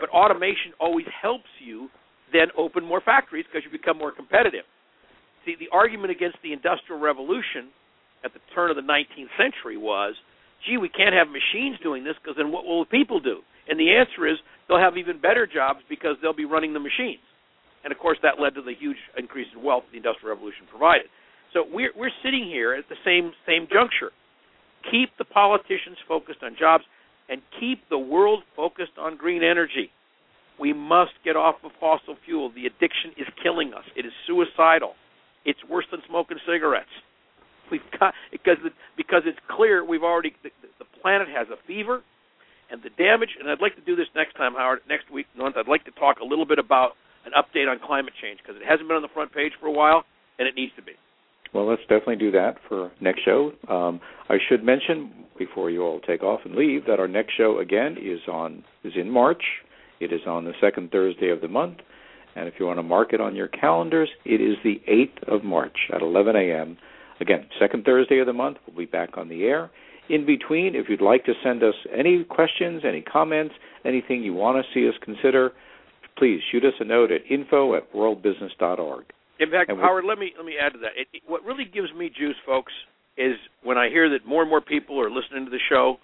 but 0.00 0.08
automation 0.10 0.72
always 0.80 1.06
helps 1.22 1.50
you 1.58 1.88
then 2.32 2.48
open 2.56 2.84
more 2.84 3.00
factories 3.00 3.44
because 3.46 3.64
you 3.64 3.72
become 3.72 3.96
more 3.98 4.12
competitive. 4.12 4.64
See, 5.44 5.56
the 5.58 5.68
argument 5.72 6.10
against 6.10 6.38
the 6.42 6.52
Industrial 6.52 7.00
Revolution 7.00 7.72
at 8.24 8.32
the 8.34 8.40
turn 8.54 8.70
of 8.70 8.76
the 8.76 8.82
19th 8.82 9.32
century 9.38 9.76
was 9.76 10.14
gee, 10.66 10.76
we 10.76 10.88
can't 10.88 11.14
have 11.14 11.28
machines 11.28 11.78
doing 11.82 12.02
this 12.02 12.14
because 12.20 12.36
then 12.36 12.50
what 12.50 12.64
will 12.64 12.84
the 12.84 12.90
people 12.90 13.20
do? 13.20 13.40
And 13.68 13.78
the 13.78 13.94
answer 13.94 14.26
is 14.26 14.38
they'll 14.66 14.80
have 14.80 14.96
even 14.96 15.20
better 15.20 15.46
jobs 15.46 15.80
because 15.88 16.16
they'll 16.20 16.36
be 16.36 16.44
running 16.48 16.72
the 16.72 16.82
machines. 16.82 17.22
And 17.84 17.92
of 17.92 17.98
course, 17.98 18.18
that 18.22 18.40
led 18.40 18.54
to 18.56 18.62
the 18.62 18.74
huge 18.74 18.98
increase 19.16 19.46
in 19.54 19.62
wealth 19.62 19.84
the 19.92 19.98
Industrial 19.98 20.34
Revolution 20.34 20.66
provided. 20.68 21.06
So 21.54 21.64
we're 21.64 21.92
we're 21.96 22.12
sitting 22.22 22.44
here 22.44 22.74
at 22.74 22.88
the 22.88 22.98
same 23.04 23.32
same 23.46 23.68
juncture. 23.70 24.12
Keep 24.90 25.16
the 25.16 25.24
politicians 25.24 25.96
focused 26.06 26.42
on 26.42 26.56
jobs, 26.58 26.84
and 27.28 27.42
keep 27.60 27.88
the 27.90 27.98
world 27.98 28.42
focused 28.56 28.96
on 28.98 29.16
green 29.16 29.42
energy. 29.42 29.90
We 30.58 30.72
must 30.72 31.12
get 31.24 31.36
off 31.36 31.56
of 31.62 31.70
fossil 31.78 32.16
fuel. 32.24 32.50
The 32.54 32.66
addiction 32.66 33.12
is 33.16 33.26
killing 33.42 33.72
us. 33.74 33.84
It 33.96 34.06
is 34.06 34.12
suicidal. 34.26 34.94
It's 35.44 35.60
worse 35.70 35.86
than 35.90 36.00
smoking 36.08 36.38
cigarettes. 36.46 36.90
We've 37.70 37.80
got 38.00 38.14
because 38.32 38.56
because 38.96 39.22
it's 39.26 39.38
clear 39.48 39.84
we've 39.84 40.02
already 40.02 40.34
the, 40.42 40.50
the 40.78 40.86
planet 41.02 41.28
has 41.28 41.46
a 41.48 41.56
fever, 41.66 42.02
and 42.70 42.82
the 42.82 42.90
damage. 42.90 43.30
And 43.38 43.48
I'd 43.50 43.60
like 43.60 43.74
to 43.76 43.84
do 43.84 43.96
this 43.96 44.06
next 44.14 44.34
time, 44.34 44.54
Howard. 44.54 44.80
Next 44.88 45.10
week, 45.10 45.26
month, 45.36 45.56
I'd 45.56 45.68
like 45.68 45.84
to 45.84 45.90
talk 45.92 46.20
a 46.20 46.24
little 46.24 46.46
bit 46.46 46.58
about 46.58 46.92
an 47.26 47.32
update 47.32 47.68
on 47.68 47.78
climate 47.84 48.12
change 48.20 48.40
because 48.42 48.56
it 48.60 48.66
hasn't 48.66 48.88
been 48.88 48.96
on 48.96 49.02
the 49.02 49.12
front 49.12 49.32
page 49.32 49.52
for 49.60 49.66
a 49.66 49.72
while, 49.72 50.04
and 50.38 50.48
it 50.48 50.54
needs 50.54 50.72
to 50.76 50.82
be. 50.82 50.92
Well, 51.54 51.66
let's 51.68 51.82
definitely 51.82 52.16
do 52.16 52.30
that 52.32 52.56
for 52.68 52.90
next 53.00 53.24
show. 53.24 53.52
Um, 53.68 54.00
I 54.28 54.36
should 54.48 54.62
mention 54.62 55.10
before 55.38 55.70
you 55.70 55.82
all 55.82 56.00
take 56.00 56.22
off 56.22 56.40
and 56.44 56.54
leave 56.54 56.86
that 56.86 57.00
our 57.00 57.08
next 57.08 57.36
show 57.36 57.58
again 57.58 57.96
is 58.00 58.20
on 58.30 58.64
is 58.84 58.92
in 58.96 59.10
March. 59.10 59.42
It 60.00 60.12
is 60.12 60.20
on 60.26 60.44
the 60.44 60.52
second 60.60 60.90
Thursday 60.90 61.30
of 61.30 61.40
the 61.40 61.48
month, 61.48 61.78
and 62.36 62.46
if 62.46 62.54
you 62.60 62.66
want 62.66 62.78
to 62.78 62.84
mark 62.84 63.12
it 63.12 63.20
on 63.20 63.34
your 63.34 63.48
calendars, 63.48 64.08
it 64.24 64.40
is 64.40 64.56
the 64.62 64.80
8th 64.88 65.36
of 65.36 65.42
March 65.44 65.76
at 65.92 66.02
11 66.02 66.36
a.m. 66.36 66.76
Again, 67.20 67.46
second 67.58 67.84
Thursday 67.84 68.18
of 68.20 68.26
the 68.26 68.32
month, 68.32 68.58
we'll 68.66 68.76
be 68.76 68.86
back 68.86 69.18
on 69.18 69.28
the 69.28 69.44
air. 69.44 69.70
In 70.08 70.24
between, 70.24 70.74
if 70.74 70.88
you'd 70.88 71.02
like 71.02 71.24
to 71.24 71.32
send 71.42 71.62
us 71.62 71.74
any 71.92 72.24
questions, 72.24 72.82
any 72.86 73.02
comments, 73.02 73.54
anything 73.84 74.22
you 74.22 74.34
want 74.34 74.64
to 74.64 74.72
see 74.72 74.88
us 74.88 74.94
consider, 75.02 75.50
please 76.16 76.40
shoot 76.50 76.64
us 76.64 76.74
a 76.80 76.84
note 76.84 77.10
at 77.10 77.20
info 77.28 77.74
at 77.74 77.92
worldbusiness.org. 77.92 79.04
In 79.40 79.50
fact, 79.50 79.70
and 79.70 79.78
Howard, 79.78 80.04
let 80.04 80.18
me 80.18 80.32
let 80.36 80.44
me 80.44 80.54
add 80.60 80.72
to 80.72 80.78
that. 80.80 80.92
It, 80.96 81.08
it, 81.12 81.22
what 81.26 81.44
really 81.44 81.64
gives 81.64 81.92
me 81.96 82.10
juice, 82.10 82.36
folks, 82.44 82.72
is 83.16 83.36
when 83.62 83.78
I 83.78 83.88
hear 83.88 84.10
that 84.10 84.26
more 84.26 84.42
and 84.42 84.50
more 84.50 84.60
people 84.60 85.00
are 85.00 85.10
listening 85.10 85.44
to 85.44 85.50
the 85.50 85.62
show, 85.68 85.96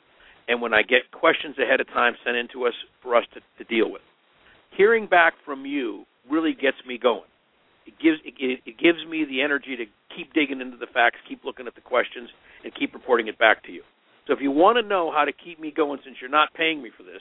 and 0.48 0.60
when 0.62 0.72
I 0.72 0.82
get 0.82 1.10
questions 1.12 1.56
ahead 1.58 1.80
of 1.80 1.88
time 1.88 2.14
sent 2.24 2.36
in 2.36 2.48
to 2.52 2.66
us 2.66 2.74
for 3.02 3.16
us 3.16 3.24
to, 3.34 3.40
to 3.58 3.64
deal 3.68 3.90
with. 3.90 4.02
Hearing 4.76 5.06
back 5.06 5.34
from 5.44 5.66
you 5.66 6.04
really 6.30 6.52
gets 6.54 6.78
me 6.86 6.98
going 6.98 7.28
it 7.86 7.94
gives 8.00 8.18
it, 8.24 8.60
it 8.64 8.76
gives 8.78 8.98
me 9.08 9.24
the 9.24 9.42
energy 9.42 9.76
to 9.76 9.84
keep 10.16 10.32
digging 10.32 10.60
into 10.60 10.76
the 10.76 10.88
facts, 10.92 11.16
keep 11.28 11.44
looking 11.44 11.66
at 11.66 11.74
the 11.74 11.84
questions, 11.84 12.28
and 12.64 12.74
keep 12.74 12.94
reporting 12.94 13.28
it 13.28 13.38
back 13.38 13.64
to 13.64 13.72
you. 13.72 13.82
So 14.26 14.32
if 14.32 14.40
you 14.40 14.50
want 14.50 14.78
to 14.80 14.82
know 14.86 15.12
how 15.12 15.24
to 15.24 15.32
keep 15.32 15.60
me 15.60 15.72
going, 15.74 16.00
since 16.04 16.16
you're 16.20 16.32
not 16.32 16.54
paying 16.54 16.82
me 16.82 16.90
for 16.96 17.02
this, 17.02 17.20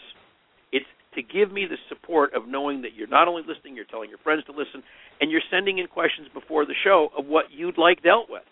it's 0.72 0.88
to 1.16 1.22
give 1.22 1.52
me 1.52 1.66
the 1.66 1.78
support 1.90 2.34
of 2.34 2.48
knowing 2.48 2.82
that 2.82 2.94
you're 2.96 3.08
not 3.08 3.28
only 3.28 3.44
listening, 3.48 3.76
you're 3.76 3.86
telling 3.86 4.10
your 4.10 4.20
friends 4.20 4.44
to 4.46 4.52
listen, 4.52 4.84
and 5.22 5.32
you're 5.32 5.46
sending 5.52 5.78
in 5.78 5.88
questions 5.88 6.28
before 6.34 6.66
the 6.66 6.76
show 6.84 7.10
of 7.18 7.26
what 7.26 7.46
you'd 7.52 7.78
like 7.78 8.04
dealt 8.04 8.30
with, 8.30 8.44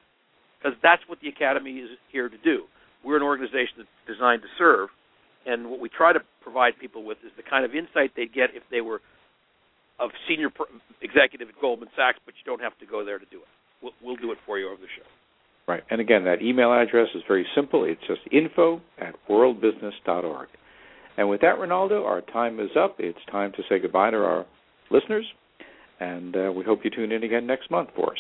because 0.59 0.77
that's 0.81 1.01
what 1.07 1.19
the 1.21 1.29
academy 1.29 1.79
is 1.79 1.89
here 2.11 2.29
to 2.29 2.37
do. 2.43 2.63
We're 3.03 3.17
an 3.17 3.23
organization 3.23 3.81
that's 3.81 3.89
designed 4.07 4.41
to 4.43 4.47
serve, 4.57 4.89
and 5.45 5.69
what 5.69 5.79
we 5.79 5.89
try 5.89 6.13
to 6.13 6.19
provide 6.41 6.73
people 6.79 7.03
with 7.03 7.17
is 7.25 7.31
the 7.37 7.43
kind 7.43 7.65
of 7.65 7.73
insight 7.73 8.11
they'd 8.15 8.33
get 8.33 8.53
if 8.53 8.63
they 8.69 8.81
were 8.81 9.01
a 9.99 10.07
senior 10.27 10.49
executive 11.01 11.49
at 11.49 11.55
Goldman 11.61 11.89
Sachs, 11.95 12.19
but 12.25 12.33
you 12.37 12.45
don't 12.45 12.61
have 12.61 12.77
to 12.79 12.85
go 12.85 13.05
there 13.05 13.19
to 13.19 13.25
do 13.29 13.37
it. 13.37 13.51
We'll, 13.81 13.93
we'll 14.01 14.15
do 14.15 14.31
it 14.31 14.37
for 14.45 14.57
you 14.59 14.67
over 14.67 14.81
the 14.81 14.89
show. 14.97 15.05
Right. 15.67 15.83
And 15.89 16.01
again, 16.01 16.25
that 16.25 16.41
email 16.41 16.73
address 16.73 17.07
is 17.15 17.21
very 17.27 17.45
simple. 17.55 17.85
It's 17.85 18.01
just 18.07 18.21
info 18.31 18.81
at 18.99 19.15
worldbusiness.org. 19.29 20.47
And 21.17 21.29
with 21.29 21.41
that, 21.41 21.59
Rinaldo, 21.59 22.05
our 22.05 22.21
time 22.21 22.59
is 22.59 22.69
up. 22.77 22.95
It's 22.99 23.19
time 23.29 23.51
to 23.53 23.63
say 23.69 23.79
goodbye 23.79 24.11
to 24.11 24.17
our 24.17 24.45
listeners, 24.89 25.25
and 25.99 26.35
uh, 26.35 26.51
we 26.55 26.63
hope 26.63 26.83
you 26.83 26.89
tune 26.89 27.11
in 27.11 27.23
again 27.23 27.45
next 27.45 27.69
month 27.69 27.89
for 27.95 28.11
us. 28.11 28.19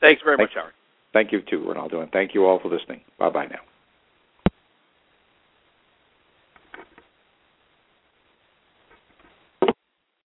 Thanks 0.00 0.22
very 0.24 0.36
much, 0.36 0.50
Howard. 0.54 0.72
Thank 1.12 1.32
you, 1.32 1.40
too, 1.42 1.66
Rinaldo, 1.66 2.00
and 2.00 2.10
thank 2.12 2.34
you 2.34 2.44
all 2.46 2.60
for 2.60 2.68
listening. 2.68 3.00
Bye 3.18 3.30
bye 3.30 3.46
now. 3.46 3.60